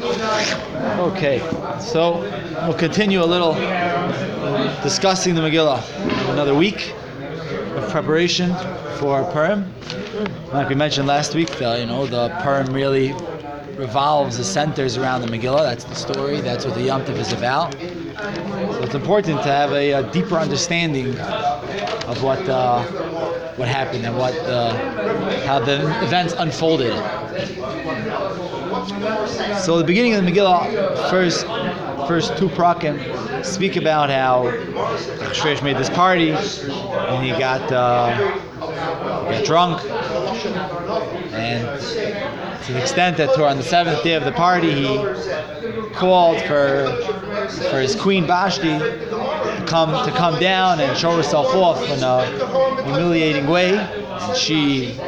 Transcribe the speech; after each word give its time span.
Okay, 0.00 1.40
so 1.80 2.20
we'll 2.66 2.78
continue 2.78 3.20
a 3.20 3.26
little 3.26 3.54
discussing 4.82 5.34
the 5.34 5.40
Megillah. 5.40 5.82
Another 6.30 6.54
week 6.54 6.94
of 7.74 7.90
preparation 7.90 8.54
for 8.98 9.24
Purim. 9.32 9.72
Like 10.52 10.68
we 10.68 10.76
mentioned 10.76 11.08
last 11.08 11.34
week, 11.34 11.48
the, 11.56 11.80
you 11.80 11.86
know 11.86 12.06
the 12.06 12.28
Purim 12.42 12.72
really 12.72 13.12
revolves, 13.76 14.36
the 14.36 14.44
centers 14.44 14.96
around 14.96 15.22
the 15.22 15.26
Megillah. 15.26 15.64
That's 15.64 15.82
the 15.82 15.96
story. 15.96 16.40
That's 16.40 16.64
what 16.64 16.74
the 16.76 16.82
Yom 16.82 17.04
Tov 17.04 17.16
is 17.16 17.32
about. 17.32 17.72
So 17.74 18.82
it's 18.82 18.94
important 18.94 19.42
to 19.42 19.48
have 19.48 19.72
a, 19.72 19.92
a 19.94 20.12
deeper 20.12 20.36
understanding 20.36 21.18
of 21.18 22.22
what 22.22 22.48
uh, 22.48 22.84
what 23.56 23.66
happened 23.66 24.06
and 24.06 24.16
what 24.16 24.36
uh, 24.46 24.74
how 25.44 25.58
the 25.58 25.80
events 26.04 26.34
unfolded. 26.38 26.94
So 28.88 29.76
the 29.76 29.84
beginning 29.84 30.14
of 30.14 30.24
the 30.24 30.30
Megillah, 30.32 31.10
first 31.10 31.46
first 32.08 32.38
two 32.38 32.48
prakim 32.48 33.44
speak 33.44 33.76
about 33.76 34.08
how 34.08 34.44
Shresh 35.34 35.62
made 35.62 35.76
this 35.76 35.90
party 35.90 36.30
and 36.30 37.24
he 37.24 37.30
got 37.32 37.70
uh, 37.70 38.16
got 38.58 39.44
drunk 39.44 39.84
and 41.34 41.80
to 42.64 42.72
the 42.72 42.80
extent 42.80 43.18
that 43.18 43.38
on 43.38 43.58
the 43.58 43.62
seventh 43.62 44.02
day 44.02 44.14
of 44.14 44.24
the 44.24 44.32
party 44.32 44.72
he 44.72 44.96
called 45.92 46.40
for 46.42 46.86
for 47.70 47.80
his 47.80 47.94
queen 47.94 48.26
Vashti 48.26 48.78
to 48.78 49.64
come 49.66 50.06
to 50.06 50.12
come 50.12 50.40
down 50.40 50.80
and 50.80 50.96
show 50.96 51.14
herself 51.14 51.54
off 51.54 51.82
in 51.90 52.02
a 52.02 52.84
humiliating 52.84 53.46
way. 53.46 53.76
And 53.76 54.36
she 54.36 54.98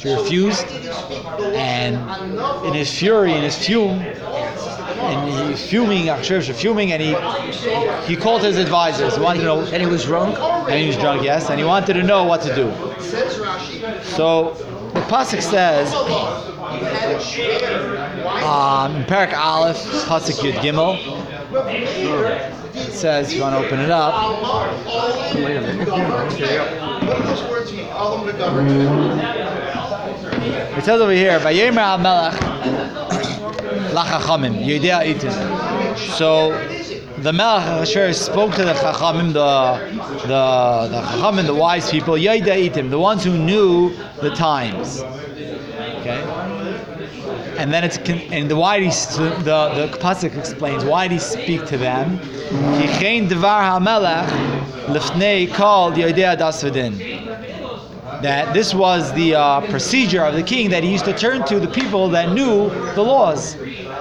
she 0.00 0.08
refused 0.14 0.66
and 1.54 1.96
in 2.66 2.72
his 2.72 2.90
fury 2.98 3.32
in 3.32 3.42
his 3.42 3.56
fume 3.56 4.00
and 4.00 5.50
he's 5.50 5.66
fuming, 5.68 6.06
Akshev 6.06 6.54
fuming, 6.54 6.92
and 6.92 7.02
he 7.02 7.14
he 8.06 8.16
called 8.20 8.42
his 8.42 8.58
advisors. 8.58 9.16
He 9.16 9.22
wanted 9.22 9.40
to 9.40 9.44
know, 9.46 9.60
And 9.60 9.82
he 9.82 9.86
was 9.88 10.04
drunk. 10.04 10.38
and 10.38 10.74
he 10.74 10.86
was 10.86 10.96
drunk, 10.96 11.22
yes, 11.22 11.50
and 11.50 11.58
he 11.58 11.64
wanted 11.64 11.94
to 11.94 12.02
know 12.02 12.24
what 12.24 12.42
to 12.42 12.54
do. 12.54 12.70
So 14.02 14.54
the 14.94 15.00
pasuk 15.02 15.42
says, 15.42 15.92
um, 18.44 18.96
in 18.96 19.04
Parak 19.04 19.32
Aleph, 19.32 19.78
pasuk 20.06 20.40
Yud 20.40 20.54
Gimel, 20.60 20.98
it 22.74 22.92
says, 22.92 23.34
you 23.34 23.42
want 23.42 23.56
to 23.56 23.66
open 23.66 23.80
it 23.80 23.90
up, 23.90 24.14
Wait 25.34 25.56
a 25.56 25.60
minute. 25.60 25.88
it 30.42 30.84
says 30.84 31.00
over 31.00 31.12
here, 31.12 31.38
Vayemer 31.38 31.78
al 31.78 31.98
Melech 31.98 32.34
lachachamim, 33.92 34.64
Yedea 34.64 35.14
Itim. 35.14 35.96
So 36.16 36.52
the 37.18 37.32
Melech 37.32 37.66
Asher 37.66 38.12
spoke 38.12 38.54
to 38.54 38.64
the 38.64 38.72
Chachamim, 38.72 39.32
the 39.32 39.78
the 40.22 40.88
the 40.90 41.02
Chachamim, 41.02 41.46
the 41.46 41.54
wise 41.54 41.90
people, 41.90 42.14
Yedea 42.14 42.70
Itim, 42.70 42.90
the 42.90 42.98
ones 42.98 43.24
who 43.24 43.36
knew 43.36 43.94
the 44.22 44.30
times. 44.30 45.00
Okay. 46.00 46.22
And 47.58 47.72
then 47.74 47.84
it's 47.84 47.98
and 47.98 48.50
the 48.50 48.56
why 48.56 48.80
he 48.80 48.88
the 48.88 49.88
the 49.90 49.98
pasuk 49.98 50.36
explains 50.38 50.84
why 50.84 51.08
did 51.08 51.14
he 51.14 51.20
speak 51.20 51.66
to 51.66 51.76
them? 51.76 52.18
Kichein 52.78 53.28
devar 53.28 53.62
hamelech 53.62 54.26
lifnei 54.86 55.52
called 55.52 55.94
Yodea 55.94 56.38
das 56.38 56.62
V'din. 56.64 57.29
That 58.22 58.52
this 58.52 58.74
was 58.74 59.12
the 59.14 59.34
uh, 59.34 59.60
procedure 59.70 60.24
of 60.24 60.34
the 60.34 60.42
king 60.42 60.70
that 60.70 60.84
he 60.84 60.92
used 60.92 61.06
to 61.06 61.16
turn 61.16 61.44
to 61.46 61.58
the 61.58 61.68
people 61.68 62.08
that 62.10 62.32
knew 62.32 62.68
the 62.94 63.02
laws. 63.02 63.54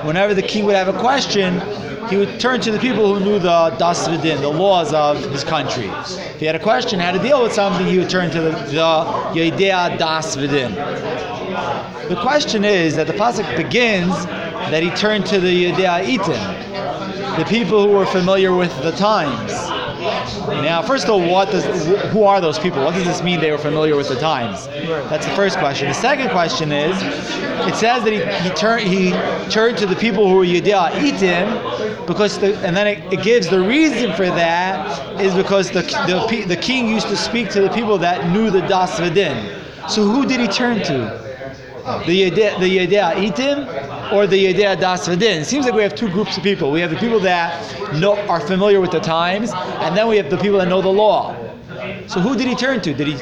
Whenever 0.03 0.33
the 0.33 0.41
king 0.41 0.65
would 0.65 0.75
have 0.75 0.93
a 0.93 0.99
question, 0.99 1.61
he 2.09 2.17
would 2.17 2.39
turn 2.39 2.59
to 2.61 2.71
the 2.71 2.79
people 2.79 3.13
who 3.13 3.23
knew 3.23 3.39
the 3.39 3.73
das 3.77 4.07
V'din, 4.07 4.41
the 4.41 4.49
laws 4.49 4.93
of 4.93 5.17
his 5.31 5.43
country. 5.43 5.85
If 5.85 6.39
he 6.39 6.45
had 6.45 6.55
a 6.55 6.59
question 6.59 6.99
how 6.99 7.11
to 7.11 7.19
deal 7.19 7.41
with 7.43 7.53
something, 7.53 7.85
he 7.85 7.97
would 7.99 8.09
turn 8.09 8.29
to 8.31 8.41
the, 8.41 8.51
the 8.51 9.05
V'din. 10.35 10.75
The 12.09 12.19
question 12.21 12.65
is 12.65 12.95
that 12.95 13.07
the 13.07 13.13
pasuk 13.13 13.55
begins 13.55 14.25
that 14.25 14.81
he 14.83 14.89
turned 14.91 15.25
to 15.27 15.39
the 15.39 15.65
Yedea 15.65 16.03
Itim, 16.17 17.37
the 17.37 17.45
people 17.45 17.83
who 17.83 17.91
were 17.91 18.05
familiar 18.07 18.53
with 18.55 18.75
the 18.81 18.91
times. 18.91 19.78
Now, 20.47 20.81
first 20.81 21.05
of 21.05 21.11
all, 21.11 21.21
what 21.21 21.51
does 21.51 21.65
who 22.11 22.23
are 22.23 22.41
those 22.41 22.59
people? 22.59 22.83
What 22.83 22.93
does 22.93 23.05
this 23.05 23.21
mean? 23.21 23.39
They 23.39 23.51
were 23.51 23.57
familiar 23.57 23.95
with 23.95 24.09
the 24.09 24.19
times. 24.19 24.67
That's 25.09 25.25
the 25.25 25.35
first 25.35 25.57
question. 25.57 25.87
The 25.87 25.93
second 25.93 26.29
question 26.29 26.71
is, 26.71 26.95
it 27.67 27.75
says 27.75 28.03
that 28.03 28.13
he, 28.13 28.19
he 28.47 28.55
turned 28.55 28.87
he 28.87 29.11
turned 29.49 29.77
to 29.77 29.85
the 29.85 29.95
people 29.95 30.27
who 30.27 30.35
were 30.35 30.45
Yedea 30.45 30.91
Itim, 30.91 32.07
because 32.07 32.39
the, 32.39 32.57
and 32.65 32.75
then 32.75 32.87
it, 32.87 33.13
it 33.13 33.23
gives 33.23 33.49
the 33.49 33.59
reason 33.59 34.13
for 34.13 34.25
that 34.25 35.21
is 35.21 35.33
because 35.35 35.71
the, 35.71 35.81
the 35.81 36.45
the 36.47 36.57
king 36.57 36.89
used 36.89 37.07
to 37.07 37.17
speak 37.17 37.49
to 37.51 37.61
the 37.61 37.69
people 37.69 37.97
that 37.97 38.29
knew 38.29 38.49
the 38.49 38.61
Das 38.61 38.99
V'din. 38.99 39.89
So 39.89 40.03
who 40.03 40.25
did 40.25 40.39
he 40.39 40.47
turn 40.47 40.83
to? 40.83 41.29
the 42.05 42.29
Yedea, 42.29 42.59
the 42.59 42.77
Yedea 42.77 43.13
Itim 43.15 43.78
or 44.11 44.27
the 44.27 44.45
Yedea 44.45 44.79
Das. 44.79 45.07
It 45.07 45.45
seems 45.45 45.65
like 45.65 45.75
we 45.75 45.83
have 45.83 45.95
two 45.95 46.09
groups 46.09 46.37
of 46.37 46.43
people. 46.43 46.71
We 46.71 46.81
have 46.81 46.91
the 46.91 46.97
people 46.97 47.19
that 47.21 47.93
know, 47.93 48.17
are 48.27 48.39
familiar 48.39 48.81
with 48.81 48.91
the 48.91 48.99
times, 48.99 49.51
and 49.53 49.95
then 49.95 50.07
we 50.07 50.17
have 50.17 50.29
the 50.29 50.37
people 50.37 50.59
that 50.59 50.67
know 50.67 50.81
the 50.81 50.89
law. 50.89 51.35
So 52.07 52.19
who 52.19 52.35
did 52.35 52.47
he 52.47 52.55
turn 52.55 52.81
to? 52.81 52.93
Did 52.93 53.07
he, 53.07 53.15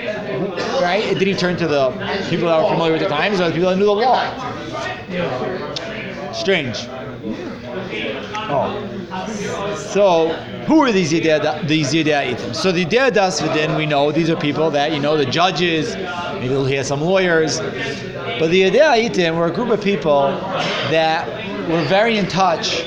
right? 0.81 1.15
Did 1.17 1.27
he 1.27 1.33
turn 1.33 1.57
to 1.57 1.67
the 1.67 1.89
people 2.29 2.47
that 2.47 2.63
were 2.63 2.69
familiar 2.69 2.93
with 2.93 3.01
the 3.01 3.09
times 3.09 3.39
or 3.39 3.49
the 3.49 3.53
people 3.53 3.69
that 3.69 3.77
knew 3.77 3.85
the 3.85 3.91
law? 3.91 4.21
Strange. 6.33 6.77
Oh. 8.49 8.93
So, 9.75 10.29
who 10.67 10.81
are 10.81 10.91
these 10.91 11.11
Yedea, 11.11 11.67
these 11.67 11.93
Yedea? 11.93 12.55
So 12.55 12.71
the 12.71 12.85
Yedea 12.85 13.13
Das 13.13 13.41
we 13.77 13.85
know, 13.85 14.11
these 14.11 14.29
are 14.29 14.35
people 14.35 14.69
that, 14.71 14.91
you 14.91 14.99
know, 14.99 15.17
the 15.17 15.25
judges, 15.25 15.95
maybe 15.95 16.55
he 16.69 16.75
has 16.75 16.87
some 16.87 17.01
lawyers, 17.01 17.59
but 18.39 18.49
the 18.51 18.61
Yedea 18.63 19.09
Itim 19.09 19.37
were 19.37 19.47
a 19.47 19.51
group 19.51 19.69
of 19.69 19.81
people 19.81 20.27
that 20.91 21.27
were 21.69 21.83
very 21.85 22.17
in 22.17 22.27
touch 22.27 22.85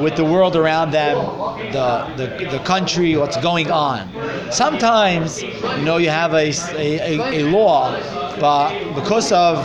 with 0.00 0.16
the 0.16 0.24
world 0.24 0.56
around 0.56 0.90
them, 0.90 1.16
the, 1.72 2.06
the, 2.16 2.48
the 2.50 2.58
country, 2.64 3.16
what's 3.16 3.36
going 3.38 3.70
on. 3.70 4.08
Sometimes, 4.52 5.42
you 5.42 5.82
know, 5.84 5.96
you 5.98 6.08
have 6.10 6.32
a, 6.34 6.50
a, 6.76 7.18
a, 7.18 7.42
a 7.42 7.50
law, 7.50 7.92
but 8.40 8.94
because 8.94 9.32
of, 9.32 9.56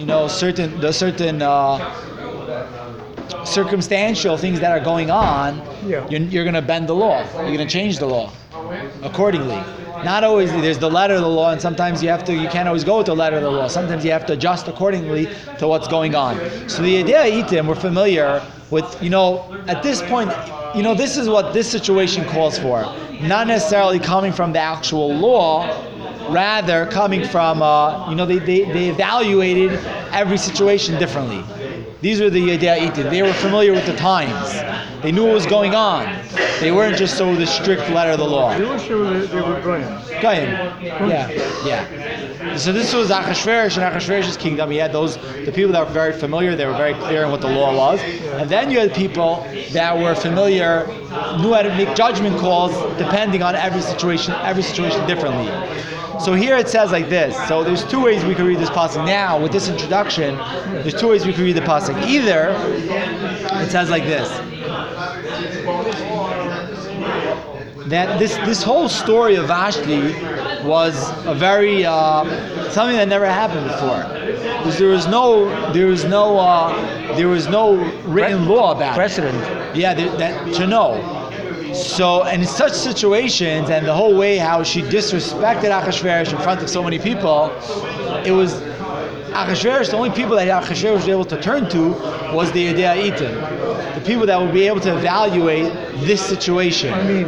you 0.00 0.06
know, 0.06 0.28
certain, 0.28 0.80
the 0.80 0.92
certain 0.92 1.42
uh, 1.42 1.78
circumstantial 3.44 4.36
things 4.36 4.60
that 4.60 4.72
are 4.72 4.84
going 4.84 5.10
on, 5.10 5.58
Yeah. 5.86 6.06
you're, 6.08 6.20
you're 6.22 6.44
going 6.44 6.54
to 6.54 6.62
bend 6.62 6.88
the 6.88 6.94
law. 6.94 7.22
You're 7.36 7.56
going 7.56 7.58
to 7.58 7.66
change 7.66 7.98
the 7.98 8.06
law 8.06 8.32
accordingly. 9.02 9.62
Not 10.04 10.24
always. 10.24 10.50
There's 10.50 10.78
the 10.78 10.90
letter 10.90 11.14
of 11.14 11.22
the 11.22 11.28
law, 11.28 11.50
and 11.50 11.60
sometimes 11.60 12.02
you 12.02 12.08
have 12.08 12.24
to. 12.24 12.34
You 12.34 12.48
can't 12.48 12.68
always 12.68 12.84
go 12.84 12.98
with 12.98 13.06
the 13.06 13.14
letter 13.16 13.36
of 13.36 13.42
the 13.42 13.50
law. 13.50 13.68
Sometimes 13.68 14.04
you 14.04 14.10
have 14.10 14.26
to 14.26 14.34
adjust 14.34 14.68
accordingly 14.68 15.28
to 15.58 15.68
what's 15.68 15.88
going 15.88 16.14
on. 16.14 16.38
So 16.68 16.82
the 16.82 16.98
idea 16.98 17.22
itim, 17.22 17.66
we're 17.66 17.74
familiar 17.74 18.42
with. 18.70 19.02
You 19.02 19.10
know, 19.10 19.62
at 19.68 19.82
this 19.82 20.02
point, 20.02 20.30
you 20.74 20.82
know, 20.82 20.94
this 20.94 21.16
is 21.16 21.28
what 21.28 21.54
this 21.54 21.70
situation 21.70 22.24
calls 22.26 22.58
for. 22.58 22.82
Not 23.20 23.46
necessarily 23.46 23.98
coming 23.98 24.32
from 24.32 24.52
the 24.52 24.60
actual 24.60 25.14
law, 25.14 25.66
rather 26.30 26.86
coming 26.86 27.24
from. 27.26 27.62
Uh, 27.62 28.08
you 28.10 28.16
know, 28.16 28.26
they, 28.26 28.38
they 28.38 28.64
they 28.72 28.88
evaluated 28.88 29.72
every 30.12 30.38
situation 30.38 30.98
differently. 30.98 31.42
These 32.00 32.20
were 32.20 32.30
the 32.30 32.48
itim. 32.48 33.10
They 33.10 33.22
were 33.22 33.32
familiar 33.32 33.72
with 33.72 33.86
the 33.86 33.96
times. 33.96 34.52
They 35.02 35.12
knew 35.12 35.24
what 35.24 35.34
was 35.34 35.46
going 35.46 35.74
on. 35.74 36.04
They 36.60 36.70
weren't 36.70 36.96
just 36.96 37.16
so 37.16 37.34
the 37.34 37.46
strict 37.46 37.88
letter 37.90 38.12
of 38.12 38.18
the 38.18 38.24
law. 38.24 38.56
Jewish, 38.56 38.88
they 38.88 38.94
were, 38.94 39.20
they 39.20 39.40
were 39.40 39.60
Goyim. 39.60 40.20
Goyim. 40.20 40.50
Yeah, 41.08 41.30
yeah. 41.64 42.56
So 42.56 42.72
this 42.72 42.94
was 42.94 43.10
Achashverosh 43.10 43.76
and 43.76 43.94
Achashverosh's 43.94 44.36
kingdom. 44.36 44.70
He 44.70 44.76
had 44.76 44.92
those 44.92 45.16
the 45.16 45.52
people 45.52 45.72
that 45.72 45.86
were 45.86 45.92
very 45.92 46.12
familiar. 46.12 46.54
They 46.54 46.66
were 46.66 46.76
very 46.76 46.94
clear 46.94 47.24
in 47.24 47.30
what 47.30 47.40
the 47.40 47.48
law 47.48 47.76
was. 47.76 48.00
And 48.00 48.48
then 48.48 48.70
you 48.70 48.78
had 48.78 48.94
people 48.94 49.46
that 49.72 49.96
were 49.96 50.14
familiar, 50.14 50.86
knew 51.38 51.52
how 51.52 51.62
to 51.62 51.74
make 51.76 51.94
judgment 51.94 52.38
calls 52.38 52.72
depending 52.98 53.42
on 53.42 53.54
every 53.54 53.80
situation, 53.80 54.34
every 54.42 54.62
situation 54.62 55.06
differently. 55.06 55.48
So 56.20 56.34
here 56.34 56.56
it 56.56 56.68
says 56.68 56.92
like 56.92 57.08
this. 57.08 57.36
So 57.48 57.62
there's 57.62 57.84
two 57.84 58.02
ways 58.02 58.24
we 58.24 58.34
could 58.34 58.46
read 58.46 58.58
this 58.58 58.70
pasuk. 58.70 59.04
Now 59.06 59.40
with 59.40 59.52
this 59.52 59.68
introduction, 59.68 60.36
there's 60.82 60.98
two 60.98 61.08
ways 61.08 61.26
we 61.26 61.32
could 61.32 61.42
read 61.42 61.56
the 61.56 61.60
pasuk. 61.60 62.00
Either 62.06 62.54
it 63.62 63.70
says 63.70 63.90
like 63.90 64.04
this 64.04 64.28
that 67.86 68.18
this 68.18 68.36
this 68.38 68.62
whole 68.62 68.88
story 68.88 69.36
of 69.36 69.46
Vashti 69.46 70.12
was 70.66 71.10
a 71.24 71.34
very 71.34 71.84
uh, 71.84 72.24
something 72.70 72.96
that 72.96 73.08
never 73.08 73.26
happened 73.26 73.66
before. 73.66 74.02
Because 74.58 74.78
there 74.78 74.88
was 74.88 75.06
no 75.06 75.72
there 75.72 75.86
was 75.86 76.04
no 76.04 76.38
uh, 76.38 77.16
there 77.16 77.28
was 77.28 77.46
no 77.46 77.76
written 78.04 78.46
law 78.46 78.72
about 78.72 78.94
it. 78.94 78.96
Precedent. 78.96 79.76
Yeah, 79.76 79.94
there, 79.94 80.16
that 80.16 80.54
to 80.54 80.66
know. 80.66 81.15
So, 81.76 82.24
and 82.24 82.42
in 82.42 82.48
such 82.48 82.72
situations, 82.72 83.70
and 83.70 83.86
the 83.86 83.94
whole 83.94 84.16
way 84.16 84.38
how 84.38 84.62
she 84.62 84.82
disrespected 84.82 85.70
Achashverosh 85.70 86.32
in 86.32 86.38
front 86.38 86.62
of 86.62 86.70
so 86.70 86.82
many 86.82 86.98
people, 86.98 87.50
it 88.24 88.32
was 88.32 88.54
Achashverosh, 89.32 89.90
the 89.90 89.96
only 89.96 90.10
people 90.10 90.36
that 90.36 90.48
Achashverosh 90.48 90.94
was 90.94 91.08
able 91.08 91.24
to 91.26 91.40
turn 91.40 91.68
to 91.70 91.90
was 92.34 92.50
the 92.52 92.66
Yedei 92.66 93.10
Itim, 93.10 93.94
the 93.94 94.00
people 94.00 94.26
that 94.26 94.40
would 94.40 94.54
be 94.54 94.66
able 94.66 94.80
to 94.80 94.96
evaluate 94.96 95.72
this 96.06 96.24
situation. 96.24 96.92
I 96.92 97.02
mean, 97.02 97.24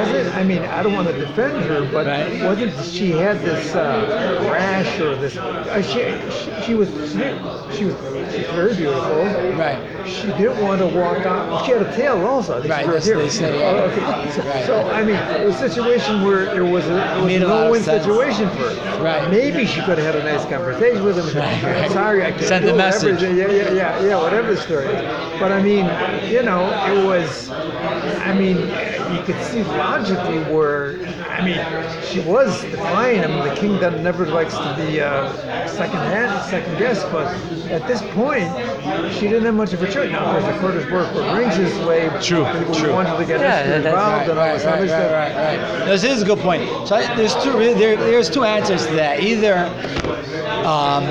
was 0.00 0.08
it? 0.10 0.34
I 0.34 0.42
mean, 0.44 0.62
I 0.62 0.82
don't 0.82 0.92
want 0.94 1.08
to 1.08 1.14
defend 1.18 1.62
her, 1.64 1.84
but 1.92 2.06
Right. 2.06 2.42
wasn't 2.42 2.72
she 2.84 3.10
had 3.10 3.40
this 3.40 3.74
uh, 3.74 4.48
rash 4.50 5.00
or 5.00 5.14
this? 5.16 5.36
Uh, 5.36 5.82
she, 5.82 6.00
she 6.30 6.62
she 6.62 6.74
was 6.74 6.88
she 7.76 7.84
was 7.86 7.94
she's 8.34 8.46
very 8.50 8.74
beautiful. 8.74 9.24
Right. 9.56 9.78
She 10.08 10.26
didn't 10.28 10.62
want 10.62 10.80
to 10.80 10.86
walk 10.86 11.24
on. 11.26 11.64
She 11.64 11.72
had 11.72 11.82
a 11.82 11.96
tail 11.96 12.24
also. 12.26 12.58
I 12.58 12.60
think 12.60 12.72
Right, 12.74 12.84
she 12.84 12.90
that's 12.90 13.06
here. 13.06 13.16
they 13.18 13.28
say, 13.28 13.58
yeah. 13.58 13.70
Oh, 13.80 13.90
okay. 13.90 14.30
So, 14.32 14.42
Right. 14.42 14.64
so, 14.66 14.90
I 14.90 15.02
mean, 15.02 15.16
it 15.16 15.46
was 15.46 15.60
a 15.60 15.68
situation 15.68 16.22
where 16.22 16.54
it 16.54 16.62
was 16.62 16.86
a, 16.86 17.18
it 17.18 17.22
was 17.22 17.32
a 17.32 17.44
a 17.44 17.48
lot 17.48 17.66
of 17.66 17.66
no-win 17.66 17.82
situation 17.82 18.48
for 18.50 18.68
her. 18.74 19.02
Right. 19.02 19.30
Maybe 19.30 19.66
she 19.66 19.80
could 19.82 19.98
have 19.98 20.14
had 20.14 20.16
a 20.16 20.24
nice 20.24 20.44
conversation 20.46 21.04
with 21.04 21.16
him. 21.18 21.26
Right, 21.40 21.90
sorry, 22.00 22.24
I 22.24 22.30
can't 22.32 22.42
Sent 22.44 22.62
do 22.64 22.70
the 22.72 22.76
whatever. 22.76 23.12
message. 23.12 23.22
Yeah, 23.22 23.48
yeah, 23.50 23.72
yeah, 23.72 24.02
yeah, 24.06 24.16
whatever 24.22 24.54
the 24.54 24.60
story 24.60 24.86
is. 24.86 25.02
But 25.40 25.52
I 25.52 25.62
mean, 25.62 25.86
you 26.30 26.42
know, 26.42 26.64
it 26.92 27.04
was. 27.04 27.50
I 27.50 28.32
mean, 28.34 28.56
you 29.14 29.22
could 29.24 29.42
see 29.44 29.62
logically 29.62 30.38
where. 30.52 30.96
I 31.28 31.44
mean, 31.44 31.58
she 32.04 32.20
was 32.20 32.62
defiant. 32.62 33.24
I 33.24 33.28
mean, 33.28 33.48
the 33.48 33.54
king 33.60 33.78
that 33.80 34.00
never 34.00 34.26
likes 34.26 34.54
to 34.54 34.74
be 34.76 35.00
uh, 35.00 35.32
second 35.66 35.98
hand, 35.98 36.48
second 36.50 36.78
guessed. 36.78 37.10
But 37.10 37.26
at 37.70 37.86
this 37.88 38.00
point, 38.12 38.44
she 39.14 39.22
didn't 39.28 39.44
have 39.44 39.54
much 39.54 39.72
of 39.72 39.82
a 39.82 39.90
choice. 39.90 40.10
Now, 40.12 40.36
of 40.36 40.42
course, 40.42 40.54
the 40.54 40.60
Kurdish 40.60 40.90
work 40.92 41.14
what 41.14 41.36
rings 41.36 41.56
his 41.56 41.72
way. 41.86 42.08
True, 42.22 42.44
People 42.58 42.74
true. 42.74 42.92
wanted 42.92 43.16
to 43.16 43.24
get 43.24 43.40
Yeah, 43.40 43.60
yeah, 43.60 43.78
that's 43.78 43.86
involved 43.86 44.28
Right, 44.28 44.30
and 44.30 44.38
all 44.38 44.46
right, 44.46 44.54
this 44.54 44.64
right, 44.64 44.74
other 44.74 44.82
right, 44.82 44.88
stuff. 44.88 45.12
right, 45.12 45.78
right. 45.80 45.86
This 45.86 46.04
is 46.04 46.22
a 46.22 46.24
good 46.24 46.38
point. 46.38 46.62
So 46.88 46.96
I, 46.96 47.14
there's 47.16 47.34
two 47.42 47.52
there, 47.74 47.96
there's 47.96 48.30
two 48.30 48.44
answers 48.44 48.86
to 48.86 48.94
that. 48.94 49.20
Either 49.20 49.54
um, 50.64 51.04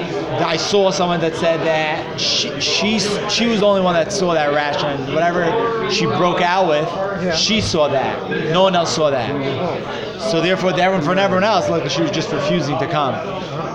I 0.43 0.57
saw 0.57 0.89
someone 0.89 1.19
that 1.21 1.35
said 1.35 1.59
that 1.61 2.19
she, 2.19 2.59
she 2.59 2.99
she 3.29 3.45
was 3.45 3.59
the 3.59 3.65
only 3.65 3.81
one 3.81 3.93
that 3.93 4.11
saw 4.11 4.33
that 4.33 4.51
rash 4.53 4.83
and 4.83 5.13
whatever 5.13 5.89
she 5.91 6.05
broke 6.05 6.41
out 6.41 6.67
with, 6.67 6.87
Yeah. 7.23 7.35
she 7.35 7.61
saw 7.61 7.87
that. 7.87 8.29
No 8.51 8.63
one 8.63 8.75
else 8.75 8.95
saw 8.95 9.11
that. 9.11 9.29
So 10.19 10.41
therefore, 10.41 10.71
everyone 10.71 11.01
for 11.05 11.17
everyone 11.17 11.43
else, 11.43 11.69
looked 11.69 11.83
like 11.83 11.91
she 11.91 12.01
was 12.01 12.11
just 12.11 12.31
refusing 12.31 12.77
to 12.79 12.87
come. 12.87 13.13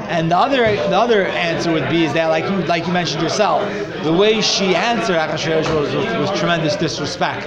And 0.09 0.31
the 0.31 0.37
other 0.37 0.65
the 0.65 0.99
other 0.99 1.27
answer 1.27 1.71
would 1.71 1.89
be 1.89 2.05
is 2.05 2.13
that 2.15 2.27
like 2.27 2.45
you 2.45 2.57
like 2.67 2.87
you 2.87 2.93
mentioned 2.93 3.23
yourself, 3.23 3.63
the 4.03 4.13
way 4.13 4.41
she 4.41 4.75
answered 4.75 5.17
Achashverosh 5.17 5.73
was, 5.75 5.95
was, 5.95 6.31
was 6.31 6.39
tremendous 6.39 6.75
disrespect 6.77 7.47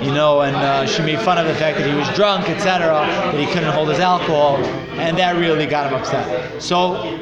you 0.00 0.12
know, 0.12 0.42
and 0.42 0.54
uh, 0.56 0.86
she 0.86 1.02
made 1.02 1.18
fun 1.20 1.38
of 1.38 1.46
the 1.46 1.54
fact 1.54 1.78
that 1.78 1.88
he 1.88 1.94
was 1.94 2.08
drunk, 2.14 2.48
etc., 2.48 2.86
that 2.86 3.34
he 3.34 3.46
couldn't 3.46 3.72
hold 3.72 3.88
his 3.88 3.98
alcohol, 3.98 4.56
and 4.98 5.16
that 5.18 5.36
really 5.36 5.66
got 5.66 5.90
him 5.90 5.98
upset. 5.98 6.62
So, 6.62 7.18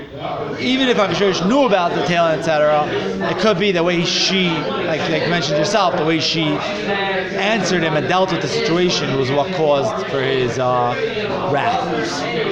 even 0.61 0.88
if 0.88 0.96
Achashverosh 0.96 1.46
knew 1.49 1.64
about 1.67 1.94
the 1.94 2.02
tail, 2.06 2.26
etc., 2.26 2.87
it 3.31 3.38
could 3.38 3.58
be 3.58 3.73
the 3.73 3.82
way 3.82 4.05
she, 4.05 4.49
like, 4.49 5.00
like 5.11 5.28
mentioned 5.28 5.58
yourself, 5.58 5.96
the 5.96 6.05
way 6.05 6.20
she 6.20 6.43
answered 6.44 7.82
him 7.82 7.94
and 7.94 8.08
dealt 8.08 8.32
with 8.32 8.43
the 8.43 8.49
situation 8.49 9.19
was 9.19 9.31
what 9.31 9.52
caused 9.55 10.06
for 10.08 10.20
his 10.20 10.58
uh, 10.58 10.94
wrath. 11.52 11.84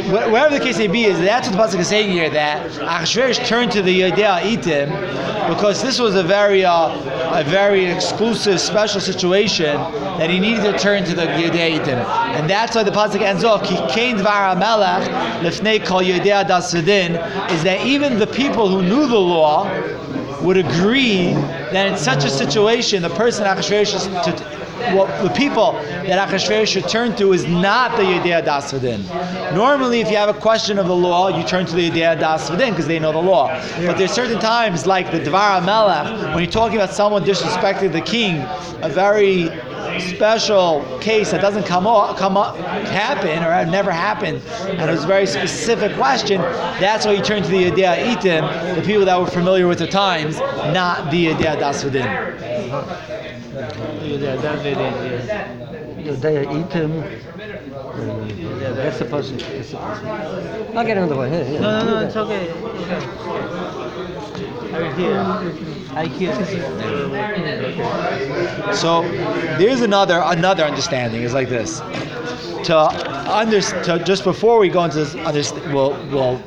Wh- 0.06 0.30
Whatever 0.32 0.58
the 0.58 0.64
case 0.64 0.78
may 0.78 0.86
be, 0.86 1.04
is 1.04 1.18
that's 1.18 1.48
what 1.48 1.70
the 1.70 1.76
pasuk 1.76 1.80
is 1.80 1.88
saying 1.88 2.10
here 2.10 2.28
that 2.30 2.70
Achashverosh 2.72 3.46
turned 3.46 3.72
to 3.72 3.82
the 3.82 4.00
Yedea 4.02 4.40
Itim 4.40 5.48
because 5.48 5.82
this 5.82 5.98
was 5.98 6.14
a 6.14 6.22
very, 6.22 6.64
uh, 6.64 6.88
a 7.38 7.44
very 7.44 7.84
exclusive, 7.86 8.60
special 8.60 9.00
situation 9.00 9.76
that 10.18 10.30
he 10.30 10.38
needed 10.38 10.62
to 10.62 10.78
turn 10.78 11.04
to 11.04 11.14
the 11.14 11.22
Yedei 11.22 11.78
Itim. 11.78 11.98
And 12.36 12.48
that's 12.48 12.74
why 12.76 12.82
the 12.82 12.90
pasuk 12.90 13.20
ends 13.20 13.44
off, 13.44 13.62
Ki 13.64 13.76
kein 13.94 14.16
dvar 14.18 14.58
melech 14.58 15.08
lefnei 15.42 15.84
kol 15.84 16.00
Yedei 16.02 16.44
dasvedin, 16.44 17.12
is 17.50 17.62
that 17.64 17.86
even 17.86 18.18
the 18.18 18.26
people 18.26 18.68
who 18.68 18.82
knew 18.82 19.06
the 19.06 19.18
law 19.18 19.64
would 20.42 20.56
agree 20.56 21.32
that 21.72 21.86
in 21.86 21.96
such 21.96 22.24
a 22.24 22.30
situation, 22.30 23.02
the 23.02 23.08
person 23.10 23.46
Achashverosh 23.46 24.24
to, 24.24 24.64
well, 24.94 25.06
the 25.26 25.30
people 25.30 25.72
that 25.72 26.28
Achashverosh 26.28 26.66
should 26.66 26.88
turn 26.88 27.16
to 27.16 27.32
is 27.32 27.46
not 27.46 27.96
the 27.96 28.02
Yedei 28.02 28.44
Dasvedin. 28.44 29.54
Normally, 29.54 30.00
if 30.00 30.10
you 30.10 30.16
have 30.16 30.28
a 30.28 30.38
question 30.38 30.78
of 30.78 30.86
the 30.86 30.94
law, 30.94 31.28
you 31.28 31.44
turn 31.44 31.64
to 31.66 31.74
the 31.74 31.90
Yedei 31.90 32.18
Dasvedin 32.18 32.70
because 32.70 32.86
they 32.86 32.98
know 32.98 33.12
the 33.12 33.18
law. 33.18 33.48
But 33.86 33.96
there's 33.96 34.12
certain 34.12 34.38
times, 34.38 34.86
like 34.86 35.10
the 35.10 35.20
Dvar 35.20 35.64
Melech, 35.64 36.34
when 36.34 36.42
you're 36.42 36.52
talking 36.52 36.76
about 36.76 36.90
someone 36.90 37.24
disrespecting 37.24 37.92
the 37.92 38.02
king, 38.02 38.42
a 38.82 38.88
very 38.90 39.48
special 40.00 40.98
case 41.00 41.30
that 41.30 41.40
doesn't 41.40 41.64
come 41.64 41.86
up, 41.86 42.16
come 42.16 42.36
up, 42.36 42.56
happen 42.56 43.38
or 43.42 43.52
have 43.52 43.68
never 43.68 43.90
happened, 43.90 44.42
and 44.66 44.88
it 44.88 44.92
was 44.92 45.04
a 45.04 45.06
very 45.06 45.26
specific 45.26 45.94
question. 45.96 46.40
That's 46.80 47.06
why 47.06 47.12
you 47.12 47.22
turn 47.22 47.42
to 47.42 47.48
the 47.48 47.70
Yedei 47.70 48.14
Itim, 48.14 48.76
the 48.76 48.82
people 48.82 49.04
that 49.04 49.18
were 49.18 49.26
familiar 49.26 49.66
with 49.66 49.78
the 49.78 49.86
times, 49.86 50.38
not 50.38 51.10
the 51.10 51.26
Yedei 51.26 51.58
Dasvedin. 51.58 52.04
Uh, 52.74 54.04
yeah, 54.04 54.36
that's 54.36 54.64
it. 54.64 54.76
Yeah. 56.04 56.12
They 56.12 56.42
eat 56.42 56.70
them. 56.70 56.92
Yeah, 58.60 58.72
that's 58.72 58.98
supposed 58.98 59.38
to. 59.38 59.64
Supposed. 59.64 60.04
I'll 60.04 60.84
get 60.84 60.96
another 60.96 61.16
one. 61.16 61.30
Here, 61.32 61.44
here. 61.44 61.60
No, 61.60 61.84
no, 61.84 62.00
no, 62.00 62.06
it's 62.06 62.16
okay. 62.16 62.50
okay. 62.50 62.94
I 64.74 64.94
hear. 64.96 65.18
I 65.18 65.50
hear. 65.52 65.83
So 68.74 69.02
there's 69.58 69.80
another 69.80 70.20
another 70.24 70.64
understanding 70.64 71.22
is 71.22 71.34
like 71.34 71.48
this. 71.48 71.80
To 72.66 72.78
under 73.32 73.60
to, 73.60 74.02
just 74.04 74.24
before 74.24 74.58
we 74.58 74.68
go 74.68 74.84
into 74.84 74.98
this, 74.98 75.14
underst- 75.14 75.72
we'll, 75.72 75.92
we'll 76.10 76.42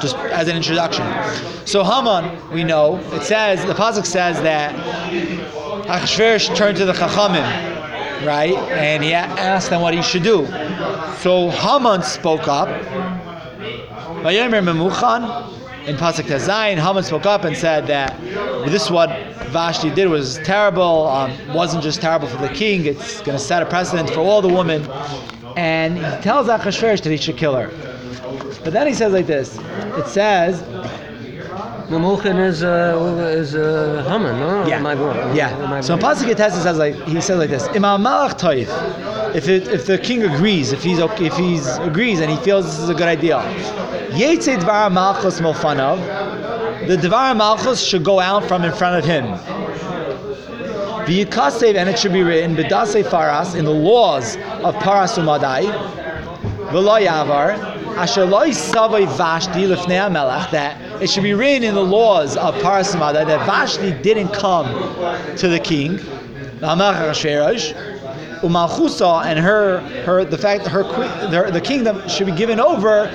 just 0.00 0.16
as 0.16 0.48
an 0.48 0.56
introduction. 0.56 1.04
So 1.66 1.84
Haman, 1.84 2.50
we 2.52 2.64
know 2.64 2.96
it 3.12 3.22
says 3.22 3.64
the 3.66 3.74
pasuk 3.74 4.06
says 4.06 4.40
that 4.42 4.74
Achashverosh 5.86 6.56
turned 6.56 6.76
to 6.78 6.84
the 6.84 6.92
Chachamim, 6.92 8.26
right, 8.26 8.54
and 8.72 9.02
he 9.02 9.14
asked 9.14 9.70
them 9.70 9.80
what 9.82 9.94
he 9.94 10.02
should 10.02 10.22
do. 10.22 10.46
So 11.18 11.50
Haman 11.50 12.02
spoke 12.02 12.48
up. 12.48 12.68
In 15.86 15.96
Pasuk 15.96 16.24
Tezayin, 16.24 16.76
Haman 16.76 17.02
spoke 17.02 17.24
up 17.24 17.44
and 17.44 17.56
said 17.56 17.86
that 17.86 18.14
this 18.68 18.84
is 18.84 18.90
what 18.90 19.08
Vashti 19.48 19.90
did 19.90 20.08
was 20.08 20.38
terrible. 20.44 21.06
Um, 21.08 21.32
wasn't 21.54 21.82
just 21.82 22.00
terrible 22.00 22.28
for 22.28 22.38
the 22.38 22.48
king; 22.48 22.86
it's 22.86 23.20
going 23.22 23.36
to 23.38 23.42
set 23.44 23.62
a 23.62 23.66
precedent 23.66 24.10
for 24.10 24.20
all 24.20 24.42
the 24.42 24.48
women. 24.48 24.82
And 25.56 25.96
he 25.98 26.22
tells 26.22 26.46
Achashverosh 26.46 27.02
that 27.02 27.10
he 27.10 27.16
should 27.16 27.36
kill 27.36 27.54
her. 27.56 27.68
But 28.64 28.72
then 28.72 28.86
he 28.86 28.94
says 28.94 29.12
like 29.12 29.26
this. 29.26 29.58
It 29.96 30.06
says, 30.06 30.62
Memuchan 31.88 32.38
is 32.46 32.62
uh, 32.62 33.34
is 33.36 33.54
uh, 33.54 34.04
Haman, 34.08 34.38
no? 34.38 34.66
yeah, 34.66 34.78
My 34.78 34.94
boy. 34.94 35.32
yeah. 35.34 35.56
My 35.68 35.80
So 35.80 35.94
in. 35.94 36.00
Pasuk 36.00 36.30
Tezayin 36.34 36.62
says 36.62 36.76
like 36.78 36.94
he 37.08 37.20
says 37.20 37.38
like 37.38 37.48
this: 37.50 37.66
Imam 37.68 38.02
Malach 38.02 38.38
Toif. 38.38 39.34
If 39.34 39.48
it, 39.48 39.68
if 39.68 39.86
the 39.86 39.98
king 39.98 40.22
agrees, 40.22 40.72
if 40.72 40.82
he's 40.82 41.00
okay, 41.00 41.26
if 41.26 41.36
he's 41.36 41.66
agrees 41.78 42.20
and 42.20 42.30
he 42.30 42.36
feels 42.38 42.66
this 42.66 42.78
is 42.78 42.88
a 42.90 42.94
good 42.94 43.08
idea, 43.08 43.36
Yetzei 44.10 44.58
Dvar 44.58 44.92
Malchus 44.92 45.40
Milfanav. 45.40 46.27
The 46.88 46.96
Dvar 46.96 47.36
Malchus 47.36 47.86
should 47.86 48.02
go 48.02 48.18
out 48.18 48.44
from 48.48 48.64
in 48.64 48.72
front 48.72 48.96
of 48.96 49.04
him. 49.04 49.26
V'yikasev, 51.04 51.74
and 51.74 51.86
it 51.86 51.98
should 51.98 52.14
be 52.14 52.22
written, 52.22 52.56
B'dasei 52.56 53.04
Faras, 53.04 53.54
in 53.54 53.66
the 53.66 53.70
laws 53.70 54.36
of 54.64 54.74
Paras 54.76 55.18
Umadai, 55.18 55.64
V'lo 56.70 56.98
Yavar, 57.06 57.58
Asher 57.94 58.24
lo 58.24 58.40
Yisavai 58.40 59.06
Vashti 59.18 59.66
HaMelech, 59.66 60.50
that 60.50 61.02
it 61.02 61.10
should 61.10 61.24
be 61.24 61.34
written 61.34 61.62
in 61.62 61.74
the 61.74 61.84
laws 61.84 62.38
of 62.38 62.54
Paras 62.62 62.94
Umadai 62.94 63.26
that 63.26 63.44
Vashti 63.44 63.92
didn't 64.02 64.32
come 64.32 64.66
to 65.36 65.46
the 65.46 65.58
king, 65.58 65.98
Umalchusa 68.42 69.24
and 69.24 69.38
her, 69.38 69.80
her, 70.04 70.24
the 70.24 70.38
fact 70.38 70.64
that 70.64 70.70
her, 70.70 70.82
the, 71.28 71.50
the 71.50 71.60
kingdom 71.60 72.06
should 72.08 72.26
be 72.26 72.32
given 72.32 72.60
over. 72.60 73.10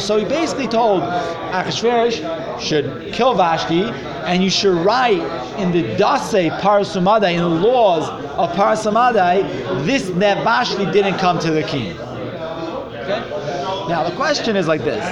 So 0.00 0.18
he 0.18 0.24
basically 0.24 0.68
told 0.68 1.02
Achashverosh 1.02 2.60
should 2.60 3.12
kill 3.12 3.34
Vashti, 3.34 3.82
and 3.82 4.42
you 4.42 4.50
should 4.50 4.76
write 4.84 5.20
in 5.58 5.72
the 5.72 5.82
Dase 5.96 6.50
Parasumadai, 6.60 7.34
in 7.34 7.40
the 7.40 7.48
laws 7.48 8.08
of 8.08 8.50
Parasumadai, 8.56 9.84
this 9.84 10.10
that 10.10 10.44
Vashti 10.44 10.86
didn't 10.92 11.18
come 11.18 11.38
to 11.40 11.50
the 11.50 11.62
king. 11.62 11.98
Okay? 13.02 13.42
Now 13.88 14.08
the 14.08 14.14
question 14.14 14.56
is 14.56 14.68
like 14.68 14.82
this: 14.82 15.04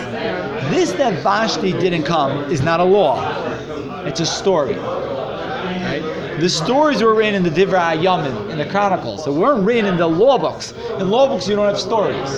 This 0.70 0.92
that 0.92 1.22
Vashti 1.22 1.72
didn't 1.72 2.04
come 2.04 2.50
is 2.50 2.62
not 2.62 2.80
a 2.80 2.84
law; 2.84 4.04
it's 4.04 4.20
a 4.20 4.26
story. 4.26 4.76
Right? 4.76 6.19
The 6.40 6.48
stories 6.48 7.02
were 7.02 7.14
written 7.14 7.34
in 7.34 7.42
the 7.42 7.50
Divrei 7.50 8.02
Yamin, 8.02 8.48
in 8.50 8.56
the 8.56 8.64
Chronicles. 8.64 9.26
They 9.26 9.30
weren't 9.30 9.62
written 9.62 9.84
in 9.84 9.98
the 9.98 10.06
law 10.06 10.38
books. 10.38 10.72
In 10.98 11.10
law 11.10 11.28
books, 11.28 11.46
you 11.46 11.54
don't 11.54 11.66
have 11.66 11.78
stories. 11.78 12.30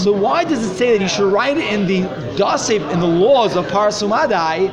So 0.00 0.12
why 0.12 0.44
does 0.44 0.64
it 0.64 0.76
say 0.76 0.96
that 0.96 1.02
you 1.02 1.08
should 1.08 1.32
write 1.32 1.56
it 1.56 1.72
in 1.72 1.88
the 1.88 2.02
Dasep, 2.36 2.88
in 2.92 3.00
the 3.00 3.06
laws 3.06 3.56
of 3.56 3.66
Parasumadai, 3.66 4.70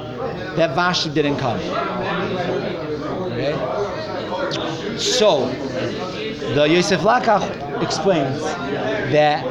that 0.56 0.76
Vashti 0.76 1.10
didn't 1.10 1.38
come? 1.40 1.60
Okay? 3.32 3.54
So, 5.00 5.48
the 6.54 6.68
Yosef 6.70 7.02
Lakach 7.02 7.82
explains 7.82 8.42
that 8.44 9.44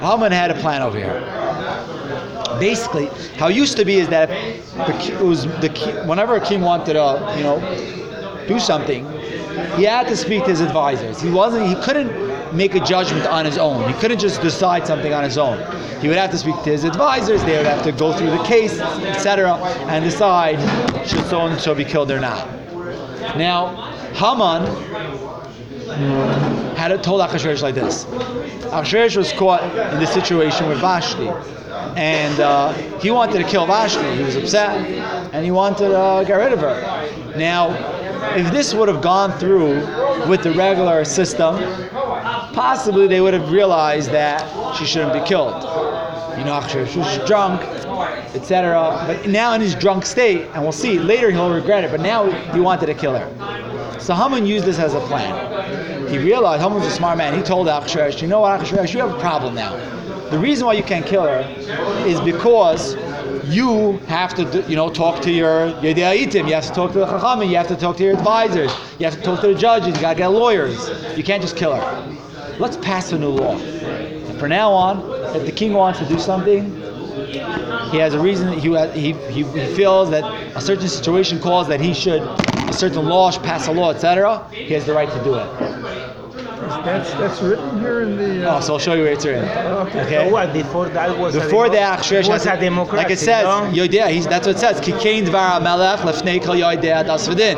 Haman 0.00 0.30
had 0.30 0.52
a 0.52 0.54
plan 0.60 0.82
over 0.82 0.98
here. 0.98 1.41
Basically, 2.62 3.06
how 3.38 3.48
it 3.48 3.56
used 3.56 3.76
to 3.76 3.84
be 3.84 3.96
is 3.96 4.08
that 4.10 4.28
the, 4.28 5.14
it 5.14 5.20
was 5.20 5.46
the 5.46 6.04
whenever 6.06 6.36
a 6.36 6.40
king 6.40 6.60
wanted 6.60 6.92
to, 6.92 7.34
you 7.36 7.42
know, 7.42 7.58
do 8.46 8.60
something, 8.60 9.04
he 9.76 9.82
had 9.82 10.06
to 10.06 10.16
speak 10.16 10.44
to 10.44 10.50
his 10.50 10.60
advisors. 10.60 11.20
He 11.20 11.28
wasn't. 11.28 11.66
He 11.66 11.74
couldn't 11.82 12.12
make 12.54 12.76
a 12.76 12.80
judgment 12.80 13.26
on 13.26 13.44
his 13.44 13.58
own. 13.58 13.92
He 13.92 13.98
couldn't 13.98 14.20
just 14.20 14.40
decide 14.42 14.86
something 14.86 15.12
on 15.12 15.24
his 15.24 15.38
own. 15.38 15.58
He 16.00 16.06
would 16.06 16.18
have 16.18 16.30
to 16.30 16.38
speak 16.38 16.54
to 16.62 16.70
his 16.70 16.84
advisors. 16.84 17.42
They 17.42 17.56
would 17.56 17.66
have 17.66 17.82
to 17.82 17.90
go 17.90 18.16
through 18.16 18.30
the 18.30 18.44
case, 18.44 18.78
etc., 18.78 19.56
and 19.88 20.04
decide 20.04 20.60
should 21.04 21.24
so 21.26 21.40
and 21.40 21.60
so 21.60 21.74
be 21.74 21.84
killed 21.84 22.12
or 22.12 22.20
not. 22.20 22.46
Now, 23.36 23.90
Haman 24.14 24.66
had 26.76 27.02
told 27.02 27.22
Achashverosh 27.22 27.62
like 27.62 27.74
this. 27.74 28.04
Achashverosh 28.04 29.16
was 29.16 29.32
caught 29.32 29.64
in 29.94 29.98
this 29.98 30.12
situation 30.12 30.68
with 30.68 30.78
Vashti, 30.78 31.28
and 31.96 32.40
uh, 32.40 32.72
he 33.00 33.10
wanted 33.10 33.38
to 33.38 33.44
kill 33.44 33.66
Vashti. 33.66 34.16
He 34.16 34.22
was 34.22 34.36
upset, 34.36 34.76
and 35.32 35.44
he 35.44 35.50
wanted 35.50 35.88
to 35.88 35.98
uh, 35.98 36.24
get 36.24 36.34
rid 36.34 36.52
of 36.52 36.60
her. 36.60 37.36
Now, 37.36 37.70
if 38.36 38.50
this 38.52 38.74
would 38.74 38.88
have 38.88 39.02
gone 39.02 39.32
through 39.38 39.74
with 40.28 40.42
the 40.42 40.52
regular 40.52 41.04
system, 41.04 41.56
possibly 42.54 43.06
they 43.06 43.20
would 43.20 43.34
have 43.34 43.50
realized 43.50 44.10
that 44.10 44.76
she 44.76 44.84
shouldn't 44.84 45.12
be 45.12 45.20
killed. 45.20 45.62
You 46.38 46.44
know, 46.44 46.58
Achashverosh 46.60 46.96
was 46.96 47.28
drunk, 47.28 47.60
etc. 48.34 49.04
But 49.06 49.28
now 49.28 49.52
in 49.52 49.60
his 49.60 49.74
drunk 49.74 50.06
state, 50.06 50.46
and 50.54 50.62
we'll 50.62 50.72
see 50.72 50.98
later 50.98 51.30
he'll 51.30 51.52
regret 51.52 51.84
it. 51.84 51.90
But 51.90 52.00
now 52.00 52.30
he 52.52 52.60
wanted 52.60 52.86
to 52.86 52.94
kill 52.94 53.16
her. 53.16 53.98
So 54.00 54.14
Haman 54.14 54.46
used 54.46 54.64
this 54.64 54.78
as 54.78 54.94
a 54.94 55.00
plan. 55.00 56.08
He 56.08 56.18
realized 56.18 56.62
Haman 56.62 56.78
was 56.78 56.86
a 56.86 56.90
smart 56.90 57.18
man. 57.18 57.34
He 57.34 57.42
told 57.42 57.66
Achashverosh, 57.66 58.20
"You 58.22 58.28
know 58.28 58.40
what, 58.40 58.60
Achashverosh, 58.60 58.94
you 58.94 59.00
have 59.00 59.14
a 59.14 59.20
problem 59.20 59.54
now. 59.54 60.01
The 60.32 60.38
reason 60.38 60.66
why 60.66 60.72
you 60.72 60.82
can't 60.82 61.06
kill 61.06 61.22
her 61.22 61.40
is 62.06 62.20
because." 62.20 62.96
You 63.46 63.98
have 64.06 64.34
to, 64.36 64.64
you 64.68 64.76
know, 64.76 64.88
talk 64.88 65.20
to 65.22 65.30
your 65.30 65.72
Yedeitim. 65.82 66.46
You 66.46 66.54
have 66.54 66.66
to 66.66 66.72
talk 66.72 66.92
to 66.92 67.00
the 67.00 67.06
Chachamim. 67.06 67.48
You 67.50 67.56
have 67.56 67.68
to 67.68 67.76
talk 67.76 67.96
to 67.96 68.04
your 68.04 68.14
advisors. 68.14 68.72
You 68.98 69.04
have 69.04 69.14
to 69.16 69.22
talk 69.22 69.40
to 69.40 69.48
the 69.48 69.54
judges. 69.54 69.94
You 69.96 70.00
got 70.00 70.12
to 70.14 70.18
get 70.18 70.28
lawyers. 70.28 70.88
You 71.16 71.24
can't 71.24 71.42
just 71.42 71.56
kill 71.56 71.74
her. 71.74 72.16
Let's 72.58 72.76
pass 72.76 73.12
a 73.12 73.18
new 73.18 73.28
law. 73.28 73.58
From 74.38 74.50
now 74.50 74.70
on, 74.70 75.00
if 75.36 75.44
the 75.44 75.52
king 75.52 75.72
wants 75.72 75.98
to 75.98 76.06
do 76.06 76.18
something, 76.18 76.70
he 77.90 77.98
has 77.98 78.14
a 78.14 78.20
reason. 78.20 78.52
He, 78.52 78.70
he, 78.92 79.12
he, 79.12 79.42
he 79.42 79.74
feels 79.74 80.08
that 80.10 80.24
a 80.56 80.60
certain 80.60 80.88
situation 80.88 81.40
calls 81.40 81.68
that 81.68 81.80
he 81.80 81.92
should, 81.92 82.22
a 82.22 82.72
certain 82.72 83.04
law 83.04 83.30
should 83.30 83.42
pass 83.42 83.66
a 83.66 83.72
law, 83.72 83.90
etc. 83.90 84.48
He 84.50 84.72
has 84.74 84.86
the 84.86 84.94
right 84.94 85.10
to 85.10 85.24
do 85.24 85.34
it. 85.34 86.11
That's 86.84 87.10
that's 87.14 87.40
written 87.42 87.80
here 87.80 88.02
in 88.02 88.16
the. 88.16 88.48
Uh, 88.50 88.56
Oh, 88.56 88.60
so 88.60 88.72
I'll 88.74 88.78
show 88.78 88.94
you 88.94 89.02
where 89.04 89.12
it's 89.12 89.24
written. 89.24 89.44
Okay. 89.48 90.00
Okay. 90.02 90.26
So 90.26 90.32
what? 90.32 90.52
Before 90.52 90.88
that 90.88 91.16
was 91.18 91.34
Before 91.34 91.66
a 91.66 91.68
the 91.70 91.76
demo- 91.76 91.96
was 92.32 92.46
a 92.46 92.56
democracy. 92.58 92.96
like 92.96 93.10
it 93.10 93.18
says, 93.18 93.44
no? 93.44 93.70
Yodea, 93.72 94.08
he's, 94.08 94.26
that's 94.26 94.46
what 94.46 94.56
it 94.56 94.58
says. 94.58 94.80
Kikein 94.80 95.24
dvar 95.26 95.62
melech 95.62 96.00
lefnei 96.00 96.42
kol 96.42 96.54
Yodea 96.56 97.04
das 97.06 97.28
v'din. 97.28 97.56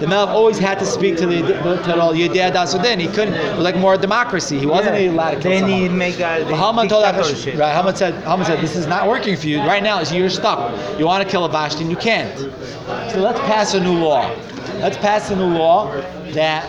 The 0.00 0.06
melech 0.06 0.28
always 0.30 0.58
had 0.58 0.78
to 0.78 0.86
speak 0.86 1.16
to 1.18 1.26
the 1.26 1.38
to 1.40 1.52
the 1.52 1.94
Yodea 2.20 2.52
das 2.52 2.74
v'din. 2.74 2.98
He 3.00 3.08
couldn't. 3.08 3.34
It 3.34 3.54
was 3.56 3.64
like 3.64 3.76
more 3.76 3.96
democracy. 3.96 4.58
He 4.58 4.66
wasn't 4.66 5.00
Yeah. 5.00 5.10
allowed 5.10 5.30
to 5.32 5.40
kill 5.40 5.50
Then 5.50 5.60
someone. 5.62 5.80
he 5.80 5.88
make 5.88 6.16
a 6.20 6.44
But 6.48 6.54
Haman 6.56 6.88
told 6.88 7.04
dictatorship. 7.04 7.54
Akash, 7.54 7.60
right? 7.60 7.74
Haman 7.76 7.96
said, 7.96 8.14
Haman 8.24 8.46
said, 8.46 8.60
this 8.60 8.76
is 8.76 8.86
not 8.86 9.08
working 9.08 9.36
for 9.36 9.46
you 9.48 9.58
right 9.60 9.82
now. 9.82 10.02
So 10.04 10.14
you're 10.14 10.30
stuck. 10.30 10.58
You 10.98 11.06
want 11.06 11.22
to 11.24 11.28
kill 11.30 11.44
a 11.44 11.48
Vashti 11.48 11.82
and 11.82 11.90
you 11.90 11.96
can't. 11.96 12.36
So 13.10 13.18
let's 13.20 13.40
pass 13.40 13.74
a 13.74 13.80
new 13.80 13.98
law. 13.98 14.30
Let's 14.82 14.96
pass 14.96 15.30
a 15.30 15.36
new 15.36 15.46
law 15.46 15.92
that 16.32 16.68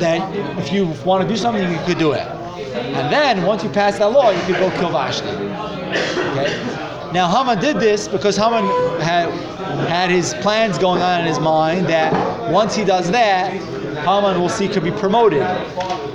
that 0.00 0.58
if 0.58 0.72
you 0.72 0.86
want 1.04 1.22
to 1.22 1.28
do 1.28 1.36
something, 1.36 1.70
you 1.70 1.78
could 1.84 1.98
do 1.98 2.12
it. 2.12 2.26
And 2.26 3.12
then 3.12 3.44
once 3.44 3.62
you 3.62 3.68
pass 3.68 3.98
that 3.98 4.06
law, 4.06 4.30
you 4.30 4.40
could 4.44 4.56
go 4.56 4.70
kill 4.70 4.90
Vashti. 4.90 5.28
Okay. 5.28 7.12
Now 7.12 7.28
Haman 7.28 7.60
did 7.60 7.78
this 7.78 8.08
because 8.08 8.38
Haman 8.38 8.64
had 9.02 9.28
had 9.86 10.10
his 10.10 10.34
plans 10.34 10.78
going 10.78 11.02
on 11.02 11.20
in 11.20 11.26
his 11.26 11.38
mind 11.40 11.86
that 11.86 12.12
once 12.52 12.74
he 12.74 12.84
does 12.84 13.10
that, 13.10 13.52
Haman 13.52 14.40
will 14.40 14.48
see 14.48 14.68
could 14.68 14.84
be 14.84 14.90
promoted 14.92 15.40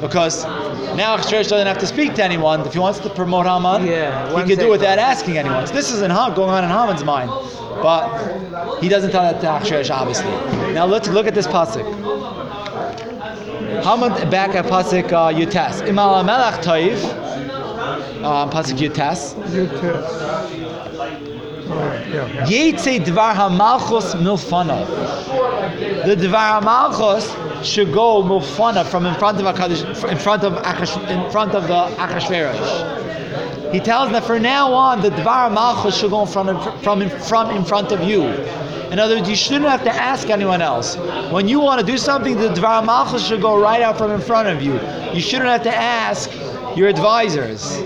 because 0.02 0.44
now 0.96 1.16
Achashverosh 1.18 1.50
doesn't 1.50 1.68
have 1.68 1.78
to 1.80 1.88
speak 1.88 2.14
to 2.16 2.24
anyone. 2.24 2.62
If 2.62 2.74
he 2.74 2.80
wants 2.80 3.00
to 3.00 3.10
promote 3.10 3.46
Haman, 3.46 3.86
Yeah, 3.86 4.28
he 4.28 4.34
one 4.34 4.48
could 4.48 4.60
do 4.60 4.68
it 4.68 4.72
without 4.72 5.00
asking 5.00 5.38
anyone. 5.38 5.66
So 5.68 5.74
this 5.74 5.92
isn't 5.92 6.12
Ham- 6.12 6.34
going 6.34 6.50
on 6.50 6.64
in 6.64 6.70
Haman's 6.70 7.04
mind, 7.04 7.30
but 7.82 8.80
he 8.82 8.90
doesn't 8.90 9.12
tell 9.12 9.24
that 9.24 9.42
to 9.42 9.48
Achashverosh, 9.48 9.92
obviously. 9.92 10.30
Now 10.74 10.86
let's 10.86 11.08
look 11.10 11.28
at 11.28 11.34
this 11.36 11.48
pasuk. 11.48 11.84
Haman 13.84 14.30
back 14.30 14.56
at 14.56 14.66
pasuk 14.66 15.12
uh, 15.12 15.32
Yutes. 15.34 15.82
Imal 15.88 16.26
Melech 16.26 16.62
Toiv. 16.62 17.04
Uh, 18.24 18.50
pasuk 18.50 18.78
Yutes. 18.78 19.36
you 19.54 19.68
too. 19.68 20.58
Yeah. 20.58 20.63
Yetze 21.64 23.00
Dvar 23.00 23.34
HaMalchus 23.34 24.16
Milfanav. 24.16 24.88
The 26.06 26.16
Dvar 26.16 26.62
HaMalchus 26.62 27.64
should 27.64 27.94
go 27.94 28.22
Milfanav 28.22 28.86
from 28.86 29.06
in 29.06 29.16
front 29.16 29.40
of 29.40 29.46
Hakadosh, 29.46 30.12
in 30.12 30.18
front 30.18 30.44
of 30.44 30.54
Akash, 30.64 30.98
in 31.10 31.32
front 31.32 31.54
of 31.54 31.64
the 31.68 31.88
Achashverosh. 31.96 33.72
He 33.72 33.80
tells 33.80 34.12
that 34.12 34.24
from 34.24 34.42
now 34.42 34.74
on 34.74 35.02
the 35.02 35.10
Dvar 35.10 35.50
HaMalchus 35.50 36.00
should 36.00 36.12
go 36.12 36.22
in 36.22 36.28
front 36.28 36.50
of, 36.50 36.84
from 36.84 37.02
in, 37.02 37.10
from 37.10 37.50
in 37.52 37.64
front 37.64 37.92
of 37.92 38.04
you. 38.04 38.24
In 38.92 39.00
other 39.00 39.16
words, 39.16 39.30
you 39.30 39.36
shouldn't 39.36 39.66
have 39.66 39.84
to 39.86 39.92
ask 39.92 40.30
anyone 40.30 40.62
else. 40.62 40.98
When 41.32 41.48
you 41.48 41.60
want 41.60 41.80
to 41.80 41.86
do 41.86 41.98
something, 41.98 42.36
the 42.36 42.50
Dvar 42.50 42.86
HaMalchus 42.86 43.28
should 43.28 43.42
go 43.42 43.60
right 43.60 43.82
out 43.82 43.98
from 43.98 44.12
in 44.12 44.22
front 44.22 44.50
of 44.50 44.62
you. 44.62 44.74
You 45.14 45.22
shouldn't 45.22 45.50
have 45.50 45.64
to 45.64 45.74
ask 45.74 46.30
your 46.76 46.90
advisors. 46.90 47.82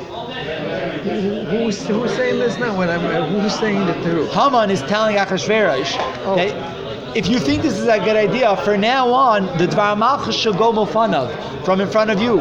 Who's 1.67 1.86
who's 1.86 2.15
saying 2.15 2.39
this 2.39 2.57
now? 2.57 2.77
When 2.77 2.89
I'm 2.89 3.05
uh, 3.05 3.27
who's 3.27 3.53
saying 3.59 3.86
the 3.88 3.93
through? 3.95 4.27
Haman 4.27 4.71
is 4.71 4.81
telling 4.83 5.17
Achashverosh 5.17 5.97
Oh. 6.24 6.38
that 6.38 7.17
if 7.17 7.27
you 7.27 7.39
think 7.39 7.62
this 7.62 7.77
is 7.77 7.89
a 7.89 8.00
good 8.00 8.15
idea, 8.15 8.55
from 8.63 8.79
now 8.79 9.09
on, 9.12 9.47
the 9.57 9.67
Dvar 9.67 9.97
Malchus 9.97 10.33
should 10.33 10.57
go 10.57 10.71
Mofanav, 10.71 11.65
from 11.65 11.81
in 11.81 11.89
front 11.89 12.09
of 12.09 12.21
you. 12.21 12.38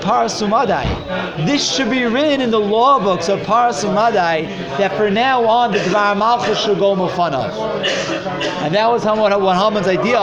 Parasumadai. 0.00 1.46
This 1.46 1.72
should 1.72 1.88
be 1.88 2.02
written 2.02 2.40
in 2.40 2.50
the 2.50 2.58
law 2.58 2.98
books 2.98 3.28
of 3.28 3.38
parasumadai 3.42 4.48
that 4.76 4.92
from 4.96 5.14
now 5.14 5.44
on, 5.44 5.70
the 5.70 5.78
Dvar 5.78 6.18
Malchus 6.18 6.58
should 6.58 6.80
go 6.80 6.96
Mofanav. 6.96 7.52
And 8.64 8.74
that 8.74 8.90
was 8.90 9.04
what 9.04 9.30
Haman's 9.30 9.86
idea 9.86 10.18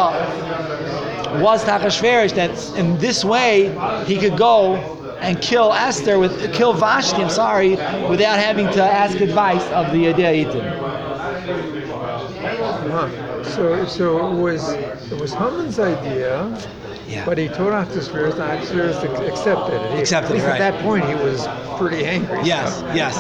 was 1.41 1.63
to 1.63 1.71
Achashverosh 1.71 2.33
that 2.35 2.77
in 2.77 2.97
this 2.97 3.23
way 3.23 3.69
he 4.05 4.17
could 4.19 4.38
go 4.38 5.00
and 5.24 5.42
kill 5.42 5.74
Esther 5.74 6.20
with 6.20 6.53
kill 6.53 6.74
Vashti. 6.74 7.24
I'm 7.24 7.30
sorry, 7.30 7.72
without 8.10 8.38
having 8.39 8.68
to 8.74 8.84
ask 8.84 9.20
advice 9.22 9.63
of 9.72 9.92
the 9.92 10.06
Yadeitim. 10.06 10.63
Uh-huh. 12.13 13.44
So 13.44 13.86
so 13.86 14.32
it 14.32 14.39
was 14.39 14.70
it 15.12 15.20
was 15.20 15.34
Haman's 15.34 15.80
idea, 15.80 16.58
Yeah. 17.08 17.25
but 17.25 17.38
he 17.38 17.48
told 17.48 17.72
Achashverosh, 17.74 18.34
and 18.34 18.42
Achashverosh 18.42 19.03
ac- 19.15 19.27
accepted 19.27 19.74
it. 19.82 19.92
He, 19.94 20.00
Accepted 20.00 20.36
it, 20.38 20.44
right. 20.44 20.60
At 20.62 20.72
that 20.74 20.82
point, 20.84 21.06
he 21.06 21.15
was 21.15 21.48
pretty 21.77 22.06
angry. 22.06 22.39
Yes, 22.44 22.80
so- 22.80 22.94
yes. 22.94 23.15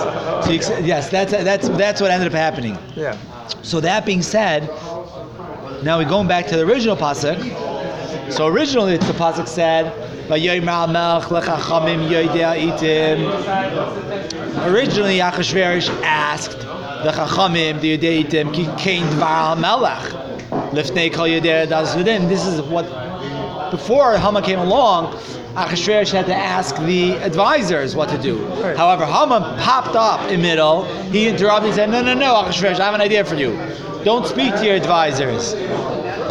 So 0.45 0.51
ex- 0.51 0.85
yes, 0.85 1.09
that's 1.09 1.31
that's 1.31 1.69
that's 1.69 2.01
what 2.01 2.11
ended 2.11 2.27
up 2.27 2.33
happening. 2.33 2.77
Yeah. 2.95 3.17
So 3.61 3.79
that 3.81 4.05
being 4.05 4.21
said, 4.21 4.67
now 5.83 5.97
we're 5.97 6.09
going 6.09 6.27
back 6.27 6.47
to 6.47 6.55
the 6.57 6.63
original 6.65 6.95
pasuk. 6.95 7.37
So 8.31 8.47
originally, 8.47 8.97
the 8.97 9.13
pasuk 9.13 9.47
said, 9.47 9.91
"Vayomer 10.27 10.89
Melech 10.91 11.23
lechachamim 11.29 12.07
yoidea 12.09 12.55
itim." 12.71 13.19
Originally, 14.65 15.19
Achashverosh 15.19 15.89
asked 16.03 16.59
the 16.59 17.11
chachamim, 17.11 17.81
the 17.81 17.97
yoidea 17.97 18.23
itim, 18.23 18.53
ki 18.53 18.69
kain 18.77 19.03
dvar 19.07 19.57
melech 19.57 20.13
lifnei 20.71 21.13
kol 21.13 21.25
yoidea 21.25 21.67
das. 21.67 21.93
This 21.95 22.45
is 22.45 22.61
what 22.61 22.85
before 23.71 24.17
Haman 24.17 24.43
came 24.43 24.59
along. 24.59 25.13
Achashverosh 25.55 26.11
had 26.11 26.25
to 26.25 26.35
ask 26.35 26.75
the 26.77 27.11
advisors 27.17 27.95
what 27.95 28.09
to 28.09 28.17
do. 28.17 28.37
Right. 28.45 28.75
However, 28.75 29.05
Haman 29.05 29.43
popped 29.59 29.95
up 29.95 30.31
in 30.31 30.41
middle. 30.41 30.85
He 31.11 31.27
interrupted 31.27 31.67
and 31.67 31.75
said, 31.75 31.89
"No, 31.91 32.01
no, 32.01 32.13
no, 32.15 32.33
Achashverosh, 32.43 32.79
I 32.79 32.85
have 32.85 32.95
an 32.95 33.01
idea 33.01 33.23
for 33.23 33.35
you. 33.35 33.59
Don't 34.03 34.25
speak 34.25 34.55
to 34.55 34.65
your 34.65 34.75
advisors. 34.75 35.55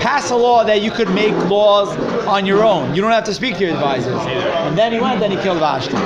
Pass 0.00 0.30
a 0.30 0.37
law 0.37 0.64
that 0.64 0.82
you 0.82 0.90
could 0.90 1.11
make 1.14 1.34
laws 1.49 1.88
on 2.26 2.46
your 2.46 2.64
own. 2.64 2.94
You 2.94 3.02
don't 3.02 3.12
have 3.12 3.25
to 3.25 3.34
speak 3.34 3.56
to 3.58 3.64
your 3.64 3.75
advisors." 3.75 4.20
And 4.66 4.76
then 4.76 4.92
he 4.92 5.00
went 5.00 5.22
and 5.22 5.32
he 5.32 5.38
killed 5.40 5.58
Vashti. 5.58 5.96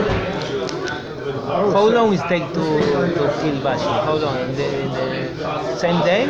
How 1.46 1.88
long 1.88 2.12
it 2.12 2.20
take 2.28 2.46
to, 2.54 2.54
to 2.54 3.38
kill 3.40 3.60
Vashti? 3.62 3.84
How 3.86 4.16
long? 4.16 4.36
The, 4.54 4.66
the 5.36 5.76
same 5.76 6.00
day? 6.04 6.24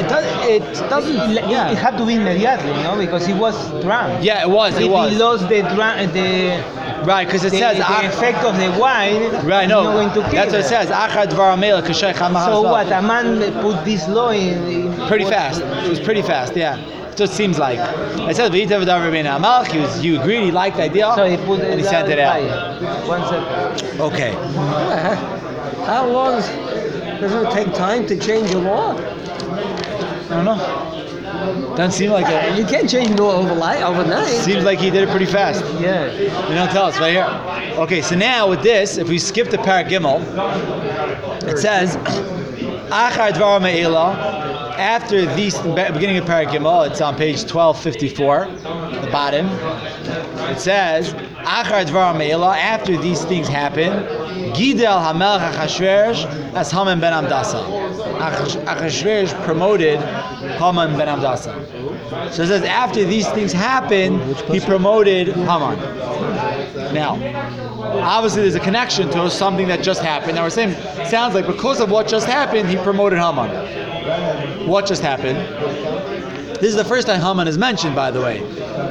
It, 0.00 0.08
does, 0.08 0.24
it 0.48 0.62
doesn't. 0.90 1.30
It, 1.30 1.48
Yeah. 1.48 1.70
it 1.70 1.78
had 1.78 1.96
to 1.98 2.06
be 2.06 2.14
immediately, 2.14 2.72
no? 2.82 2.96
Because 2.98 3.26
he 3.26 3.34
was 3.34 3.54
drunk. 3.82 4.24
Yeah, 4.24 4.42
it 4.42 4.50
was. 4.50 4.74
It 4.76 4.84
if 4.84 4.90
was. 4.90 5.12
he 5.12 5.18
lost 5.18 5.48
the 5.48 5.60
drunk, 5.74 6.12
the, 6.12 6.62
Right, 7.06 7.26
because 7.26 7.44
it 7.44 7.52
the, 7.52 7.58
says. 7.58 7.76
the 7.76 7.84
"Ach- 7.84 8.04
effect 8.04 8.38
of 8.44 8.56
the 8.56 8.70
wine, 8.80 9.30
Right, 9.46 9.68
no. 9.68 9.84
not 9.84 9.92
going 9.92 10.08
to 10.10 10.14
kill 10.22 10.32
That's 10.32 10.52
what 10.52 10.60
it 10.60 10.64
says. 10.64 10.88
Achad 10.88 11.28
dvar 11.28 11.58
melech 11.58 11.84
k'shei 11.84 12.12
chama 12.14 12.44
So 12.46 12.62
what? 12.62 12.86
A 12.90 13.02
man 13.02 13.38
put 13.62 13.84
this 13.84 14.08
law 14.08 14.30
in. 14.30 14.66
in 14.68 15.06
Pretty 15.08 15.24
fast. 15.24 15.60
It 15.60 15.88
was 15.90 16.00
pretty 16.00 16.22
fast, 16.22 16.56
yeah. 16.56 16.78
It 17.16 17.30
seems 17.30 17.58
like. 17.60 17.78
It 18.28 18.34
says 18.36 18.50
V'yitav 18.50 18.84
Davar 18.84 19.08
Rabbeinu 19.10 19.38
Hamelech. 19.38 19.66
He 19.68 19.78
was, 19.78 20.04
you 20.04 20.20
agreed, 20.20 20.42
he 20.44 20.50
liked 20.50 20.76
the 20.78 20.84
idea, 20.84 21.12
So 21.14 21.24
he 21.28 21.36
put 21.36 21.60
and 21.60 21.78
he 21.80 21.86
it 21.86 21.88
sent 21.88 22.08
it 22.08 22.18
out. 22.18 22.42
out. 22.42 23.06
One 23.06 23.22
second. 23.28 24.00
Okay. 24.00 24.32
How 25.86 26.06
long 26.06 26.40
does 27.20 27.32
it 27.32 27.50
take 27.52 27.72
time 27.74 28.06
to 28.06 28.18
change 28.18 28.50
a 28.52 28.58
law? 28.58 28.96
I 28.96 30.28
don't 30.30 30.44
know. 30.44 31.03
Doesn't 31.76 31.92
seem 31.92 32.10
like 32.10 32.26
it. 32.28 32.58
You 32.58 32.64
can't 32.66 32.88
change 32.88 33.18
law 33.18 33.32
overnight. 33.32 33.82
overnight. 33.82 34.28
Seems 34.28 34.64
like 34.64 34.78
he 34.78 34.90
did 34.90 35.08
it 35.08 35.10
pretty 35.10 35.26
fast. 35.26 35.64
Yeah. 35.80 36.08
They 36.08 36.54
don't 36.54 36.70
tell 36.70 36.86
us 36.86 36.98
right 36.98 37.12
here. 37.12 37.78
Okay, 37.78 38.02
so 38.02 38.14
now 38.14 38.48
with 38.48 38.62
this, 38.62 38.98
if 38.98 39.08
we 39.08 39.18
skip 39.18 39.50
the 39.50 39.58
Parak 39.58 39.88
Gimel, 39.88 40.20
it 41.44 41.58
says, 41.58 41.96
Achar 42.88 43.32
Dvar 43.32 43.60
Me'ela, 43.60 44.14
after 44.78 45.24
these, 45.34 45.58
beginning 45.58 46.18
of 46.18 46.24
Parak 46.24 46.48
Gimel, 46.48 46.88
it's 46.88 47.00
on 47.00 47.16
page 47.16 47.42
1254, 47.42 48.46
the 49.00 49.08
bottom. 49.10 49.46
It 50.50 50.58
says, 50.58 51.14
After 51.46 52.96
these 52.96 53.24
things 53.24 53.48
happen, 53.48 53.92
Gidel 54.54 55.02
Hamelch 55.04 55.52
Achashverosh 55.52 56.54
as 56.54 56.70
Haman 56.70 57.00
ben 57.00 57.12
Amdasa. 57.12 57.64
Achash- 58.18 58.64
Achashverosh 58.64 59.44
promoted 59.44 59.98
Haman 60.58 60.96
ben 60.96 61.08
Amdasa. 61.08 61.54
So 62.32 62.42
it 62.42 62.46
says, 62.48 62.62
after 62.64 63.04
these 63.04 63.28
things 63.30 63.52
happen, 63.52 64.20
he 64.52 64.60
promoted 64.60 65.28
Haman. 65.28 65.78
Now, 66.94 67.14
obviously, 68.02 68.42
there's 68.42 68.54
a 68.54 68.60
connection 68.60 69.10
to 69.10 69.30
something 69.30 69.68
that 69.68 69.82
just 69.82 70.00
happened. 70.02 70.36
Now, 70.36 70.44
we're 70.44 70.50
saying, 70.50 70.74
sounds 71.06 71.34
like 71.34 71.46
because 71.46 71.80
of 71.80 71.90
what 71.90 72.06
just 72.08 72.26
happened, 72.26 72.68
he 72.68 72.76
promoted 72.76 73.18
Haman. 73.18 74.66
What 74.68 74.86
just 74.86 75.02
happened? 75.02 75.38
This 76.64 76.70
is 76.70 76.78
the 76.78 76.84
first 76.88 77.06
time 77.06 77.20
Haman 77.20 77.46
is 77.46 77.58
mentioned, 77.58 77.94
by 77.94 78.10
the 78.10 78.22
way. 78.22 78.38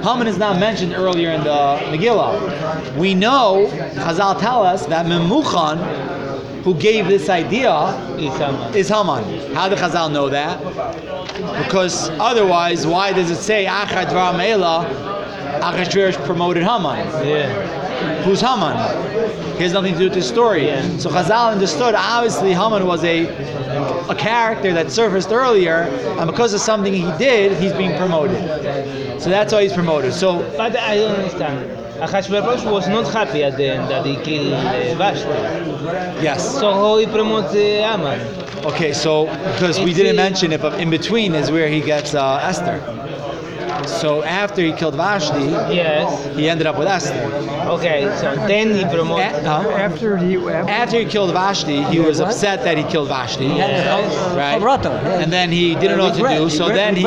Haman 0.03 0.27
is 0.27 0.37
not 0.37 0.59
mentioned 0.59 0.93
earlier 0.93 1.31
in 1.31 1.43
the 1.43 1.79
Megillah. 1.89 2.95
We 2.99 3.15
know, 3.15 3.65
Chazal 3.95 4.39
tell 4.39 4.61
us, 4.61 4.85
that 4.85 5.07
Memuchan, 5.07 6.61
who 6.61 6.75
gave 6.75 7.07
this 7.07 7.29
idea, 7.29 7.73
It's 8.19 8.37
Haman. 8.37 8.75
is 8.75 8.89
Haman. 8.89 9.55
How 9.55 9.69
did 9.69 9.79
Chazal 9.79 10.11
know 10.11 10.29
that? 10.29 10.59
Because 11.63 12.11
otherwise, 12.19 12.85
why 12.85 13.11
does 13.11 13.31
it 13.31 13.37
say 13.37 13.65
Achad 13.65 14.37
Me'ela, 14.37 15.12
Achashverosh 15.61 16.23
promoted 16.25 16.63
Haman? 16.63 17.05
Yeah. 17.27 18.23
Who's 18.23 18.41
Haman? 18.41 18.75
He 19.57 19.63
has 19.63 19.73
nothing 19.73 19.93
to 19.93 19.99
do 19.99 20.05
with 20.05 20.13
this 20.13 20.27
story. 20.27 20.65
Yeah. 20.67 20.97
So 20.97 21.09
Chazal 21.09 21.51
understood 21.51 21.95
obviously 21.95 22.53
Haman 22.53 22.85
was 22.85 23.03
a 23.03 23.27
a 24.09 24.15
character 24.15 24.73
that 24.73 24.91
surfaced 24.91 25.31
earlier, 25.31 25.83
and 26.19 26.29
because 26.29 26.53
of 26.53 26.59
something 26.59 26.93
he 26.93 27.09
did, 27.17 27.57
he's 27.57 27.73
being 27.73 27.95
promoted. 27.97 28.37
So 29.21 29.29
that's 29.29 29.53
why 29.53 29.63
he's 29.63 29.73
promoted. 29.73 30.13
So 30.13 30.39
But 30.57 30.75
I 30.75 30.95
don't 30.95 31.15
understand. 31.15 31.79
Ahasuerus 32.01 32.65
was 32.65 32.87
not 32.89 33.07
happy 33.13 33.43
at 33.43 33.55
the 33.55 33.65
end 33.65 33.89
that 33.89 34.05
he 34.05 34.17
killed 34.17 34.51
uh, 34.53 34.95
Vashti. 34.95 35.29
yes. 36.21 36.59
So 36.59 36.73
how 36.73 36.97
he 36.97 37.05
promotes 37.05 37.53
uh, 37.53 37.55
Haman? 37.55 38.19
Okay, 38.65 38.91
so 38.93 39.25
because 39.53 39.79
we 39.79 39.93
didn't 39.93 40.15
mention 40.17 40.51
it, 40.51 40.61
but 40.61 40.79
in 40.79 40.89
between 40.89 41.33
is 41.35 41.49
where 41.51 41.69
he 41.69 41.79
gets 41.81 42.13
uh, 42.13 42.39
Esther. 42.41 42.79
So 43.87 44.23
after 44.23 44.61
he 44.61 44.71
killed 44.73 44.95
Vashti, 44.95 45.39
Yes. 45.73 46.25
he 46.35 46.49
ended 46.49 46.67
up 46.67 46.77
with 46.77 46.87
Esther. 46.87 47.13
Okay. 47.75 48.03
So 48.19 48.35
then 48.47 48.73
he 48.75 48.83
promoted. 48.85 49.43
A- 49.45 49.49
huh? 49.49 49.69
After 49.69 50.17
he 50.17 50.37
after, 50.37 50.69
After 50.71 50.99
he 50.99 51.05
killed 51.05 51.31
Vashti, 51.33 51.83
he 51.83 51.99
was 51.99 52.19
what? 52.19 52.29
upset 52.29 52.63
that 52.63 52.77
he 52.77 52.83
killed 52.83 53.07
Vashti. 53.09 53.45
Yeah. 53.45 54.35
Right. 54.35 54.53
Vibrato, 54.55 54.91
yeah. 54.93 55.19
And 55.21 55.31
then 55.31 55.51
he 55.51 55.75
didn't 55.75 55.97
know 55.97 56.05
what 56.05 56.15
to 56.15 56.23
Regret- 56.23 56.37
do. 56.39 56.49
So 56.49 56.67
then 56.69 56.95
he 56.95 57.03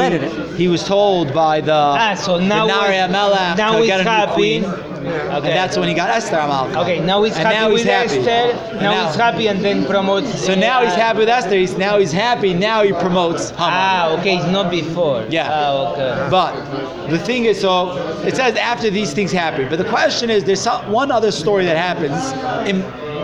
he 0.56 0.68
was 0.68 0.82
told 0.84 1.32
by 1.34 1.60
the 1.60 1.72
Ah, 1.74 2.14
so 2.14 2.38
now 2.38 2.66
the 2.66 2.72
Nari 2.72 2.94
he's- 2.96 3.10
now 3.10 3.72
to 3.72 3.78
he's 3.78 3.86
get 3.86 4.00
a 4.00 4.04
new 4.04 4.10
happy. 4.10 4.64
Queen. 5.06 5.20
Okay. 5.20 5.34
And 5.36 5.44
that's 5.46 5.76
when 5.78 5.88
he 5.88 5.94
got 5.94 6.10
Esther 6.10 6.36
Amalek. 6.36 6.76
Okay, 6.76 7.00
now 7.00 7.22
he's 7.22 7.34
And 7.36 7.44
happy 7.46 7.54
now 7.56 7.70
he's 7.70 7.78
with 7.80 7.86
happy. 7.88 8.18
Esther. 8.18 8.30
And 8.70 8.80
Now, 8.80 8.90
now- 8.92 9.06
he's 9.06 9.16
happy 9.16 9.46
and 9.48 9.64
then 9.64 9.84
promotes. 9.86 10.44
So 10.44 10.54
now 10.54 10.82
he's 10.82 10.92
uh, 10.92 10.96
happy 10.96 11.18
with 11.20 11.28
Esther. 11.28 11.56
He's 11.56 11.76
now 11.76 11.98
he's 11.98 12.12
happy. 12.12 12.52
Now 12.54 12.82
he 12.82 12.92
promotes 12.92 13.50
Haman. 13.50 13.64
Ah, 13.72 14.18
okay, 14.18 14.36
it's 14.36 14.46
not 14.52 14.70
before. 14.70 15.26
Yeah. 15.30 15.48
Ah, 15.50 15.92
okay. 15.92 16.28
But 16.30 17.08
the 17.10 17.18
thing 17.18 17.44
is, 17.46 17.60
so 17.60 17.96
it 18.26 18.34
says 18.36 18.56
after 18.56 18.90
these 18.90 19.12
things 19.14 19.32
happen. 19.32 19.68
But 19.68 19.78
the 19.78 19.88
question 19.88 20.30
is, 20.30 20.44
there's 20.44 20.60
some, 20.60 20.90
one 20.90 21.10
other 21.10 21.30
story 21.32 21.64
that 21.66 21.76
happens 21.76 22.20
in, 22.68 22.80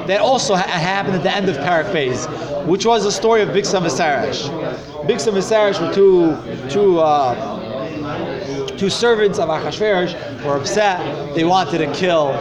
that 0.07 0.20
also 0.20 0.54
ha- 0.54 0.66
happened 0.66 1.14
at 1.16 1.22
the 1.22 1.30
end 1.35 1.48
of 1.48 1.57
Paraphase, 1.59 2.26
which 2.66 2.85
was 2.87 3.04
the 3.04 3.12
story 3.12 3.42
of 3.42 3.50
Bixam 3.50 3.83
and 3.83 3.87
Sarash. 3.87 4.48
Bixam 5.07 5.35
and 5.35 5.44
Sarash 5.44 5.80
were 5.80 5.92
two 5.94 6.37
two. 6.70 7.00
Uh, 7.00 7.61
Two 8.76 8.90
servants 8.90 9.38
of 9.38 9.48
Achashverosh 9.48 10.44
were 10.44 10.57
upset. 10.57 11.35
They 11.35 11.44
wanted 11.44 11.78
to 11.78 11.92
kill 11.92 12.33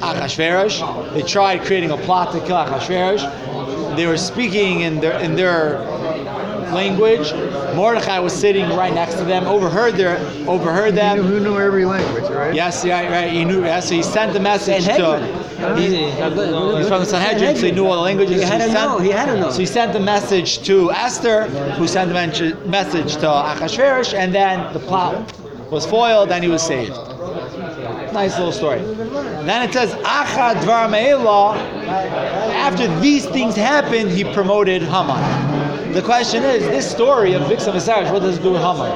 Achashverosh. 0.00 1.14
They 1.14 1.22
tried 1.22 1.62
creating 1.62 1.90
a 1.90 1.96
plot 1.96 2.32
to 2.32 2.40
kill 2.40 2.56
Achashverosh. 2.56 3.96
They 3.96 4.06
were 4.06 4.16
speaking 4.16 4.80
in 4.80 5.00
their 5.00 5.18
in 5.20 5.34
their 5.36 5.78
language. 6.74 7.32
Mordechai 7.74 8.18
was 8.18 8.32
sitting 8.32 8.68
right 8.70 8.92
next 8.92 9.14
to 9.14 9.24
them, 9.24 9.46
overheard 9.46 9.94
their 9.94 10.18
overheard 10.48 10.94
he 10.94 11.00
knew, 11.00 11.22
them. 11.22 11.26
who 11.26 11.40
knew 11.40 11.58
every 11.58 11.84
language, 11.84 12.24
right? 12.30 12.54
Yes, 12.54 12.84
right, 12.84 13.10
right. 13.10 13.32
He 13.32 13.44
knew. 13.44 13.64
Yeah, 13.64 13.80
so 13.80 13.94
he 13.94 14.02
sent 14.02 14.32
the 14.32 14.40
message 14.40 14.84
Sanhedrin. 14.84 15.30
to. 15.30 15.44
He, 15.76 16.10
he's 16.10 16.88
from 16.88 17.00
the 17.00 17.06
Sanhedrin, 17.06 17.56
so 17.56 17.66
he 17.66 17.72
knew 17.72 17.86
all 17.86 17.96
the 17.96 18.02
languages. 18.02 18.42
He 18.42 18.46
had 18.46 18.58
to 18.58 18.64
sent, 18.64 18.74
know, 18.74 18.98
he 18.98 19.10
had 19.10 19.26
to 19.26 19.40
know. 19.40 19.50
So 19.50 19.60
he 19.60 19.66
sent 19.66 19.92
the 19.92 20.00
message 20.00 20.58
to 20.66 20.90
Esther, 20.92 21.44
who 21.78 21.86
sent 21.86 22.08
the 22.08 22.56
message 22.66 23.14
to 23.16 23.26
Achashverosh, 23.26 24.14
and 24.14 24.34
then 24.34 24.72
the 24.72 24.80
plot 24.80 25.32
was 25.70 25.86
foiled, 25.86 26.30
and 26.30 26.44
he 26.44 26.50
was 26.50 26.62
saved. 26.62 26.92
Nice 28.12 28.36
little 28.36 28.52
story. 28.52 28.80
Then 28.80 29.68
it 29.68 29.72
says, 29.72 29.92
Achad 29.94 30.56
Dvar 30.62 30.88
after 32.54 32.86
these 33.00 33.26
things 33.26 33.56
happened, 33.56 34.10
he 34.10 34.24
promoted 34.24 34.82
Haman. 34.82 35.53
The 35.94 36.02
question 36.02 36.42
is, 36.42 36.64
this 36.64 36.90
story 36.90 37.34
of 37.34 37.42
Bixam 37.42 37.74
Asarish, 37.74 38.12
what 38.12 38.20
does 38.20 38.38
it 38.38 38.42
do 38.42 38.50
with 38.50 38.62
Haman? 38.62 38.90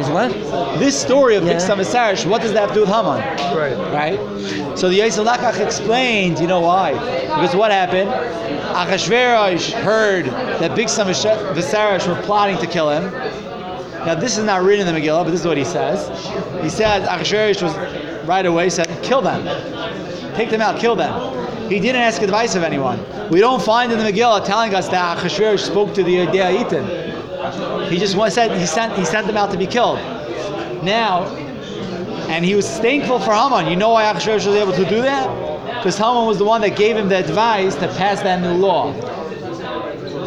Is 0.00 0.08
what? 0.08 0.32
This 0.78 0.98
story 0.98 1.36
of 1.36 1.44
Yeah. 1.44 1.52
Bixam 1.52 1.78
Asarish, 1.78 2.24
what 2.24 2.40
does 2.40 2.54
that 2.54 2.60
have 2.60 2.68
to 2.70 2.74
do 2.76 2.80
with 2.80 2.88
Haman? 2.88 3.20
Right. 3.54 3.76
Right? 3.92 4.78
So 4.78 4.88
the 4.88 5.00
Yisrael 5.00 5.26
Lakach 5.26 5.60
explained, 5.60 6.38
you 6.38 6.46
know 6.46 6.60
why? 6.60 6.94
Because 6.94 7.54
what 7.54 7.70
happened? 7.70 8.08
Achashverosh 8.08 9.72
heard 9.72 10.24
that 10.24 10.70
Bixam 10.70 11.04
Asarish 11.10 12.08
were 12.08 12.22
plotting 12.22 12.56
to 12.58 12.66
kill 12.66 12.88
him. 12.88 13.12
Now 14.06 14.14
this 14.14 14.38
is 14.38 14.44
not 14.44 14.62
written 14.62 14.88
in 14.88 14.94
the 14.94 14.98
Megillah, 14.98 15.24
but 15.24 15.32
this 15.32 15.40
is 15.40 15.46
what 15.46 15.58
he 15.58 15.64
says. 15.64 16.08
He 16.62 16.70
said 16.70 17.02
Achashverosh 17.02 17.62
was 17.62 18.26
right 18.26 18.46
away 18.46 18.70
said, 18.70 18.88
kill 19.02 19.20
them. 19.20 19.44
Take 20.34 20.48
them 20.48 20.62
out, 20.62 20.80
kill 20.80 20.96
them. 20.96 21.41
He 21.72 21.80
didn't 21.80 22.02
ask 22.02 22.20
advice 22.20 22.54
of 22.54 22.62
anyone. 22.62 23.00
We 23.30 23.40
don't 23.40 23.62
find 23.62 23.90
in 23.90 23.98
the 23.98 24.04
Megillah 24.04 24.44
telling 24.44 24.74
us 24.74 24.88
that 24.88 25.16
Achashverosh 25.16 25.60
spoke 25.60 25.94
to 25.94 26.02
the 26.02 26.16
Yidei 26.16 27.88
He 27.88 27.96
just 27.96 28.14
said 28.34 28.60
he 28.60 28.66
sent 28.66 28.92
he 28.92 29.06
sent 29.06 29.26
them 29.26 29.38
out 29.38 29.50
to 29.52 29.56
be 29.56 29.66
killed. 29.66 29.96
Now, 30.84 31.24
and 32.28 32.44
he 32.44 32.54
was 32.54 32.68
thankful 32.68 33.20
for 33.20 33.32
Haman. 33.32 33.68
You 33.68 33.76
know 33.76 33.88
why 33.88 34.04
Achashverosh 34.04 34.46
was 34.46 34.54
able 34.54 34.74
to 34.74 34.84
do 34.84 35.00
that? 35.00 35.26
Because 35.78 35.96
Haman 35.96 36.26
was 36.26 36.36
the 36.36 36.44
one 36.44 36.60
that 36.60 36.76
gave 36.76 36.94
him 36.94 37.08
the 37.08 37.16
advice 37.16 37.74
to 37.76 37.88
pass 37.88 38.20
that 38.20 38.42
new 38.42 38.52
law 38.52 38.92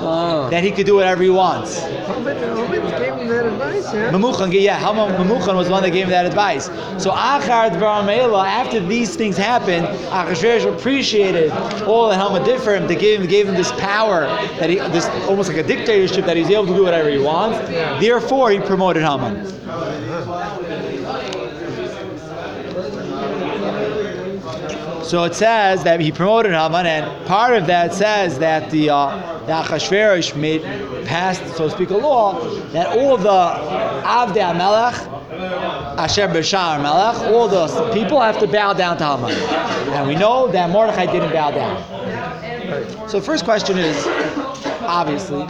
Oh. 0.05 0.49
that 0.49 0.63
he 0.63 0.71
could 0.71 0.85
do 0.85 0.95
whatever 0.95 1.23
he 1.23 1.29
wants. 1.29 1.79
Haman, 1.79 2.37
Haman 2.37 2.81
gave 2.99 3.13
him 3.15 3.27
that 3.29 3.45
advice, 3.45 3.93
yeah? 3.93 4.11
Memuchan, 4.11 4.51
Haman 4.51 5.27
Memuchan 5.27 5.55
was 5.55 5.67
the 5.67 5.73
one 5.73 5.83
that 5.83 5.89
gave 5.91 6.05
him 6.05 6.11
that 6.11 6.25
advice. 6.25 6.65
So 7.01 7.11
Achar 7.11 7.71
Dvar 7.71 8.45
after 8.45 8.79
these 8.79 9.15
things 9.15 9.37
happened, 9.37 9.87
Achashverosh 9.87 10.77
appreciated 10.77 11.51
all 11.83 12.09
that 12.09 12.19
Haman 12.19 12.43
did 12.43 12.61
for 12.61 12.75
him. 12.75 12.87
They 12.87 12.95
gave 12.95 13.21
him, 13.21 13.27
gave 13.27 13.47
him 13.47 13.55
this 13.55 13.71
power 13.73 14.25
that 14.59 14.69
he, 14.69 14.75
this 14.75 15.05
almost 15.27 15.49
like 15.49 15.57
a 15.57 15.63
dictatorship 15.63 16.25
that 16.25 16.37
he's 16.37 16.49
able 16.49 16.67
to 16.67 16.75
do 16.75 16.83
whatever 16.83 17.09
he 17.09 17.17
wants. 17.17 17.57
Therefore, 17.99 18.51
he 18.51 18.59
promoted 18.59 19.03
Haman. 19.03 19.45
So 25.05 25.23
it 25.23 25.35
says 25.35 25.83
that 25.83 25.99
he 25.99 26.11
promoted 26.11 26.53
Haman, 26.53 26.87
and 26.87 27.27
part 27.27 27.53
of 27.53 27.67
that 27.67 27.93
says 27.93 28.39
that 28.39 28.71
the 28.71 28.89
uh, 28.89 29.45
the 29.45 29.51
Achashverosh 29.51 30.35
made 30.35 30.63
passed, 31.05 31.45
so 31.55 31.65
to 31.65 31.69
speak, 31.69 31.91
a 31.91 31.97
law 31.97 32.43
that 32.69 32.97
all 32.97 33.15
the 33.15 33.29
Avdei 33.29 34.41
Amelech, 34.41 34.95
Asher 35.99 36.27
B'Shar 36.27 36.81
Melech, 36.81 37.21
all 37.31 37.47
the 37.47 37.67
people 37.93 38.19
have 38.19 38.39
to 38.39 38.47
bow 38.47 38.73
down 38.73 38.97
to 38.97 39.05
Haman, 39.05 39.31
and 39.93 40.07
we 40.07 40.15
know 40.15 40.51
that 40.51 40.71
Mordechai 40.71 41.05
didn't 41.05 41.31
bow 41.31 41.51
down. 41.51 43.07
So 43.07 43.19
the 43.19 43.25
first 43.25 43.43
question 43.43 43.77
is, 43.77 44.07
obviously, 44.81 45.43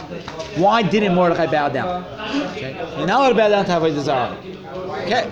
why 0.60 0.82
didn't 0.82 1.14
Mordechai 1.14 1.46
bow 1.46 1.70
down? 1.70 2.04
Okay. 2.52 2.74
You're 2.98 3.06
not 3.06 3.20
allowed 3.20 3.28
to 3.30 3.34
bow 3.34 3.48
down 3.48 3.64
to 3.64 3.70
Avodah. 3.72 4.36
Okay. 5.06 5.30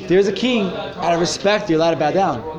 If 0.00 0.08
there's 0.08 0.26
a 0.26 0.32
king, 0.32 0.72
out 0.72 1.12
of 1.12 1.20
respect, 1.20 1.68
you're 1.68 1.78
allowed 1.78 1.90
to 1.90 1.96
bow 1.98 2.12
down. 2.12 2.57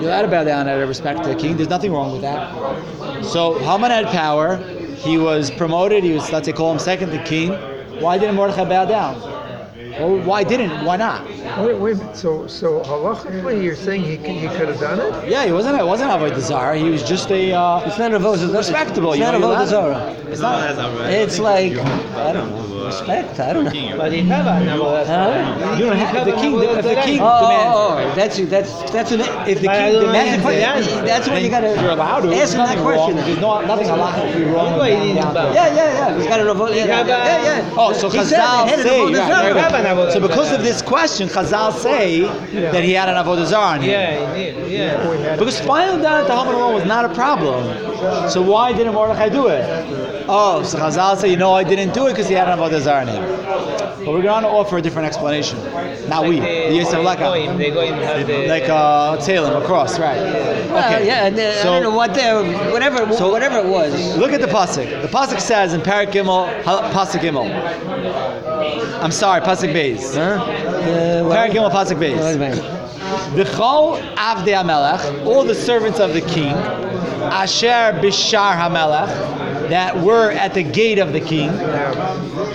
You're 0.00 0.10
allowed 0.10 0.22
to 0.22 0.28
bow 0.28 0.44
down 0.44 0.68
out 0.68 0.80
of 0.80 0.88
respect 0.88 1.22
to 1.22 1.28
the 1.28 1.36
king. 1.36 1.56
There's 1.56 1.68
nothing 1.68 1.92
wrong 1.92 2.12
with 2.12 2.22
that. 2.22 3.24
So 3.24 3.58
Haman 3.60 3.90
had 3.90 4.06
power. 4.06 4.56
He 4.96 5.18
was 5.18 5.50
promoted. 5.50 6.02
He 6.04 6.12
was, 6.12 6.30
let's 6.32 6.46
say, 6.46 6.52
call 6.52 6.72
him 6.72 6.78
second 6.78 7.10
to 7.10 7.22
king. 7.24 7.52
Why 8.00 8.18
didn't 8.18 8.34
Mordechai 8.36 8.64
bow 8.64 8.84
down? 8.86 9.20
Well, 10.00 10.18
why 10.24 10.42
didn't? 10.42 10.84
Why 10.84 10.96
not? 10.96 11.24
Wait, 11.64 11.78
wait. 11.78 11.96
So, 12.16 12.48
so 12.48 12.80
halachically, 12.80 13.62
you're 13.62 13.76
saying 13.76 14.02
he 14.02 14.16
could, 14.16 14.30
he 14.30 14.48
could 14.48 14.66
have 14.68 14.80
done 14.80 14.98
it? 14.98 15.28
Yeah, 15.30 15.44
he 15.46 15.52
wasn't. 15.52 15.78
It 15.78 15.86
wasn't 15.86 16.10
avodah 16.10 16.40
zarah. 16.40 16.76
He 16.76 16.90
was 16.90 17.04
just 17.04 17.30
a. 17.30 17.52
Uh, 17.52 17.80
It's 17.86 17.98
not 17.98 18.12
a 18.12 18.18
vote. 18.18 18.40
respectable. 18.52 19.12
It's 19.12 19.20
you 19.20 19.24
not 19.24 19.36
a 19.36 19.38
vote 19.38 19.56
you're 19.58 19.66
Zara. 19.66 20.10
It's 20.28 20.40
not. 20.40 21.10
It's 21.10 21.38
like 21.38 21.74
I 22.24 22.32
don't 22.32 22.50
know. 22.50 22.86
Respect. 22.86 23.40
I 23.40 23.52
don't 23.52 23.64
know. 23.64 23.96
But 23.96 24.12
it 24.12 24.24
have 24.26 24.46
an 24.46 24.68
avodah 24.68 25.06
Huh? 25.06 25.76
You 25.78 25.86
don't 25.86 25.96
have 25.96 26.24
the 26.26 26.32
king. 26.32 26.54
If 26.62 26.82
the 26.84 26.94
king 27.02 27.20
Oh, 27.22 27.40
demands. 27.40 27.76
oh, 27.76 28.10
oh, 28.10 28.14
that's 28.14 28.36
that's 28.54 28.90
that's 28.92 29.10
an, 29.12 29.20
if 29.48 29.60
the 29.60 29.68
king 29.68 29.92
don't 29.92 30.06
demands 30.06 30.44
understand 30.44 30.84
the 30.84 31.02
it, 31.02 31.06
that's 31.06 31.28
what 31.28 31.42
you 31.42 31.50
gotta 31.50 31.68
You're 31.80 31.90
allowed 31.92 32.20
to. 32.22 32.28
There's 32.28 32.54
ask 32.54 32.54
him 32.54 32.58
that 32.58 32.76
nothing 32.76 32.84
question. 32.84 33.16
There's 33.16 33.40
no, 33.40 33.60
nothing 33.62 33.88
halachically 33.88 34.52
wrong. 34.54 34.78
Why 34.78 34.90
with 34.90 35.02
he 35.02 35.14
down 35.14 35.34
didn't 35.34 35.48
to- 35.48 35.54
Yeah, 35.54 35.74
yeah, 35.74 36.08
yeah. 36.10 36.16
He's 36.18 36.26
got 36.26 36.40
an 36.40 36.48
avoid. 36.48 36.74
Yeah, 36.76 37.06
yeah, 37.06 37.42
yeah. 37.48 37.74
Oh, 37.76 37.92
so 37.92 38.08
Chazal 38.10 38.66
it 38.66 38.68
had 38.70 38.78
an 38.80 38.86
say, 38.86 38.98
avodah 39.00 39.18
right, 39.18 39.28
zarah. 39.28 39.42
very 39.54 39.60
Have 39.60 39.74
an 39.74 39.82
good. 39.82 39.96
avodah 39.96 40.12
so 40.12 40.20
because 40.20 40.52
of 40.52 40.62
this 40.62 40.82
question, 40.82 41.28
Chazal 41.28 41.72
say 41.72 42.20
that 42.72 42.84
he 42.84 42.92
had 42.92 43.08
an 43.08 43.16
avodah 43.22 43.46
zarah. 43.46 43.82
Yeah, 43.84 44.34
he 44.34 44.44
did. 44.52 44.70
Yeah. 44.70 45.08
We 45.10 45.16
had 45.18 45.38
Because 45.38 45.60
filing 45.60 46.02
down 46.02 46.20
at 46.22 46.26
the 46.26 46.36
Haman 46.36 46.54
alone 46.54 46.74
was 46.74 46.84
not 46.84 47.04
a 47.04 47.08
problem. 47.14 47.64
So 48.28 48.42
why 48.42 48.72
didn't 48.72 48.92
Mordechai 48.94 49.28
do 49.30 49.48
it? 49.48 49.64
Oh, 50.26 50.62
so 50.62 50.78
Chazal 50.78 51.16
say, 51.18 51.30
you 51.30 51.36
know, 51.36 51.52
I 51.52 51.64
didn't 51.64 51.92
do 51.92 52.06
it 52.06 52.13
because 52.14 52.28
he 52.28 52.34
had 52.34 52.48
an 52.48 52.58
avodah 52.58 52.80
zarah 52.80 53.02
on 53.02 53.08
him. 53.08 53.22
But 54.04 54.12
we're 54.12 54.22
going 54.22 54.42
to 54.42 54.48
offer 54.48 54.78
a 54.78 54.82
different 54.82 55.06
explanation. 55.06 55.58
Not 56.08 56.26
we, 56.28 56.40
the 56.40 56.46
Yisrael 56.46 57.02
They 57.02 57.04
Leka. 57.04 57.58
They 57.58 57.70
go 57.70 57.80
in 57.80 57.94
have 57.94 58.26
the 58.26 58.46
Like 58.48 58.68
uh, 58.68 59.18
Salem, 59.20 59.60
across, 59.62 59.98
right? 59.98 60.20
Well, 60.20 60.94
Okay. 60.94 61.06
yeah, 61.06 61.26
and, 61.26 61.38
uh, 61.38 61.60
I 61.60 61.62
don't 61.64 61.82
know 61.82 61.90
what 61.90 62.14
the 62.14 62.70
whatever 62.72 63.10
So- 63.14 63.30
whatever 63.32 63.58
it 63.58 63.66
was. 63.66 64.16
Look 64.16 64.32
at 64.32 64.40
the 64.40 64.46
pasuk. 64.46 65.02
The 65.02 65.08
pasuk 65.08 65.40
says 65.40 65.72
in 65.74 65.80
Parak 65.80 66.12
Gimel, 66.12 66.62
pasuk 66.62 67.20
Gimel. 67.20 67.48
I'm 69.02 69.10
sorry, 69.10 69.40
pasuk 69.40 69.72
Beis. 69.72 70.14
Huh? 70.14 70.42
Uh, 70.42 71.34
Parak 71.34 71.50
Gimel, 71.52 71.70
pasuk 71.70 71.98
Wait 71.98 72.14
Beis. 72.16 72.38
minute. 72.38 72.64
V'chol 73.34 74.00
avdei 74.16 74.54
hamelech, 74.54 75.26
all 75.26 75.44
the 75.44 75.54
servants 75.54 75.98
of 76.00 76.12
the 76.14 76.20
king, 76.22 76.54
asher 77.32 77.92
bishar 78.00 78.54
hamelech, 78.56 79.08
that 79.68 79.96
were 80.00 80.30
at 80.30 80.54
the 80.54 80.62
gate 80.62 80.98
of 80.98 81.12
the 81.12 81.20
king, 81.20 81.50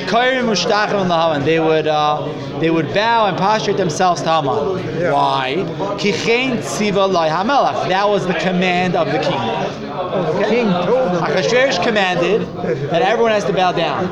Kairim 0.10 0.46
mushtachim 0.46 1.08
lahaman. 1.08 1.46
They 1.46 1.60
would 1.60 1.88
uh, 1.88 2.60
they 2.60 2.70
would 2.70 2.94
bow 2.94 3.28
and 3.28 3.38
prostrate 3.38 3.78
themselves 3.78 4.22
to 4.24 4.30
Haman. 4.30 5.12
Why? 5.14 5.56
Kichein 6.00 6.58
tziva 6.58 7.12
lai 7.12 7.30
hamelech. 7.30 7.90
That 7.90 8.08
was 8.08 8.26
the 8.28 8.34
command 8.34 8.96
of 8.96 9.08
the 9.08 9.20
king. 9.20 9.40
The 10.40 10.46
king 10.50 10.66
told. 10.66 11.12
Achashverosh 11.22 11.84
commanded 11.84 12.42
that 12.90 13.02
everyone 13.02 13.32
has 13.32 13.46
to 13.46 13.54
bow 13.54 13.72
down. 13.72 14.12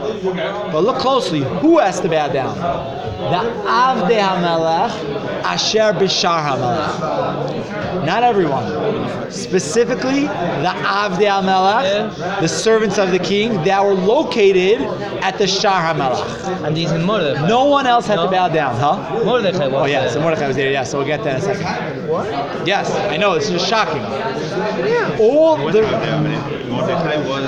But 0.72 0.82
look 0.82 0.98
closely. 0.98 1.42
Who 1.62 1.80
has 1.80 2.00
to 2.02 2.10
bow 2.10 2.28
down? 2.30 2.56
The 2.58 3.50
Avdei 3.64 4.20
HaMelech 4.20 5.27
Asher 5.48 5.94
Bishar 5.94 6.42
HaMelech. 6.46 8.06
Not 8.06 8.22
everyone. 8.24 9.32
Specifically, 9.32 10.22
the 10.22 10.74
Avdei 11.02 11.30
HaMelech, 11.42 12.42
the 12.42 12.48
servants 12.50 12.98
of 12.98 13.12
the 13.12 13.20
king 13.20 13.54
that 13.64 13.82
were 13.84 13.94
located 13.94 14.82
at 15.24 15.38
the 15.38 15.48
Shar 15.48 15.82
HaMelech. 15.94 16.66
and 16.68 16.76
he's 16.76 16.92
in 16.92 17.04
Mordechai. 17.04 17.48
No 17.48 17.64
one 17.66 17.88
else 17.88 18.06
had 18.08 18.18
to 18.18 18.28
bow 18.30 18.50
down, 18.50 18.76
huh? 18.76 19.24
Mordechai 19.24 19.68
was 19.68 19.74
Oh 19.76 19.86
yeah, 19.86 20.02
there. 20.02 20.10
so 20.12 20.22
Mordechai 20.22 20.48
was 20.48 20.58
there. 20.58 20.70
Yeah, 20.72 20.84
so 20.84 20.98
we'll 20.98 21.08
get 21.08 21.24
that 21.24 21.42
in 21.44 21.50
a 21.50 21.56
second. 21.56 22.08
What? 22.10 22.68
Yes, 22.68 22.92
I 22.92 23.16
know. 23.16 23.36
This 23.36 23.50
is 23.50 23.66
shocking. 23.66 24.02
Yeah. 24.02 25.18
All 25.20 25.64
was 25.64 25.74
the 25.74 25.82
not 25.84 26.02
there, 26.02 26.22
but 26.22 26.66
Mordecai 26.70 27.18
was 27.26 27.46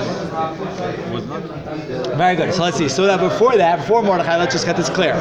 was 1.12 1.26
not. 1.26 1.42
Very 2.16 2.36
good. 2.36 2.54
So 2.54 2.62
let's 2.62 2.78
see. 2.78 2.88
So 2.88 3.06
that 3.06 3.20
before 3.20 3.56
that, 3.58 3.80
before 3.80 4.02
Mordechai, 4.02 4.36
let's 4.38 4.54
just 4.54 4.64
get 4.64 4.76
this 4.76 4.88
clear. 4.88 5.14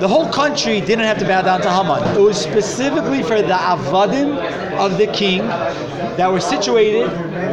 The 0.00 0.06
whole 0.06 0.28
country 0.32 0.80
didn't 0.80 1.06
have 1.06 1.18
to 1.18 1.24
bow 1.24 1.42
down 1.42 1.60
to 1.62 1.70
Haman. 1.70 1.97
It 2.16 2.20
was 2.20 2.40
specifically 2.40 3.22
for 3.22 3.40
the 3.42 3.54
avadim 3.54 4.36
of 4.78 4.98
the 4.98 5.06
king 5.08 5.46
that 6.18 6.30
were 6.30 6.40
situated 6.40 7.08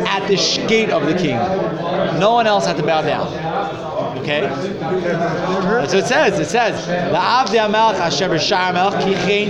at 0.08 0.28
the 0.28 0.36
gate 0.68 0.90
of 0.90 1.06
the 1.06 1.16
king. 1.16 1.38
No 2.20 2.34
one 2.34 2.48
else 2.48 2.66
had 2.66 2.78
to 2.78 2.84
bow 2.84 3.02
down. 3.02 3.28
Okay? 4.20 4.42
That's 4.42 5.94
what 5.94 6.04
it 6.04 6.08
says. 6.08 6.40
It 6.40 6.48
says, 6.48 6.88
the 6.88 7.18
Avdi 7.18 7.60
Amelch 7.60 8.00
Asher 8.00 8.28
B'Shar 8.28 8.72
Amelch 8.74 9.04
Ki 9.04 9.14
Chein 9.16 9.50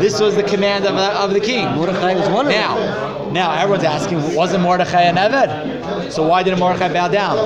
This 0.00 0.20
was 0.20 0.34
the 0.34 0.42
command 0.42 0.84
of 0.84 0.94
the, 0.94 1.10
of 1.18 1.32
the 1.32 1.40
king. 1.40 1.64
Mordechai 1.74 2.14
was 2.14 2.28
one 2.28 2.46
of 2.46 2.52
them. 2.52 3.30
Now, 3.30 3.30
now 3.30 3.52
everyone's 3.52 3.84
asking, 3.84 4.34
wasn't 4.34 4.62
Mordechai 4.62 5.02
an 5.02 5.16
Eved? 5.16 6.12
So 6.12 6.26
why 6.26 6.42
didn't 6.42 6.58
Mordechai 6.58 6.92
bow 6.92 7.08
down? 7.08 7.36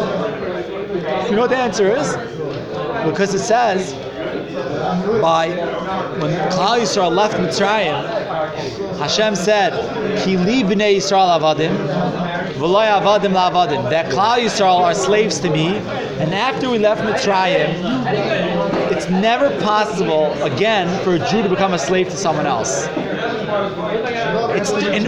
You 1.26 1.36
know 1.36 1.42
what 1.42 1.50
the 1.50 1.56
answer 1.56 1.94
is? 1.94 2.16
Because 3.08 3.32
it 3.34 3.38
says, 3.38 3.94
by 5.20 5.48
when 6.18 6.32
Klal 6.50 6.80
Yisrael 6.80 7.14
left 7.14 7.36
Mitzrayim, 7.36 8.98
Hashem 8.98 9.34
said, 9.34 9.72
"Ki 10.22 10.36
li 10.36 10.62
b'nei 10.62 10.96
Yisrael 10.96 11.38
avadim, 11.38 11.76
v'loy 12.54 12.88
avadim 12.88 13.32
la'avadim." 13.32 13.90
That 13.90 14.06
Klal 14.06 14.38
Yisrael 14.38 14.80
are 14.80 14.94
slaves 14.94 15.40
to 15.40 15.50
me, 15.50 15.78
and 16.18 16.34
after 16.34 16.70
we 16.70 16.78
left 16.78 17.02
Mitzrayim, 17.02 18.90
it's 18.90 19.08
never 19.08 19.50
possible 19.60 20.32
again 20.42 20.88
for 21.04 21.14
a 21.14 21.18
Jew 21.30 21.42
to 21.42 21.48
become 21.48 21.74
a 21.74 21.78
slave 21.78 22.08
to 22.10 22.16
someone 22.16 22.46
else. 22.46 22.88
It's 24.56 24.70
in, 24.70 25.06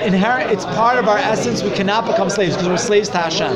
inherent. 0.00 0.50
It's 0.50 0.64
part 0.64 0.98
of 0.98 1.08
our 1.08 1.18
essence. 1.18 1.62
We 1.62 1.70
cannot 1.70 2.06
become 2.06 2.30
slaves 2.30 2.54
because 2.54 2.68
we're 2.68 2.76
slaves 2.76 3.08
to 3.10 3.18
Hashem. 3.18 3.52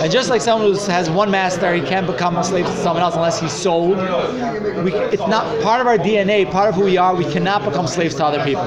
And 0.00 0.10
just 0.10 0.28
like 0.30 0.40
someone 0.40 0.72
who 0.72 0.78
has 0.90 1.10
one 1.10 1.30
master, 1.30 1.74
he 1.74 1.80
can't 1.82 2.06
become 2.06 2.36
a 2.36 2.44
slave 2.44 2.66
to 2.66 2.76
someone 2.76 3.02
else 3.02 3.14
unless 3.14 3.40
he's 3.40 3.52
sold. 3.52 3.98
We, 3.98 4.92
it's 4.92 5.26
not 5.28 5.62
part 5.62 5.80
of 5.80 5.86
our 5.86 5.98
DNA. 5.98 6.50
Part 6.50 6.68
of 6.70 6.74
who 6.74 6.84
we 6.84 6.96
are. 6.96 7.14
We 7.14 7.30
cannot 7.30 7.64
become 7.64 7.86
slaves 7.86 8.14
to 8.16 8.24
other 8.24 8.42
people. 8.44 8.64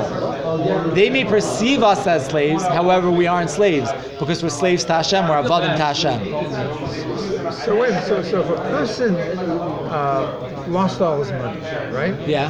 They 0.93 1.09
may 1.09 1.25
perceive 1.25 1.83
us 1.83 2.07
as 2.07 2.27
slaves, 2.27 2.63
however, 2.63 3.11
we 3.11 3.27
aren't 3.27 3.49
slaves 3.49 3.91
because 4.19 4.41
we're 4.41 4.49
slaves 4.49 4.85
to 4.85 4.93
Hashem. 4.93 5.27
We're 5.27 5.43
avadim 5.43 5.75
to 5.75 5.83
Hashem. 5.83 7.34
So 7.51 7.79
wait. 7.79 7.93
So 8.03 8.21
so 8.23 8.41
if 8.41 8.49
a 8.49 8.55
person 8.69 9.15
uh, 9.15 10.65
lost 10.67 11.01
all 11.01 11.19
his 11.19 11.31
money, 11.31 11.59
right? 11.93 12.15
Yeah. 12.27 12.49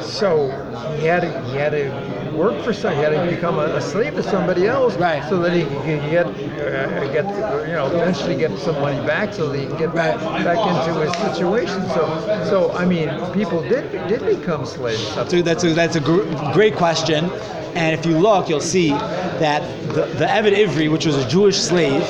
So 0.00 0.48
he 0.98 1.06
had 1.06 1.20
to 1.22 1.42
he 1.50 1.56
had 1.56 1.70
to 1.72 1.90
work 2.36 2.62
for 2.62 2.72
some. 2.72 2.94
He 2.94 3.00
had 3.00 3.10
to 3.10 3.34
become 3.34 3.58
a, 3.58 3.66
a 3.76 3.80
slave 3.80 4.14
to 4.14 4.22
somebody 4.22 4.66
else, 4.66 4.96
Right. 4.96 5.22
So 5.28 5.38
that 5.40 5.52
he 5.52 5.64
can 5.64 6.10
get 6.10 6.26
uh, 6.26 7.12
get 7.12 7.24
you 7.68 7.74
know 7.74 7.86
eventually 7.86 8.36
get 8.36 8.56
some 8.58 8.74
money 8.80 9.04
back, 9.06 9.32
so 9.32 9.48
that 9.50 9.58
he 9.58 9.66
can 9.66 9.78
get 9.78 9.94
Right. 9.94 10.16
back 10.44 10.58
into 10.58 11.00
his 11.00 11.14
situation. 11.36 11.82
So 11.90 12.02
so 12.48 12.72
I 12.72 12.84
mean, 12.84 13.08
people 13.32 13.62
did 13.62 13.90
did 14.08 14.24
become 14.24 14.64
slaves. 14.66 15.14
That's 15.14 15.32
a, 15.32 15.42
that's 15.42 15.64
a, 15.64 15.74
that's 15.74 15.96
a 15.96 16.00
gr- 16.00 16.24
great 16.52 16.74
question. 16.76 17.30
And 17.76 17.98
if 17.98 18.06
you 18.06 18.18
look, 18.18 18.48
you'll 18.48 18.60
see 18.60 18.88
that 18.88 19.60
the, 19.88 20.06
the 20.06 20.24
Eved 20.24 20.56
Ivri, 20.56 20.90
which 20.90 21.04
was 21.04 21.16
a 21.16 21.28
Jewish 21.28 21.58
slave, 21.58 22.02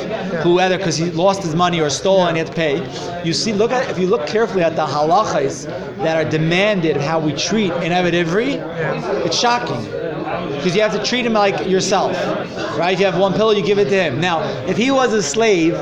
who 0.43 0.61
either 0.61 0.79
because 0.79 0.97
he 0.97 1.11
lost 1.11 1.43
his 1.43 1.55
money 1.55 1.81
or 1.81 1.91
stole 1.91 2.27
and 2.27 2.37
he 2.37 2.39
had 2.39 2.47
to 2.47 2.53
pay, 2.53 3.25
you 3.25 3.33
see, 3.33 3.53
look 3.53 3.73
at 3.73 3.91
if 3.91 3.99
you 3.99 4.07
look 4.07 4.27
carefully 4.27 4.63
at 4.63 4.77
the 4.77 4.87
halachas 4.87 5.67
that 5.99 6.17
are 6.17 6.29
demanded 6.29 6.97
of 6.97 7.03
how 7.03 7.19
we 7.19 7.33
treat 7.33 7.73
an 7.73 7.91
Eved 7.91 8.13
Ivri, 8.13 9.25
it's 9.27 9.39
shocking. 9.39 9.85
Because 10.57 10.75
you 10.75 10.83
have 10.83 10.93
to 10.93 11.03
treat 11.03 11.27
him 11.27 11.33
like 11.33 11.69
yourself, 11.69 12.13
right? 12.79 12.95
If 12.95 13.01
you 13.01 13.07
have 13.07 13.19
one 13.19 13.33
pillow, 13.33 13.51
you 13.51 13.63
give 13.63 13.79
it 13.79 13.89
to 13.89 14.03
him. 14.03 14.21
Now, 14.21 14.43
if 14.67 14.77
he 14.77 14.91
was 14.91 15.13
a 15.13 15.23
slave, 15.23 15.75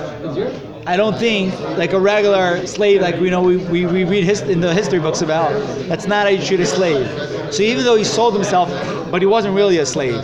I 0.87 0.97
don't 0.97 1.17
think 1.19 1.59
like 1.79 1.93
a 1.93 2.01
regular 2.01 2.67
slave, 2.67 3.01
like 3.01 3.17
you 3.17 3.31
know 3.31 3.43
we, 3.43 3.57
we, 3.57 3.87
we 3.87 4.05
read 4.05 4.25
his, 4.25 4.43
in 4.43 4.61
the 4.61 4.75
history 4.75 4.99
books 4.99 5.23
about. 5.23 5.53
That's 5.89 6.07
not 6.07 6.25
how 6.25 6.29
you 6.29 6.45
treat 6.45 6.61
a 6.61 6.67
slave. 6.67 7.07
So 7.55 7.63
even 7.63 7.85
though 7.85 7.97
he 7.97 8.05
sold 8.05 8.35
himself, 8.35 8.69
but 9.11 9.23
he 9.23 9.27
wasn't 9.27 9.55
really 9.55 9.79
a 9.79 9.87
slave. 9.87 10.23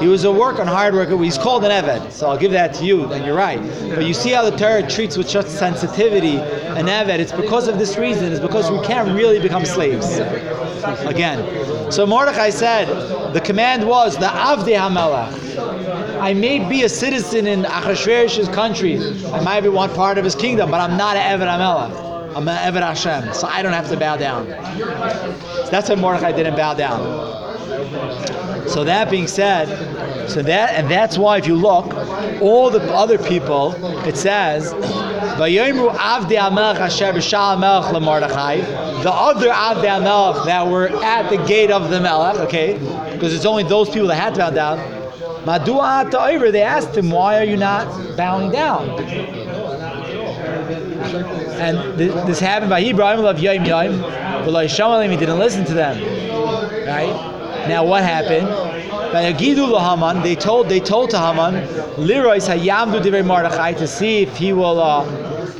He 0.00 0.08
was 0.08 0.24
a 0.24 0.30
worker, 0.30 0.62
a 0.62 0.66
hard 0.66 0.94
worker. 0.94 1.16
He's 1.22 1.38
called 1.38 1.64
an 1.64 1.70
eved. 1.70 2.12
So 2.12 2.28
I'll 2.28 2.36
give 2.36 2.52
that 2.52 2.74
to 2.74 2.84
you, 2.84 3.10
and 3.12 3.24
you're 3.24 3.34
right. 3.34 3.58
But 3.94 4.04
you 4.04 4.14
see 4.14 4.30
how 4.30 4.48
the 4.48 4.56
Torah 4.56 4.86
treats 4.88 5.16
with 5.16 5.28
such 5.28 5.46
sensitivity 5.46 6.36
an 6.36 6.86
eved. 6.86 7.18
It's 7.18 7.32
because 7.32 7.66
of 7.66 7.78
this 7.78 7.96
reason. 7.96 8.30
It's 8.30 8.40
because 8.40 8.70
we 8.70 8.80
can't 8.86 9.08
really 9.16 9.40
become 9.40 9.64
slaves. 9.64 10.18
Again. 11.06 11.90
So 11.90 12.06
Mordechai 12.06 12.50
said, 12.50 13.32
the 13.32 13.40
command 13.40 13.86
was 13.86 14.16
the 14.16 14.26
Avdi 14.26 14.76
Hamelach. 14.76 16.05
I 16.20 16.34
may 16.34 16.66
be 16.68 16.82
a 16.82 16.88
citizen 16.88 17.46
in 17.46 17.62
Achashverosh's 17.62 18.48
country. 18.48 18.98
I 19.32 19.40
might 19.42 19.60
be 19.60 19.68
one 19.68 19.90
part 19.94 20.18
of 20.18 20.24
his 20.24 20.34
kingdom, 20.34 20.70
but 20.70 20.80
I'm 20.80 20.96
not 20.96 21.16
an 21.16 21.38
Eved 21.38 21.46
Hamelach. 21.46 22.36
I'm 22.36 22.48
an 22.48 22.56
Eved 22.72 22.80
Hashem, 22.80 23.34
so 23.34 23.46
I 23.46 23.62
don't 23.62 23.72
have 23.72 23.88
to 23.90 23.96
bow 23.96 24.16
down. 24.16 24.46
So 24.46 25.68
that's 25.70 25.88
why 25.88 25.94
Mordechai 25.94 26.32
didn't 26.32 26.56
bow 26.56 26.74
down. 26.74 28.68
So 28.68 28.82
that 28.84 29.10
being 29.10 29.26
said, 29.26 29.68
so 30.28 30.42
that 30.42 30.74
and 30.74 30.90
that's 30.90 31.16
why 31.16 31.38
if 31.38 31.46
you 31.46 31.54
look, 31.54 31.94
all 32.40 32.68
the 32.70 32.82
other 32.92 33.18
people, 33.18 33.74
it 34.06 34.16
says, 34.16 34.72
"Vayomru 35.38 35.90
b'shal 35.92 37.56
leMordechai." 37.92 39.02
The 39.02 39.12
other 39.12 39.50
avdei 39.50 40.00
hamelech 40.00 40.44
that 40.46 40.66
were 40.66 40.88
at 41.04 41.30
the 41.30 41.36
gate 41.46 41.70
of 41.70 41.90
the 41.90 42.00
melech, 42.00 42.36
okay, 42.40 42.76
because 43.12 43.32
it's 43.34 43.44
only 43.44 43.62
those 43.62 43.88
people 43.88 44.08
that 44.08 44.16
had 44.16 44.34
to 44.34 44.40
bow 44.40 44.50
down. 44.50 44.95
Madua 45.46 46.10
ta'over, 46.10 46.50
they 46.50 46.62
asked 46.62 46.96
him, 46.96 47.10
"Why 47.10 47.38
are 47.38 47.44
you 47.44 47.56
not 47.56 48.16
bowing 48.16 48.50
down?" 48.50 48.90
And 51.66 51.96
th- 51.96 52.12
this 52.26 52.40
happened 52.40 52.70
by 52.70 52.80
Ibrahim 52.80 53.24
of 53.24 53.38
Yom 53.38 53.64
Yom. 53.64 53.92
He 55.10 55.16
didn't 55.16 55.38
listen 55.38 55.64
to 55.64 55.74
them. 55.74 55.96
Right? 56.86 57.14
Now 57.68 57.84
what 57.84 58.02
happened? 58.02 58.48
They 60.24 60.34
told 60.34 60.68
they 60.68 60.80
told 60.80 61.10
to 61.10 61.18
Haman, 61.18 61.54
Lirois 61.96 62.46
to 63.78 63.86
see 63.86 64.22
if 64.22 64.36
he 64.36 64.52
will 64.52 64.80
uh, 64.80 65.04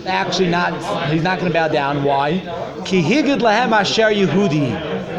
actually 0.06 0.48
not 0.48 0.72
he's 1.10 1.22
not 1.22 1.38
going 1.38 1.50
to 1.50 1.54
bow 1.58 1.68
down. 1.68 2.02
Why? 2.04 2.40
Ki 2.84 3.02
higid 3.02 3.38
lahem 3.38 3.70
asher 3.72 4.10
Yehudi. 4.10 5.15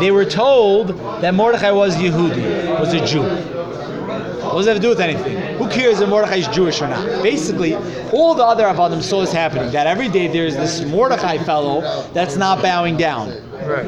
They 0.00 0.10
were 0.10 0.24
told 0.24 0.88
that 1.20 1.34
Mordechai 1.34 1.72
was 1.72 1.96
Yehudi, 1.96 2.78
was 2.78 2.92
a 2.92 3.04
Jew. 3.06 3.22
What 3.22 4.58
does 4.58 4.66
that 4.66 4.72
have 4.72 4.82
to 4.82 4.82
do 4.82 4.88
with 4.90 5.00
anything? 5.00 5.58
Who 5.58 5.68
cares 5.68 6.00
if 6.00 6.08
Mordechai 6.08 6.36
is 6.36 6.48
Jewish 6.48 6.80
or 6.80 6.88
not? 6.88 7.04
Basically, 7.22 7.74
all 8.12 8.34
the 8.34 8.44
other 8.44 8.64
Avadim 8.64 9.02
saw 9.02 9.20
this 9.20 9.32
happening. 9.32 9.70
That 9.72 9.86
every 9.86 10.08
day 10.08 10.28
there's 10.28 10.56
this 10.56 10.82
Mordechai 10.84 11.38
fellow 11.38 11.80
that's 12.12 12.36
not 12.36 12.62
bowing 12.62 12.96
down. 12.96 13.30
Right. 13.66 13.84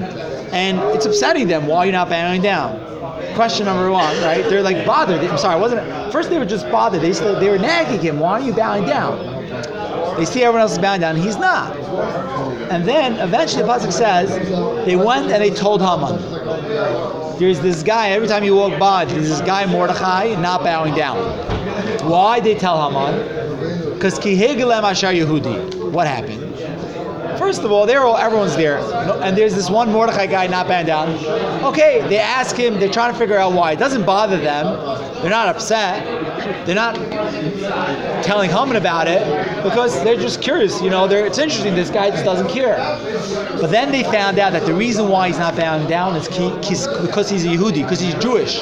And 0.53 0.79
it's 0.94 1.07
upsetting 1.07 1.47
them. 1.47 1.66
Why 1.66 1.79
are 1.79 1.87
you 1.87 1.92
not 1.92 2.09
bowing 2.09 2.42
down? 2.42 2.87
Question 3.35 3.66
number 3.66 3.90
one, 3.90 4.16
right? 4.23 4.44
They're 4.49 4.62
like 4.62 4.85
bothered. 4.85 5.21
I'm 5.25 5.38
sorry, 5.38 5.61
wasn't 5.61 5.87
it? 5.87 6.12
First 6.12 6.29
they 6.31 6.38
were 6.38 6.44
just 6.44 6.68
bothered. 6.71 7.03
They 7.03 7.12
still 7.12 7.38
they 7.38 7.51
were 7.51 7.59
nagging 7.59 8.01
him. 8.01 8.18
Why 8.18 8.40
are 8.40 8.40
you 8.40 8.53
bowing 8.53 8.85
down? 8.85 9.38
They 10.18 10.24
see 10.24 10.42
everyone 10.42 10.62
else 10.62 10.72
is 10.72 10.78
bowing 10.78 11.00
down. 11.00 11.16
He's 11.16 11.37
not. 11.37 11.76
And 12.70 12.87
then 12.87 13.14
eventually 13.20 13.62
the 13.62 13.68
pasuk 13.68 13.92
says 13.92 14.28
they 14.85 14.96
went 14.96 15.31
and 15.31 15.40
they 15.40 15.50
told 15.50 15.81
Haman. 15.81 16.18
There's 17.38 17.61
this 17.61 17.85
guy. 17.85 18.11
Every 18.11 18.26
time 18.26 18.42
you 18.42 18.57
walk 18.57 18.78
by, 18.81 19.04
there's 19.04 19.28
this 19.28 19.40
guy 19.42 19.64
Mordechai 19.66 20.35
not 20.40 20.64
bowing 20.64 20.94
down. 20.94 21.18
Why 22.09 22.40
they 22.40 22.57
tell 22.57 22.90
Haman? 22.90 23.94
Because 23.94 24.18
ki 24.18 24.35
ashar 24.42 25.12
Yehudi. 25.12 25.92
What 25.92 26.07
happened? 26.07 26.47
First 27.48 27.62
of 27.62 27.72
all, 27.72 27.87
they're 27.87 28.04
all, 28.04 28.18
everyone's 28.18 28.56
there, 28.56 28.76
and 29.22 29.34
there's 29.34 29.54
this 29.54 29.70
one 29.70 29.90
Mordechai 29.90 30.26
guy 30.26 30.46
not 30.48 30.68
bowing 30.68 30.84
down. 30.84 31.08
Okay, 31.64 32.06
they 32.06 32.18
ask 32.18 32.54
him. 32.54 32.78
They're 32.78 32.90
trying 32.90 33.11
to 33.14 33.18
figure 33.18 33.38
out 33.38 33.54
why. 33.54 33.72
It 33.72 33.78
doesn't 33.78 34.04
bother 34.04 34.37
them. 34.37 34.66
They're 35.22 35.30
not 35.30 35.48
upset. 35.48 36.04
They're 36.66 36.74
not 36.74 36.96
telling 38.22 38.50
Haman 38.50 38.76
about 38.76 39.08
it 39.08 39.22
because 39.62 40.04
they're 40.04 40.20
just 40.20 40.42
curious. 40.42 40.82
You 40.82 40.90
know, 40.90 41.06
it's 41.06 41.38
interesting. 41.38 41.74
This 41.74 41.88
guy 41.88 42.11
just 42.11 42.26
doesn't 42.26 42.50
care. 42.50 42.76
But 43.58 43.68
then 43.68 43.92
they 43.92 44.02
found 44.02 44.38
out 44.38 44.52
that 44.52 44.66
the 44.66 44.74
reason 44.74 45.08
why 45.08 45.28
he's 45.28 45.38
not 45.38 45.56
bowing 45.56 45.88
down 45.88 46.16
is 46.16 46.28
because 46.28 47.30
he's 47.30 47.46
a 47.46 47.48
Yehudi, 47.48 47.82
because 47.82 47.98
he's 47.98 48.14
Jewish, 48.16 48.61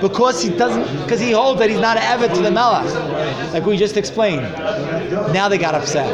because 0.00 0.42
he 0.42 0.50
doesn't, 0.50 1.02
because 1.02 1.20
he 1.20 1.32
holds 1.32 1.60
that 1.60 1.70
he's 1.70 1.80
not 1.80 1.96
an 1.96 2.02
Eved 2.02 2.34
to 2.34 2.42
the 2.42 2.50
Melech, 2.50 3.52
like 3.52 3.64
we 3.66 3.76
just 3.76 3.96
explained. 3.96 4.42
Now 5.32 5.48
they 5.48 5.58
got 5.58 5.74
upset. 5.74 6.08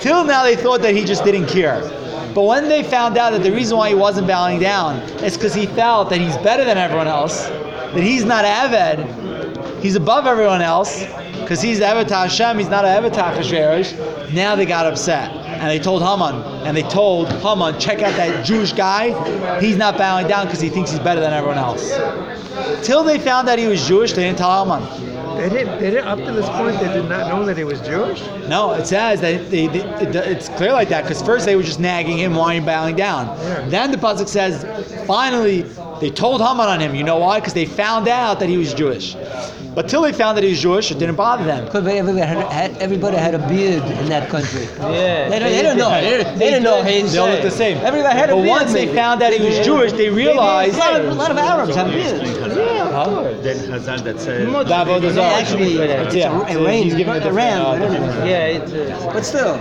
Till 0.00 0.24
now 0.24 0.42
they 0.42 0.56
thought 0.56 0.82
that 0.82 0.94
he 0.94 1.04
just 1.04 1.24
didn't 1.24 1.46
care. 1.46 1.80
But 2.34 2.44
when 2.44 2.68
they 2.68 2.82
found 2.82 3.18
out 3.18 3.32
that 3.32 3.42
the 3.42 3.50
reason 3.50 3.76
why 3.76 3.88
he 3.88 3.94
wasn't 3.94 4.28
bowing 4.28 4.60
down 4.60 4.98
is 5.24 5.36
because 5.36 5.54
he 5.54 5.66
felt 5.66 6.10
that 6.10 6.20
he's 6.20 6.36
better 6.38 6.64
than 6.64 6.78
everyone 6.78 7.08
else, 7.08 7.46
that 7.48 8.02
he's 8.02 8.24
not 8.24 8.44
an 8.44 8.70
Eved, 8.70 9.80
he's 9.80 9.96
above 9.96 10.26
everyone 10.26 10.62
else, 10.62 11.04
because 11.40 11.60
he's 11.60 11.80
Eved 11.80 12.06
to 12.08 12.14
Hashem, 12.14 12.58
he's 12.58 12.68
not 12.68 12.84
an 12.84 13.02
to 13.02 13.10
Achashverosh, 13.10 14.32
now 14.32 14.54
they 14.54 14.64
got 14.64 14.86
upset. 14.86 15.39
And 15.60 15.70
they 15.70 15.78
told 15.78 16.02
Haman, 16.02 16.42
and 16.66 16.74
they 16.74 16.82
told 16.82 17.28
Haman, 17.42 17.78
check 17.78 18.00
out 18.00 18.16
that 18.16 18.46
Jewish 18.46 18.72
guy, 18.72 19.60
he's 19.60 19.76
not 19.76 19.98
bowing 19.98 20.26
down 20.26 20.46
because 20.46 20.60
he 20.60 20.70
thinks 20.70 20.90
he's 20.90 21.00
better 21.00 21.20
than 21.20 21.34
everyone 21.34 21.58
else. 21.58 21.90
Till 22.82 23.04
they 23.04 23.18
found 23.18 23.46
out 23.46 23.58
he 23.58 23.66
was 23.66 23.86
Jewish, 23.86 24.12
they 24.12 24.22
didn't 24.22 24.38
tell 24.38 24.64
Haman. 24.64 25.10
They 25.36 25.48
didn't, 25.48 25.78
they 25.78 25.90
didn't, 25.90 26.06
up 26.06 26.18
to 26.18 26.32
this 26.32 26.48
point, 26.48 26.78
they 26.80 26.92
did 26.92 27.08
not 27.08 27.28
know 27.28 27.44
that 27.44 27.56
he 27.56 27.64
was 27.64 27.80
Jewish? 27.82 28.20
No, 28.48 28.72
it 28.72 28.86
says 28.86 29.20
that 29.20 29.50
they, 29.50 29.66
they, 29.68 29.80
it, 29.80 30.16
it's 30.16 30.48
clear 30.50 30.72
like 30.72 30.88
that 30.88 31.02
because 31.04 31.22
first 31.22 31.46
they 31.46 31.56
were 31.56 31.62
just 31.62 31.78
nagging 31.78 32.18
him, 32.18 32.34
why 32.34 32.54
are 32.54 32.60
you 32.60 32.66
bowing 32.66 32.96
down? 32.96 33.26
Yeah. 33.26 33.68
Then 33.68 33.90
the 33.90 33.96
pasuk 33.96 34.28
says, 34.28 34.64
finally 35.06 35.62
they 36.00 36.10
told 36.10 36.40
Haman 36.40 36.68
on 36.68 36.80
him. 36.80 36.94
You 36.94 37.04
know 37.04 37.18
why? 37.18 37.38
Because 37.38 37.54
they 37.54 37.66
found 37.66 38.08
out 38.08 38.40
that 38.40 38.48
he 38.48 38.56
was 38.56 38.74
Jewish. 38.74 39.14
But 39.74 39.88
till 39.88 40.02
they 40.02 40.12
found 40.12 40.36
that 40.36 40.42
he 40.42 40.50
was 40.50 40.60
Jewish, 40.60 40.90
it 40.90 40.98
didn't 40.98 41.14
bother 41.14 41.44
them. 41.44 41.64
Because 41.64 41.86
everybody 41.86 42.26
had, 42.26 42.38
had, 42.52 42.76
everybody 42.78 43.16
had 43.16 43.34
a 43.34 43.38
beard 43.48 43.84
in 43.84 44.08
that 44.08 44.28
country. 44.28 44.62
Yeah. 44.78 45.28
They 45.28 45.38
don't, 45.38 45.50
they 45.52 45.62
don't 45.62 45.76
know. 45.78 45.90
They, 45.90 46.22
don't- 46.22 46.38
they 46.38 46.50
didn't 46.50 46.64
know. 46.64 46.82
They 46.82 47.18
all 47.18 47.28
look 47.28 47.42
the 47.42 47.50
same. 47.52 47.78
Everybody 47.78 48.16
had 48.16 48.30
a 48.30 48.34
but 48.34 48.42
beard. 48.42 48.48
once 48.48 48.72
they 48.72 48.92
found 48.92 49.20
that 49.20 49.32
he 49.32 49.44
was 49.46 49.64
Jewish, 49.64 49.92
they 49.92 50.10
realized. 50.10 50.74
A 50.74 50.78
lot 50.78 51.00
of, 51.00 51.06
a 51.08 51.14
lot 51.14 51.30
of 51.30 51.38
Arabs 51.38 51.74
have 51.76 51.86
beards. 51.92 52.39
Explain 52.50 52.68
Hazal? 52.68 52.86
Yeah, 52.90 53.02
of 53.02 53.08
course. 53.08 53.44
That 53.44 53.56
Hazal 53.56 54.04
that 54.04 54.20
says 54.20 54.48
Davo 54.48 55.00
the 55.00 55.08
They 55.08 55.14
Zar. 55.14 55.32
actually, 55.40 55.72
it's 55.78 56.14
Yeah, 56.14 56.42
a, 56.48 56.52
so 56.52 56.60
a 56.60 56.66
rain, 56.66 56.84
he's 56.84 56.94
giving 56.94 57.14
a 57.14 57.26
a 57.28 57.32
ram. 57.32 57.64
uh, 57.66 57.68
I 57.70 57.78
don't 57.78 57.90
different- 57.92 58.18
know. 58.18 58.24
Yeah, 58.24 58.46
it's. 58.46 58.72
Uh, 58.72 59.10
But 59.12 59.24
still, 59.24 59.58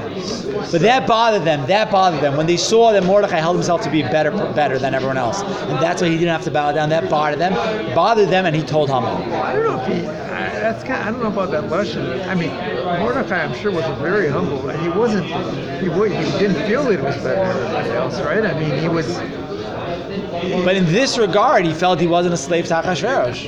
But 0.72 0.82
that 0.82 1.08
bothered 1.08 1.44
them. 1.44 1.66
That 1.68 1.92
bothered 1.92 2.22
them 2.22 2.36
when 2.38 2.46
they 2.48 2.58
saw 2.58 2.92
that 2.92 3.04
Mordechai 3.04 3.38
held 3.40 3.56
himself 3.56 3.82
to 3.84 3.90
be 3.90 4.02
better, 4.04 4.32
better 4.54 4.78
than 4.78 4.94
everyone 4.94 5.18
else, 5.18 5.42
and 5.42 5.80
that's 5.80 6.02
why 6.02 6.08
he 6.10 6.16
didn't 6.18 6.32
have 6.32 6.44
to 6.46 6.52
bow 6.52 6.72
down. 6.72 6.90
That 6.90 7.10
bothered 7.10 7.40
them, 7.40 7.54
bothered 7.96 8.30
them, 8.30 8.46
and 8.46 8.56
he 8.56 8.62
told 8.62 8.90
Haman. 8.90 9.32
I 9.34 9.54
don't 9.54 9.64
know 9.64 9.80
if 9.82 9.88
he. 9.88 10.08
I, 10.08 10.50
that's 10.60 10.84
kind. 10.84 11.02
of, 11.02 11.08
I 11.08 11.12
don't 11.12 11.22
know 11.24 11.28
about 11.42 11.52
that 11.52 11.70
lesson. 11.70 12.22
I 12.30 12.36
mean, 12.36 12.52
Mordecai, 13.02 13.44
I'm 13.44 13.54
sure, 13.56 13.72
was 13.72 13.86
very 14.00 14.30
humble. 14.30 14.70
and 14.70 14.80
He 14.82 14.90
wasn't. 14.90 15.26
He 15.82 15.90
would. 15.90 16.12
He 16.12 16.24
didn't 16.40 16.68
feel 16.68 16.84
that 16.84 17.00
he 17.00 17.06
was 17.06 17.16
better 17.18 17.36
than 17.36 17.58
everybody 17.58 17.90
else, 17.92 18.20
right? 18.22 18.46
I 18.46 18.54
mean, 18.60 18.78
he 18.80 18.88
was. 18.88 19.08
But 20.64 20.76
in 20.76 20.86
this 20.86 21.18
regard, 21.18 21.66
he 21.66 21.74
felt 21.74 22.00
he 22.00 22.08
wasn't 22.08 22.34
a 22.34 22.38
slave 22.38 22.68
to 22.68 22.74
Achashverosh. 22.76 23.44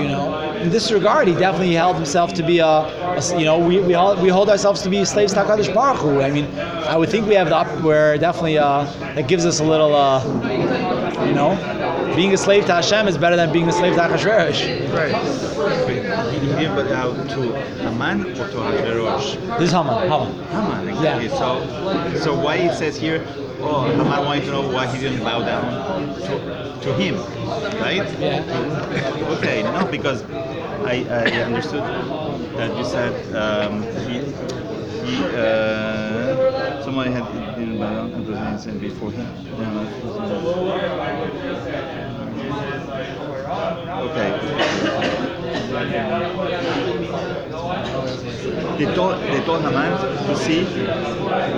You 0.00 0.08
know, 0.08 0.52
in 0.56 0.70
this 0.70 0.90
regard, 0.90 1.28
he 1.28 1.34
definitely 1.34 1.74
held 1.74 1.96
himself 1.96 2.32
to 2.34 2.42
be 2.42 2.58
a, 2.58 2.66
a- 2.66 3.38
you 3.38 3.44
know, 3.44 3.58
we, 3.58 3.80
we, 3.80 3.92
hold, 3.92 4.20
we 4.20 4.28
hold 4.28 4.48
ourselves 4.50 4.82
to 4.82 4.90
be 4.90 5.04
slaves 5.04 5.32
to 5.34 5.40
Hakadosh 5.40 5.72
Baruch 5.72 5.98
Hu. 5.98 6.20
I 6.20 6.30
mean, 6.30 6.46
I 6.58 6.96
would 6.96 7.08
think 7.10 7.26
we 7.28 7.34
have 7.34 7.48
the 7.48 7.56
up 7.56 7.80
where 7.82 8.18
definitely 8.18 8.58
uh, 8.58 8.84
that 9.14 9.28
gives 9.28 9.46
us 9.46 9.60
a 9.60 9.64
little, 9.64 9.94
uh, 9.94 10.22
you 11.26 11.34
know, 11.34 11.54
being 12.16 12.32
a 12.32 12.36
slave 12.36 12.66
to 12.66 12.74
Hashem 12.74 13.06
is 13.08 13.16
better 13.18 13.36
than 13.36 13.52
being 13.52 13.68
a 13.68 13.72
slave 13.72 13.94
to 13.94 14.00
Achashverosh. 14.00 14.92
Right. 14.94 15.14
he 16.30 16.64
it 16.64 16.92
out 16.92 17.28
to 17.30 17.52
Haman 17.82 18.22
or 18.32 18.34
to 18.34 18.56
Hashverosh? 18.56 19.58
This 19.58 19.68
is 19.68 19.72
Haman. 19.72 20.08
Haman. 20.08 20.44
Haman, 20.48 20.88
exactly. 20.88 21.28
So, 21.28 22.18
so 22.20 22.38
why 22.38 22.56
it 22.56 22.74
says 22.76 22.96
here, 22.96 23.24
oh, 23.64 23.84
Haman 23.90 24.24
wanted 24.24 24.44
to 24.44 24.50
know 24.52 24.68
why 24.70 24.86
he 24.86 25.00
didn't 25.00 25.24
bow 25.24 25.40
down 25.40 26.14
to, 26.20 26.80
to 26.82 26.94
him, 26.94 27.16
right? 27.80 28.06
Yeah. 28.20 29.00
Okay, 29.38 29.62
no, 29.62 29.86
because 29.90 30.22
I, 30.84 31.04
I 31.08 31.42
understood 31.42 31.82
that 32.56 32.76
you 32.76 32.84
said 32.84 33.12
um, 33.34 33.82
he, 34.06 34.20
he 35.06 35.24
uh, 35.36 36.82
somebody 36.84 37.10
had 37.10 37.24
didn't 37.56 37.78
bow 37.78 38.08
down 38.08 38.10
to 38.12 38.32
presence 38.32 38.66
and 38.66 38.80
before 38.80 39.10
him. 39.10 39.26
Okay. 44.04 44.30
They 48.78 48.86
told 48.86 49.20
they 49.22 49.40
told 49.44 49.62
Haman 49.62 49.92
to 50.26 50.36
see 50.36 50.64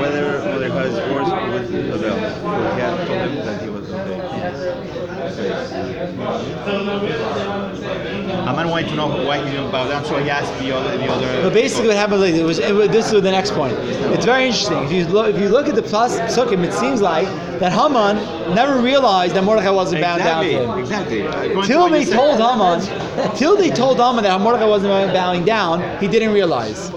whether 0.00 0.40
whether 0.52 0.68
his 0.84 0.98
horse 1.08 1.30
was 1.30 1.66
available. 1.96 2.30
So 2.42 2.74
he 2.74 2.80
had 2.80 3.06
told 3.06 3.20
him 3.20 3.36
that 3.46 3.62
he 3.62 3.68
okay. 3.90 4.86
Haman 8.46 8.68
wanted 8.70 8.88
to 8.88 8.94
know 8.96 9.08
why 9.24 9.38
he 9.44 9.50
didn't 9.50 9.70
bow 9.70 9.88
down, 9.88 10.04
so 10.04 10.22
he 10.22 10.30
asked 10.30 10.56
the 10.60 10.74
other 10.74 10.96
the 10.98 11.06
other. 11.06 11.42
But 11.42 11.52
basically, 11.52 11.88
what 11.88 11.96
happened? 11.96 12.20
Like, 12.20 12.34
it 12.34 12.42
was, 12.42 12.58
it 12.58 12.74
was 12.74 12.88
this 12.88 13.12
is 13.12 13.22
the 13.22 13.30
next 13.30 13.52
point. 13.52 13.74
It's 14.14 14.24
very 14.24 14.46
interesting. 14.46 14.82
If 14.84 14.92
you 14.92 15.04
look, 15.06 15.34
if 15.34 15.40
you 15.40 15.48
look 15.48 15.68
at 15.68 15.74
the 15.74 15.82
plus 15.82 16.18
psukim, 16.20 16.64
it 16.64 16.72
seems 16.72 17.00
like 17.00 17.26
that 17.60 17.72
Haman 17.72 18.16
never 18.54 18.80
realized 18.80 19.34
that 19.34 19.44
Mordechai 19.44 19.70
wasn't 19.70 20.02
bound 20.02 20.22
down 20.22 20.44
to 20.44 20.78
exactly, 20.80 21.20
him. 21.20 21.28
exactly. 21.28 21.66
Till 21.66 21.88
they 21.88 22.04
told 22.04 22.38
Haman, 22.38 23.36
till 23.36 23.56
they 23.56 23.70
told 23.70 23.98
Haman 23.98 24.24
that 24.24 24.40
Mordechai 24.40 24.66
wasn't 24.66 25.12
bowing 25.12 25.44
down, 25.44 25.98
he 26.00 26.08
didn't 26.08 26.32
realize. 26.32 26.90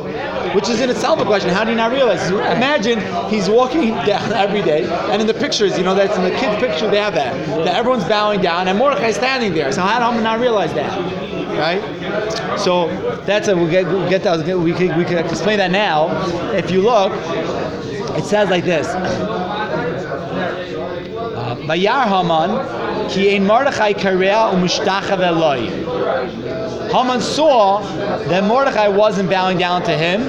Which 0.56 0.70
is 0.70 0.82
in 0.82 0.90
itself 0.90 1.20
a 1.20 1.26
question. 1.26 1.50
How 1.50 1.64
do 1.64 1.72
you 1.72 1.78
not 1.78 1.92
realize? 1.92 2.30
Imagine 2.30 3.00
he's 3.30 3.50
walking 3.50 3.90
down 4.06 4.32
every 4.34 4.62
day, 4.62 4.86
and 5.12 5.22
in 5.22 5.28
the 5.28 5.34
pictures, 5.34 5.78
you 5.78 5.84
know, 5.84 5.96
that's 5.96 6.16
in 6.18 6.24
the 6.24 6.32
kid's 6.32 6.60
picture, 6.60 6.90
they 6.90 6.98
have 6.98 7.14
that. 7.16 7.34
That 7.66 7.76
everyone's 7.76 8.06
bowing 8.06 8.42
down, 8.42 8.68
and 8.68 8.78
Mordechai's 8.78 9.16
standing 9.16 9.54
there. 9.54 9.72
So 9.72 9.82
how 9.82 10.00
did 10.00 10.06
Haman 10.06 10.24
not 10.24 10.40
realize 10.40 10.74
that? 10.74 10.90
Right? 11.58 12.60
So 12.60 12.88
that's 13.26 13.48
a, 13.48 13.56
we'll 13.56 13.70
get, 13.70 13.86
we'll 13.86 14.10
get 14.10 14.24
that, 14.24 14.40
we 14.58 14.74
can, 14.74 14.98
we 14.98 15.06
can 15.06 15.18
explain 15.18 15.58
that 15.58 15.72
now. 15.72 16.10
If 16.54 16.72
you 16.72 16.82
look, 16.82 17.12
it 18.18 18.24
says 18.24 18.50
like 18.50 18.66
this. 18.66 18.88
Vayar 21.70 22.08
Haman, 22.08 23.10
ki 23.10 23.36
ein 23.36 23.46
Mordechai 23.46 23.94
karea 23.94 24.52
u'mushtachav 24.52 25.20
eloi. 25.20 25.70
Haman 26.92 27.22
saw 27.22 27.80
that 28.30 28.44
Mordechai 28.46 28.88
wasn't 28.88 29.30
bowing 29.30 29.60
down 29.60 29.84
to 29.84 29.96
him, 29.96 30.26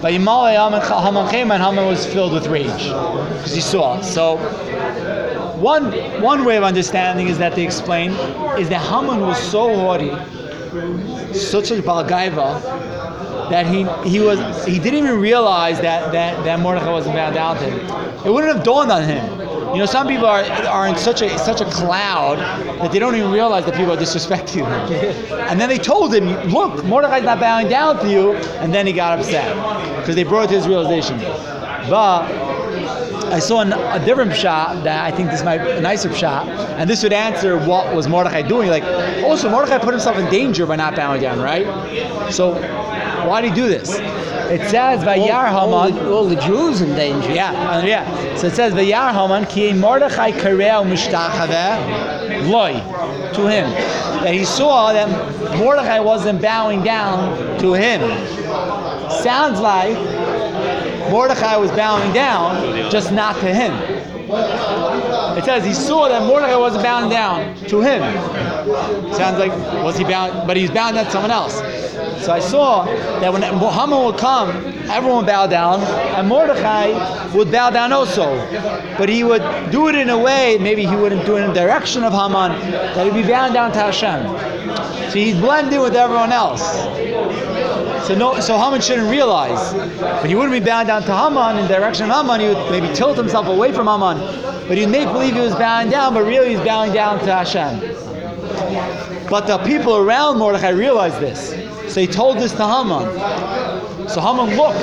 but 0.00 0.12
Haman 0.12 1.28
came 1.30 1.50
and 1.50 1.60
Haman 1.60 1.86
was 1.86 2.06
filled 2.06 2.32
with 2.32 2.46
rage 2.46 2.68
because 2.68 3.52
he 3.52 3.60
saw. 3.60 4.00
So 4.02 4.36
one 5.58 5.90
one 6.22 6.44
way 6.44 6.56
of 6.58 6.62
understanding 6.62 7.26
is 7.26 7.38
that 7.38 7.56
they 7.56 7.64
explain 7.64 8.12
is 8.56 8.68
that 8.68 8.80
Haman 8.80 9.20
was 9.20 9.42
so 9.42 9.74
haughty 9.74 10.10
such 11.34 11.72
a 11.72 11.82
balgaiva 11.82 12.62
that 13.50 13.66
he 13.66 13.82
he 14.08 14.20
was 14.20 14.38
he 14.64 14.78
didn't 14.78 15.06
even 15.06 15.18
realize 15.18 15.80
that 15.80 16.12
that 16.12 16.44
that 16.44 16.60
Mordechai 16.60 16.92
wasn't 16.92 17.16
bound 17.16 17.34
down 17.34 17.56
to 17.56 17.64
him. 17.64 17.80
It 18.24 18.32
wouldn't 18.32 18.54
have 18.54 18.64
dawned 18.64 18.92
on 18.92 19.02
him. 19.02 19.43
You 19.74 19.80
know, 19.80 19.86
some 19.86 20.06
people 20.06 20.26
are 20.26 20.44
are 20.68 20.86
in 20.86 20.96
such 20.96 21.20
a 21.20 21.36
such 21.36 21.60
a 21.60 21.64
cloud 21.64 22.38
that 22.78 22.92
they 22.92 23.00
don't 23.00 23.16
even 23.16 23.32
realize 23.32 23.64
that 23.66 23.74
people 23.74 23.92
are 23.92 23.96
disrespecting 23.96 24.64
them. 24.64 25.24
And 25.50 25.60
then 25.60 25.68
they 25.68 25.78
told 25.78 26.14
him, 26.14 26.26
"Look, 26.50 26.84
Mordechai's 26.84 27.24
not 27.24 27.40
bowing 27.40 27.68
down 27.68 27.98
to 27.98 28.08
you," 28.08 28.34
and 28.62 28.72
then 28.72 28.86
he 28.86 28.92
got 28.92 29.18
upset 29.18 29.48
because 29.98 30.14
they 30.14 30.22
brought 30.22 30.44
it 30.44 30.48
to 30.48 30.54
his 30.54 30.68
realization. 30.68 31.18
But 31.90 32.22
I 33.32 33.40
saw 33.40 33.62
an, 33.62 33.72
a 33.72 34.04
different 34.04 34.34
shot 34.36 34.84
that 34.84 35.04
I 35.04 35.10
think 35.16 35.30
this 35.30 35.42
might 35.42 35.58
be 35.58 35.70
a 35.72 35.80
nicer 35.80 36.12
shot, 36.14 36.48
and 36.78 36.88
this 36.88 37.02
would 37.02 37.12
answer 37.12 37.58
what 37.58 37.94
was 37.96 38.06
Mordechai 38.06 38.42
doing. 38.42 38.70
Like, 38.70 38.84
also 39.24 39.50
Mordechai 39.50 39.78
put 39.78 39.92
himself 39.92 40.16
in 40.18 40.30
danger 40.30 40.66
by 40.66 40.76
not 40.76 40.94
bowing 40.94 41.20
down, 41.20 41.40
right? 41.40 41.66
So, 42.32 42.54
why 43.26 43.40
did 43.40 43.50
he 43.50 43.56
do 43.56 43.66
this? 43.66 43.98
It 44.50 44.68
says 44.70 45.04
by 45.04 45.16
Yar 45.16 45.46
all, 45.46 45.86
Haman. 45.86 46.04
the, 46.04 46.12
all 46.12 46.26
the 46.26 46.36
Jews 46.36 46.80
in 46.80 46.90
danger. 46.94 47.32
Yeah, 47.32 47.50
uh, 47.50 47.82
yeah. 47.84 48.36
So 48.36 48.48
it 48.48 48.54
says 48.54 48.74
Vayar 48.74 49.12
Haman 49.12 49.46
ki 49.46 49.72
Mordechai 49.72 50.32
kareu 50.32 50.84
mishtachave 50.84 52.48
loy 52.48 52.72
to 53.34 53.46
him 53.46 53.70
that 54.22 54.34
he 54.34 54.44
saw 54.44 54.92
that 54.92 55.08
Mordechai 55.58 56.00
wasn't 56.00 56.40
bowing 56.40 56.82
down 56.82 57.58
to 57.60 57.74
him. 57.74 58.00
Sounds 59.10 59.60
like 59.60 59.96
Mordechai 61.10 61.56
was 61.56 61.70
bowing 61.72 62.12
down, 62.12 62.90
just 62.90 63.12
not 63.12 63.36
to 63.40 63.52
him. 63.52 63.72
It 65.36 65.44
says 65.44 65.64
he 65.64 65.74
saw 65.74 66.08
that 66.08 66.26
Mordechai 66.26 66.56
wasn't 66.56 66.84
bowing 66.84 67.10
down 67.10 67.54
to 67.66 67.80
him. 67.80 68.02
Sounds 69.14 69.38
like 69.38 69.52
was 69.84 69.96
he 69.98 70.04
bound, 70.04 70.46
but 70.46 70.56
he's 70.56 70.70
bound 70.70 70.96
down 70.96 71.04
to 71.04 71.10
someone 71.10 71.30
else. 71.30 71.60
So 72.24 72.32
I 72.32 72.38
saw 72.38 72.86
that 73.20 73.30
when 73.30 73.42
Haman 73.42 74.04
would 74.04 74.16
come, 74.16 74.48
everyone 74.88 75.18
would 75.18 75.26
bow 75.26 75.46
down, 75.46 75.82
and 75.82 76.26
Mordechai 76.26 77.32
would 77.34 77.52
bow 77.52 77.68
down 77.68 77.92
also. 77.92 78.36
But 78.96 79.10
he 79.10 79.24
would 79.24 79.42
do 79.70 79.88
it 79.88 79.94
in 79.94 80.08
a 80.08 80.18
way, 80.18 80.56
maybe 80.58 80.86
he 80.86 80.96
wouldn't 80.96 81.26
do 81.26 81.36
it 81.36 81.42
in 81.42 81.48
the 81.48 81.54
direction 81.54 82.02
of 82.02 82.14
Haman, 82.14 82.58
that 82.70 83.04
he'd 83.04 83.22
be 83.22 83.28
bowing 83.28 83.52
down 83.52 83.72
to 83.72 83.78
Hashem. 83.78 84.24
So 85.10 85.18
he'd 85.18 85.38
blend 85.38 85.70
in 85.74 85.82
with 85.82 85.94
everyone 85.94 86.32
else. 86.32 86.62
So 88.06 88.14
no, 88.14 88.40
so 88.40 88.56
Haman 88.56 88.80
shouldn't 88.80 89.10
realize, 89.10 89.74
but 90.00 90.26
he 90.26 90.34
wouldn't 90.34 90.52
be 90.52 90.64
bowing 90.64 90.86
down 90.86 91.02
to 91.02 91.14
Haman 91.14 91.58
in 91.58 91.68
the 91.68 91.74
direction 91.74 92.10
of 92.10 92.16
Haman. 92.16 92.40
He 92.40 92.48
would 92.48 92.70
maybe 92.70 92.94
tilt 92.94 93.18
himself 93.18 93.48
away 93.48 93.72
from 93.72 93.86
Haman, 93.86 94.18
but 94.66 94.78
he'd 94.78 94.86
make 94.86 95.08
believe 95.08 95.34
he 95.34 95.40
was 95.40 95.54
bowing 95.56 95.90
down, 95.90 96.14
but 96.14 96.24
really 96.24 96.54
he's 96.54 96.64
bowing 96.64 96.94
down 96.94 97.18
to 97.18 97.34
Hashem. 97.34 97.80
But 99.28 99.46
the 99.46 99.58
people 99.58 99.96
around 99.96 100.38
Mordechai 100.38 100.70
realized 100.70 101.18
this, 101.18 101.52
so 101.94 102.00
he 102.00 102.08
told 102.08 102.38
this 102.38 102.50
to 102.50 102.66
Haman. 102.66 104.08
So 104.08 104.20
Haman 104.20 104.56
looked, 104.56 104.80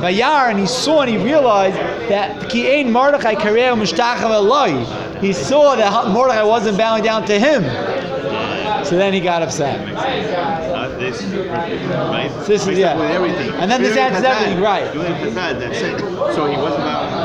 Vayar, 0.00 0.48
and 0.48 0.58
he 0.58 0.64
saw 0.64 1.02
and 1.02 1.10
he 1.10 1.18
realized 1.18 1.76
that 2.08 2.48
ki 2.48 2.72
ein 2.72 2.90
Mordechai 2.90 3.34
kareu 3.34 3.76
mishtachav 3.76 4.30
eloi. 4.30 4.82
He 5.20 5.34
saw 5.34 5.76
that 5.76 6.08
Mordechai 6.08 6.42
wasn't 6.42 6.78
bowing 6.78 7.04
down 7.04 7.26
to 7.26 7.38
him. 7.38 7.64
So 8.86 8.96
then 8.96 9.12
he 9.12 9.20
got 9.20 9.42
upset. 9.42 9.94
Uh, 9.94 10.88
this, 10.98 11.22
right? 11.22 12.30
This 12.46 12.66
is- 12.66 12.78
yeah. 12.78 12.98
everything. 12.98 13.50
And 13.56 13.70
then 13.70 13.82
this 13.82 13.94
adds 13.94 14.24
everything, 14.24 14.58
right. 14.62 14.90
Doing 14.94 15.12
Hassad, 15.12 15.60
that's 15.60 15.82
it. 15.82 15.98
So 16.34 16.46
he 16.46 16.56
wasn't 16.56 16.84
down 16.84 17.19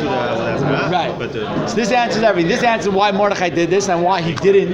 to 0.00 0.06
the 0.06 0.88
Right. 0.90 1.14
but 1.18 1.34
uh, 1.36 1.66
So 1.66 1.76
this 1.76 1.92
answers 1.92 2.22
everything. 2.22 2.48
This 2.50 2.62
answers 2.62 2.92
why 2.92 3.10
Mordechai 3.12 3.48
did 3.50 3.70
this 3.70 3.88
and 3.88 4.02
why 4.02 4.20
he 4.22 4.34
didn't. 4.34 4.72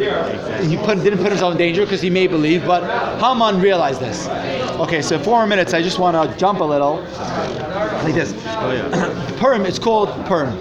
He 0.69 0.77
put, 0.77 1.03
didn't 1.03 1.19
put 1.19 1.29
himself 1.29 1.53
in 1.53 1.59
danger 1.59 1.83
because 1.85 2.01
he 2.01 2.11
may 2.11 2.27
believe, 2.27 2.65
but 2.67 2.83
Haman 3.21 3.61
realized 3.61 4.01
this. 4.01 4.29
Okay, 4.81 5.03
so 5.03 5.19
four 5.19 5.39
more 5.39 5.47
minutes. 5.47 5.75
I 5.75 5.83
just 5.83 5.99
want 5.99 6.17
to 6.31 6.39
jump 6.39 6.61
a 6.61 6.65
little, 6.65 7.01
like 8.05 8.15
this. 8.15 8.33
oh 8.47 8.73
yeah. 8.73 9.37
Purim. 9.39 9.67
It's 9.67 9.79
called 9.79 10.09
Purim. 10.27 10.53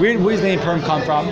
Where, 0.00 0.18
where's 0.18 0.40
the 0.40 0.46
name 0.48 0.60
Purim 0.60 0.80
come 0.82 1.02
from? 1.02 1.26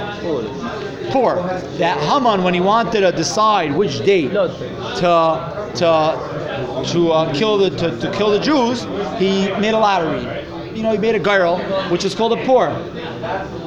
Pur. 1.12 1.36
That 1.78 1.98
Haman, 2.08 2.42
when 2.44 2.54
he 2.54 2.60
wanted 2.60 3.00
to 3.00 3.12
decide 3.12 3.74
which 3.74 3.98
date 4.04 4.30
to 4.32 5.70
to 5.76 6.82
to 6.92 7.08
uh, 7.10 7.32
kill 7.34 7.58
the 7.58 7.70
to, 7.70 7.98
to 8.00 8.12
kill 8.12 8.30
the 8.30 8.38
Jews, 8.38 8.82
he 9.18 9.50
made 9.60 9.74
a 9.74 9.78
lottery. 9.78 10.39
You 10.74 10.82
know, 10.82 10.92
he 10.92 10.98
made 10.98 11.14
a 11.14 11.18
goral, 11.18 11.58
which 11.90 12.04
is 12.04 12.14
called 12.14 12.32
a 12.32 12.44
Purim. 12.44 12.74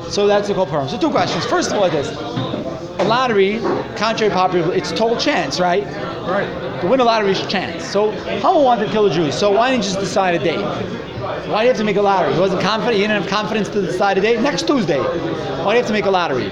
So 0.09 0.27
that's 0.27 0.47
called 0.49 0.69
Purim. 0.69 0.87
So 0.87 0.97
two 0.97 1.09
questions. 1.09 1.45
First 1.45 1.71
of 1.71 1.77
all, 1.77 1.89
this: 1.89 2.09
a 2.99 3.03
lottery, 3.03 3.59
contrary 3.95 4.29
to 4.29 4.35
popular, 4.35 4.73
it's 4.73 4.91
total 4.91 5.17
chance, 5.17 5.59
right? 5.59 5.83
Right. 6.27 6.81
To 6.81 6.87
win 6.87 6.99
a 6.99 7.03
lottery 7.03 7.31
is 7.31 7.45
chance. 7.47 7.83
So 7.85 8.11
Haman 8.11 8.63
wanted 8.63 8.85
to 8.85 8.91
kill 8.91 9.03
the 9.03 9.13
Jews. 9.13 9.35
So 9.35 9.51
why 9.51 9.71
didn't 9.71 9.83
he 9.83 9.89
just 9.89 9.99
decide 9.99 10.35
a 10.35 10.43
date? 10.43 10.63
Why 11.49 11.59
do 11.59 11.63
you 11.63 11.67
have 11.69 11.77
to 11.77 11.83
make 11.83 11.97
a 11.97 12.01
lottery? 12.01 12.33
He 12.33 12.39
wasn't 12.39 12.61
confident. 12.61 12.95
He 12.95 13.01
didn't 13.01 13.21
have 13.21 13.29
confidence 13.29 13.67
to 13.69 13.81
decide 13.81 14.17
a 14.17 14.21
date. 14.21 14.39
Next 14.39 14.65
Tuesday. 14.67 14.99
Why 14.99 15.73
do 15.73 15.77
you 15.77 15.83
have 15.83 15.87
to 15.87 15.93
make 15.93 16.05
a 16.05 16.11
lottery? 16.11 16.49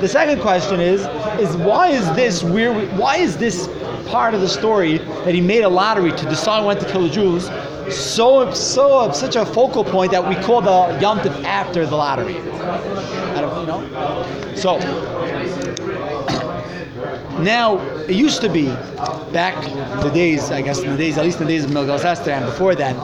The 0.00 0.08
second 0.08 0.40
question 0.40 0.80
is: 0.80 1.02
is 1.40 1.56
why 1.56 1.88
is 1.88 2.06
this 2.14 2.42
weird? 2.42 2.98
Why 2.98 3.16
is 3.16 3.36
this 3.36 3.68
part 4.06 4.34
of 4.34 4.40
the 4.42 4.48
story 4.48 4.98
that 5.24 5.34
he 5.34 5.40
made 5.40 5.62
a 5.62 5.68
lottery 5.68 6.12
to 6.12 6.24
decide 6.26 6.64
when 6.64 6.78
to 6.78 6.84
kill 6.90 7.02
the 7.02 7.10
Jews? 7.10 7.48
So 7.90 8.52
so 8.52 8.98
uh, 8.98 9.12
such 9.12 9.36
a 9.36 9.44
focal 9.44 9.84
point 9.84 10.12
that 10.12 10.26
we 10.26 10.34
call 10.36 10.60
the 10.60 10.98
Yom 11.00 11.18
Tov 11.20 11.44
after 11.44 11.86
the 11.86 11.96
lottery. 11.96 12.38
I 12.38 13.40
don't, 13.40 13.60
you 13.60 13.66
know. 13.66 14.54
So 14.54 14.78
now 17.42 17.78
it 18.08 18.14
used 18.14 18.40
to 18.42 18.48
be 18.48 18.66
back 19.32 19.62
the 20.02 20.10
days, 20.10 20.50
I 20.50 20.62
guess, 20.62 20.80
in 20.80 20.90
the 20.90 20.96
days, 20.96 21.18
at 21.18 21.24
least 21.24 21.40
in 21.40 21.46
the 21.46 21.52
days 21.52 21.64
of 21.64 21.70
Megillas 21.70 22.04
Esther 22.04 22.30
and 22.30 22.46
before 22.46 22.74
then, 22.74 22.96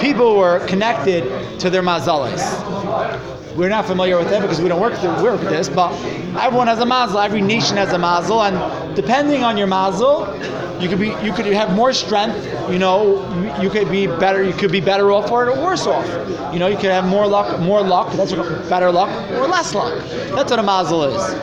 people 0.00 0.36
were 0.36 0.64
connected 0.66 1.60
to 1.60 1.70
their 1.70 1.82
mazalas. 1.82 3.33
We're 3.56 3.68
not 3.68 3.86
familiar 3.86 4.18
with 4.18 4.32
it 4.32 4.42
because 4.42 4.60
we 4.60 4.68
don't 4.68 4.80
work, 4.80 4.98
th- 5.00 5.22
work 5.22 5.40
with 5.40 5.50
this, 5.50 5.68
but 5.68 5.92
everyone 6.40 6.66
has 6.66 6.80
a 6.80 6.86
mazel. 6.86 7.20
Every 7.20 7.40
nation 7.40 7.76
has 7.76 7.92
a 7.92 7.98
mazel, 7.98 8.42
and 8.42 8.96
depending 8.96 9.44
on 9.44 9.56
your 9.56 9.68
mazel, 9.68 10.26
you 10.80 10.88
could 10.88 10.98
be 10.98 11.08
you 11.22 11.32
could 11.32 11.46
have 11.46 11.72
more 11.72 11.92
strength. 11.92 12.36
You 12.68 12.80
know, 12.80 13.22
you 13.62 13.70
could 13.70 13.90
be 13.90 14.08
better. 14.08 14.42
You 14.42 14.52
could 14.52 14.72
be 14.72 14.80
better 14.80 15.12
off 15.12 15.30
or 15.30 15.46
worse 15.62 15.86
off. 15.86 16.04
You 16.52 16.58
know, 16.58 16.66
you 16.66 16.76
could 16.76 16.90
have 16.90 17.04
more 17.06 17.26
luck, 17.28 17.60
more 17.60 17.80
luck. 17.80 18.12
That's 18.14 18.32
what, 18.32 18.68
better 18.68 18.90
luck 18.90 19.10
or 19.30 19.46
less 19.46 19.72
luck. 19.72 20.02
That's 20.34 20.50
what 20.50 20.58
a 20.58 20.62
mazel 20.62 21.04
is. 21.04 21.34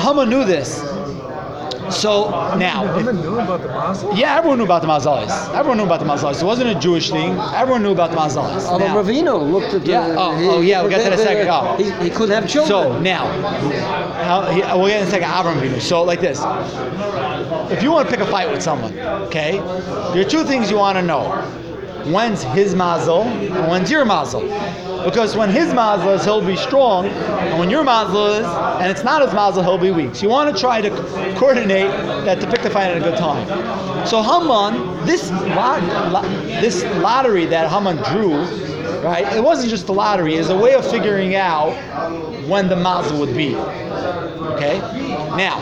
Haman 0.00 0.28
knew 0.30 0.44
this. 0.44 0.80
So 1.90 2.30
now, 2.56 2.84
if- 2.96 3.06
knew 3.14 3.38
about 3.38 3.62
the 3.62 3.68
Mazel? 3.68 4.14
yeah, 4.16 4.36
everyone 4.36 4.58
knew 4.58 4.64
about 4.64 4.82
the 4.82 4.88
mazalis. 4.88 5.54
Everyone 5.54 5.78
knew 5.78 5.84
about 5.84 6.00
the 6.00 6.06
mazalis. 6.06 6.40
It 6.40 6.44
wasn't 6.44 6.70
a 6.70 6.74
Jewish 6.78 7.10
thing. 7.10 7.38
Everyone 7.54 7.82
knew 7.82 7.92
about 7.92 8.10
the 8.10 8.16
mazalis. 8.16 8.64
Although 8.66 8.86
Now- 8.86 9.02
Ravino 9.02 9.50
looked 9.52 9.74
at 9.74 9.84
the. 9.84 9.90
Yeah, 9.90 10.14
oh, 10.18 10.56
oh, 10.56 10.60
yeah, 10.60 10.80
we'll 10.80 10.90
get 10.90 10.98
to 11.04 11.10
that 11.10 11.12
in 11.14 11.20
a 11.20 11.22
second. 11.22 11.48
Oh. 11.48 11.76
He, 11.76 11.90
he 12.04 12.10
could 12.10 12.28
have 12.30 12.48
children. 12.48 12.68
So 12.68 13.00
now, 13.00 13.26
how, 14.22 14.42
he, 14.52 14.60
we'll 14.78 14.88
get 14.88 15.02
in 15.02 15.08
a 15.08 15.10
second. 15.10 15.28
Avram 15.28 15.60
Avinu. 15.60 15.80
So 15.80 16.02
like 16.02 16.20
this: 16.20 16.40
if 17.72 17.82
you 17.82 17.90
want 17.92 18.08
to 18.08 18.14
pick 18.16 18.20
a 18.26 18.30
fight 18.30 18.50
with 18.50 18.62
someone, 18.62 18.98
okay, 19.26 19.58
there 20.12 20.20
are 20.20 20.28
two 20.28 20.44
things 20.44 20.70
you 20.70 20.76
want 20.76 20.96
to 20.98 21.02
know: 21.02 21.22
when's 22.06 22.42
his 22.42 22.74
mazel 22.74 23.22
and 23.22 23.68
when's 23.68 23.90
your 23.90 24.04
mazel. 24.04 24.42
Because 25.04 25.36
when 25.36 25.48
his 25.48 25.72
mazel 25.72 26.10
is, 26.10 26.24
he'll 26.24 26.44
be 26.44 26.56
strong, 26.56 27.06
and 27.06 27.58
when 27.58 27.70
your 27.70 27.82
mazel 27.82 28.26
is, 28.26 28.46
and 28.80 28.90
it's 28.90 29.02
not 29.02 29.22
his 29.22 29.32
mazel, 29.32 29.62
he'll 29.62 29.78
be 29.78 29.90
weak. 29.90 30.14
So 30.14 30.22
you 30.22 30.28
want 30.28 30.54
to 30.54 30.60
try 30.60 30.80
to 30.82 30.90
coordinate 31.38 31.90
that 32.24 32.40
to 32.40 32.46
pick 32.50 32.62
the 32.62 32.70
fight 32.70 32.90
at 32.90 32.98
a 32.98 33.00
good 33.00 33.16
time. 33.16 33.46
So 34.06 34.22
Haman, 34.22 35.06
this 35.06 35.30
lot, 35.30 35.82
lo- 36.12 36.28
this 36.60 36.84
lottery 37.02 37.46
that 37.46 37.70
Haman 37.70 37.96
drew 38.12 38.44
right? 39.02 39.24
It 39.34 39.42
wasn't 39.42 39.70
just 39.70 39.86
the 39.86 39.94
lottery; 39.94 40.34
it 40.34 40.38
was 40.38 40.50
a 40.50 40.58
way 40.58 40.74
of 40.74 40.88
figuring 40.90 41.34
out 41.34 41.72
when 42.46 42.68
the 42.68 42.76
mazel 42.76 43.18
would 43.20 43.34
be. 43.34 43.54
Okay. 43.56 44.78
Now, 45.36 45.60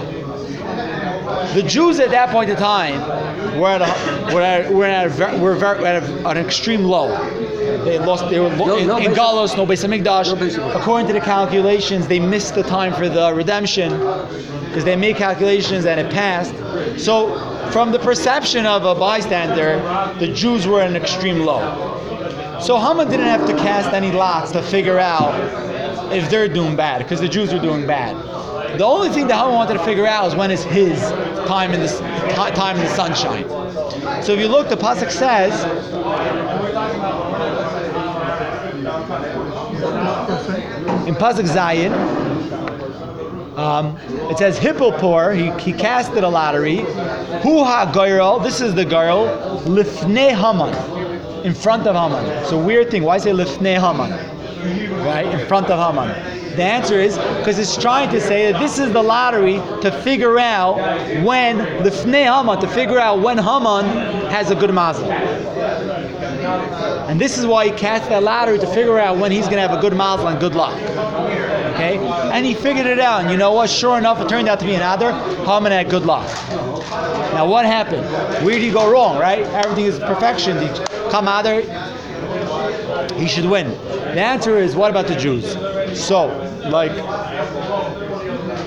the 1.54 1.62
Jews 1.62 2.00
at 2.00 2.10
that 2.10 2.30
point 2.30 2.50
in 2.50 2.56
time 2.56 3.00
were 3.58 3.68
at 3.68 3.82
a, 3.82 4.34
were 4.34 4.42
at, 4.42 4.72
were 4.72 4.84
at, 4.84 5.06
a, 5.20 5.38
were 5.38 5.56
at 5.86 6.02
a, 6.02 6.28
an 6.28 6.36
extreme 6.36 6.84
low. 6.84 7.08
They 7.84 7.98
lost. 7.98 8.28
They 8.30 8.40
were 8.40 8.48
lo- 8.50 8.66
No- 8.66 8.76
in, 8.76 8.86
no 8.86 8.98
in 8.98 9.12
Galos, 9.12 9.56
no 9.56 9.66
Beis 9.66 9.84
Hamikdash. 9.86 10.58
No 10.58 10.72
According 10.72 11.06
to 11.08 11.12
the 11.12 11.20
calculations, 11.20 12.06
they 12.08 12.20
missed 12.20 12.54
the 12.54 12.62
time 12.62 12.92
for 12.92 13.08
the 13.08 13.32
redemption 13.32 13.90
because 14.66 14.84
they 14.84 14.96
made 14.96 15.16
calculations 15.16 15.86
and 15.86 15.98
it 16.00 16.12
passed. 16.12 16.54
So, 17.02 17.38
from 17.70 17.92
the 17.92 17.98
perception 17.98 18.66
of 18.66 18.84
a 18.84 18.94
bystander, 18.94 19.78
the 20.18 20.32
Jews 20.32 20.66
were 20.66 20.80
at 20.80 20.90
an 20.90 20.96
extreme 20.96 21.40
low. 21.40 21.94
So 22.60 22.76
Haman 22.76 23.08
didn't 23.08 23.26
have 23.26 23.46
to 23.46 23.54
cast 23.54 23.94
any 23.94 24.10
lots 24.10 24.50
to 24.52 24.62
figure 24.62 24.98
out 24.98 25.32
if 26.12 26.28
they're 26.28 26.48
doing 26.48 26.74
bad, 26.74 26.98
because 26.98 27.20
the 27.20 27.28
Jews 27.28 27.52
were 27.52 27.60
doing 27.60 27.86
bad. 27.86 28.16
The 28.78 28.84
only 28.84 29.08
thing 29.08 29.26
that 29.26 29.36
Haman 29.36 29.54
wanted 29.54 29.74
to 29.74 29.84
figure 29.84 30.06
out 30.06 30.28
is 30.28 30.36
when 30.36 30.52
is 30.52 30.62
his 30.62 31.00
time 31.48 31.72
in 31.72 31.80
the 31.80 31.88
time 32.54 32.76
in 32.76 32.84
the 32.84 32.94
sunshine. 32.94 33.44
So 34.22 34.32
if 34.32 34.38
you 34.38 34.46
look, 34.46 34.68
the 34.68 34.76
pasuk 34.76 35.10
says, 35.10 35.64
in 41.08 41.14
pasuk 41.16 41.46
Zayin, 41.48 41.92
Um, 43.58 43.98
it 44.30 44.38
says 44.38 44.56
Hippopor, 44.56 45.34
he, 45.34 45.50
he 45.60 45.76
casted 45.76 46.22
a 46.22 46.28
lottery. 46.28 46.76
Hu 47.42 47.64
ha 47.64 47.90
goral, 47.92 48.38
this 48.38 48.60
is 48.60 48.72
the 48.72 48.84
goral, 48.84 49.26
Lifne 49.64 50.30
Haman, 50.30 50.72
in 51.44 51.52
front 51.52 51.84
of 51.88 51.96
Haman. 51.96 52.46
So 52.46 52.56
weird 52.56 52.92
thing, 52.92 53.02
why 53.02 53.18
say 53.18 53.32
Lifne 53.32 53.74
Haman? 53.74 54.12
Right, 55.04 55.26
in 55.26 55.44
front 55.48 55.70
of 55.70 55.78
Haman. 55.84 56.47
The 56.58 56.64
answer 56.64 56.98
is 56.98 57.16
because 57.16 57.56
it's 57.56 57.76
trying 57.76 58.10
to 58.10 58.20
say 58.20 58.50
that 58.50 58.58
this 58.58 58.80
is 58.80 58.92
the 58.92 59.00
lottery 59.00 59.62
to 59.80 59.92
figure 60.02 60.40
out 60.40 60.74
when 61.22 61.58
Lifnei 61.84 62.24
Haman, 62.24 62.60
to 62.60 62.66
figure 62.66 62.98
out 62.98 63.20
when 63.20 63.38
Haman 63.38 63.86
has 64.32 64.50
a 64.50 64.56
good 64.56 64.74
mazel. 64.74 65.08
And 67.08 67.20
this 67.20 67.38
is 67.38 67.46
why 67.46 67.66
he 67.66 67.70
cast 67.70 68.08
that 68.08 68.24
lottery 68.24 68.58
to 68.58 68.66
figure 68.74 68.98
out 68.98 69.18
when 69.18 69.30
he's 69.30 69.44
going 69.44 69.62
to 69.62 69.68
have 69.68 69.78
a 69.78 69.80
good 69.80 69.96
mazel 69.96 70.26
and 70.26 70.40
good 70.40 70.56
luck. 70.56 70.74
Okay? 71.74 71.98
And 72.32 72.44
he 72.44 72.54
figured 72.54 72.86
it 72.86 72.98
out. 72.98 73.20
And 73.20 73.30
you 73.30 73.36
know 73.36 73.52
what? 73.52 73.70
Sure 73.70 73.96
enough, 73.96 74.20
it 74.20 74.28
turned 74.28 74.48
out 74.48 74.58
to 74.58 74.66
be 74.66 74.74
an 74.74 74.82
Adar. 74.82 75.12
Haman 75.46 75.70
had 75.70 75.88
good 75.88 76.06
luck. 76.06 76.26
Now, 77.34 77.46
what 77.48 77.66
happened? 77.66 78.02
Where 78.44 78.54
did 78.54 78.62
he 78.62 78.72
go 78.72 78.90
wrong, 78.90 79.16
right? 79.16 79.42
Everything 79.42 79.84
is 79.84 80.00
perfection. 80.00 80.60
He 80.60 80.68
come 81.08 81.28
other? 81.28 81.60
He 83.14 83.28
should 83.28 83.44
win. 83.44 83.70
The 83.70 84.20
answer 84.20 84.58
is, 84.58 84.74
what 84.74 84.90
about 84.90 85.06
the 85.06 85.14
Jews? 85.14 85.56
So, 85.94 86.26
like 86.70 86.92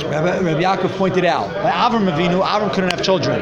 Rabbi, 0.10 0.62
Yaakov 0.62 0.98
pointed 0.98 1.26
out, 1.26 1.50
Avram 1.66 2.12
Avinu, 2.12 2.44
Avram 2.46 2.74
couldn't 2.74 2.90
have 2.90 3.04
children. 3.04 3.42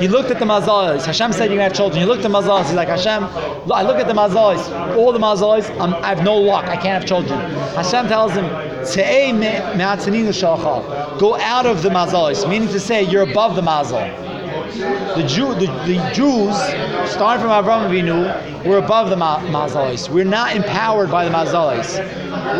He 0.00 0.08
looked 0.08 0.30
at 0.30 0.38
the 0.38 0.44
mazalis. 0.44 1.04
Hashem 1.04 1.32
said 1.32 1.50
you 1.50 1.56
can 1.56 1.60
have 1.60 1.74
children. 1.74 2.00
He 2.00 2.06
looked 2.06 2.24
at 2.24 2.30
the 2.30 2.38
mazalis. 2.38 2.66
He's 2.66 2.74
like 2.74 2.88
Hashem. 2.88 3.24
I 3.72 3.82
look 3.82 3.98
at 3.98 4.06
the 4.06 4.14
mazalis. 4.14 4.96
All 4.96 5.12
the 5.12 5.18
mazalis. 5.18 5.70
I'm, 5.80 5.94
I 5.94 6.08
have 6.08 6.24
no 6.24 6.36
luck. 6.36 6.64
I 6.66 6.76
can't 6.76 7.00
have 7.00 7.06
children. 7.06 7.38
Hashem 7.74 8.08
tells 8.08 8.32
him. 8.32 8.46
Go 11.18 11.36
out 11.40 11.66
of 11.66 11.82
the 11.82 11.88
mazalis, 11.88 12.48
meaning 12.48 12.68
to 12.68 12.78
say 12.78 13.02
you're 13.02 13.28
above 13.28 13.56
the 13.56 13.62
mazal. 13.62 14.25
The 14.74 15.24
Jew, 15.26 15.54
the, 15.54 15.66
the 15.86 16.10
Jews, 16.12 16.56
starting 17.10 17.42
from 17.42 17.50
Avram 17.50 17.88
Avinu, 17.88 18.64
were 18.64 18.78
above 18.78 19.10
the 19.10 19.16
ma- 19.16 19.40
mazalis. 19.40 20.08
We're 20.08 20.24
not 20.24 20.56
empowered 20.56 21.10
by 21.10 21.24
the 21.24 21.30
mazalis. 21.30 21.98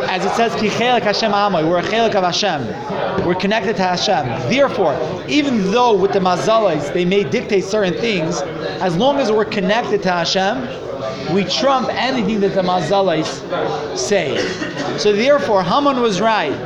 As 0.08 0.24
it 0.24 0.32
says, 0.32 0.54
"Ki 0.54 0.68
Hashem 0.68 1.32
amoy," 1.32 1.68
we're 1.68 1.78
a 1.78 1.82
chelik 1.82 2.14
of 2.14 2.22
Hashem. 2.22 3.26
We're 3.26 3.34
connected 3.34 3.76
to 3.76 3.82
Hashem. 3.82 4.26
Therefore, 4.48 4.96
even 5.28 5.70
though 5.72 5.96
with 5.96 6.12
the 6.12 6.20
mazalis 6.20 6.92
they 6.92 7.04
may 7.04 7.24
dictate 7.24 7.64
certain 7.64 7.94
things, 7.94 8.40
as 8.80 8.96
long 8.96 9.18
as 9.18 9.32
we're 9.32 9.44
connected 9.44 10.02
to 10.04 10.10
Hashem, 10.10 11.34
we 11.34 11.44
trump 11.44 11.88
anything 11.90 12.40
that 12.40 12.54
the 12.54 12.62
mazalis 12.62 13.26
say. 13.98 14.38
So 14.98 15.12
therefore, 15.12 15.62
Haman 15.64 16.00
was 16.00 16.20
right. 16.20 16.56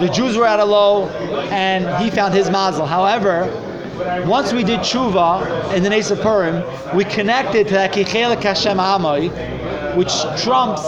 The 0.00 0.08
Jews 0.08 0.36
were 0.36 0.46
at 0.46 0.60
a 0.60 0.64
low, 0.64 1.08
and 1.50 2.02
he 2.02 2.08
found 2.08 2.34
his 2.34 2.50
mazel. 2.50 2.86
However, 2.86 3.50
once 4.26 4.52
we 4.52 4.64
did 4.64 4.80
tshuva 4.80 5.74
in 5.74 5.82
the 5.82 5.90
Nes 5.90 6.10
of 6.10 6.20
Purim, 6.20 6.64
we 6.96 7.04
connected 7.04 7.68
to 7.68 7.74
that 7.74 7.92
Kichelik 7.92 8.42
Hashem 8.42 8.78
Amoy, 8.78 9.28
which 9.96 10.12
trumps 10.42 10.82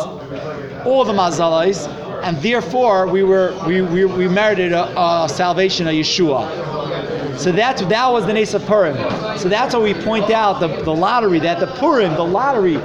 all 0.87 1.05
the 1.05 1.13
mazalais, 1.13 1.87
and 2.23 2.37
therefore 2.39 3.07
we 3.07 3.23
were 3.23 3.55
we, 3.67 3.83
we, 3.83 4.05
we 4.07 4.27
merited 4.27 4.73
a, 4.73 4.99
a 4.99 5.29
salvation, 5.29 5.87
a 5.87 5.91
Yeshua. 5.91 7.39
So 7.39 7.53
that's 7.53 7.83
that 7.83 8.09
was 8.09 8.27
the 8.27 8.33
Nes 8.33 8.55
of 8.55 8.65
Purim. 8.65 8.97
So 9.39 9.49
that's 9.49 9.75
why 9.75 9.81
we 9.81 9.95
point 9.95 10.31
out 10.31 10.61
the, 10.61 10.69
the 10.83 10.95
lottery 10.95 11.41
that 11.41 11.61
the 11.61 11.67
Purim, 11.67 12.15
the 12.15 12.25
lottery, 12.25 12.77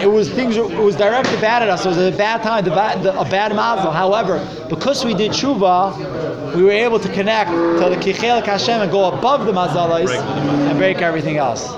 it 0.00 0.06
was 0.06 0.30
things 0.30 0.56
it 0.56 0.68
was 0.68 0.96
directed 0.96 1.40
bad 1.40 1.62
at 1.62 1.68
us. 1.68 1.84
It 1.84 1.88
was 1.88 1.98
a 1.98 2.10
bad 2.16 2.42
time, 2.42 2.64
the 2.64 2.70
bad, 2.70 3.02
the, 3.02 3.18
a 3.18 3.24
bad 3.24 3.54
mazel. 3.54 3.90
However, 3.90 4.46
because 4.68 5.04
we 5.04 5.14
did 5.14 5.32
tshuva, 5.32 6.54
we 6.54 6.62
were 6.62 6.70
able 6.70 6.98
to 6.98 7.12
connect 7.12 7.50
to 7.50 7.88
the 7.88 7.96
Kichelik 7.96 8.44
Hashem 8.44 8.80
and 8.82 8.90
go 8.90 9.12
above 9.12 9.46
the 9.46 9.52
mazalais 9.52 10.08
and 10.68 10.78
break 10.78 10.98
everything 10.98 11.36
else. 11.36 11.72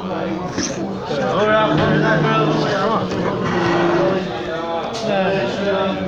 Yeah. 5.09 6.05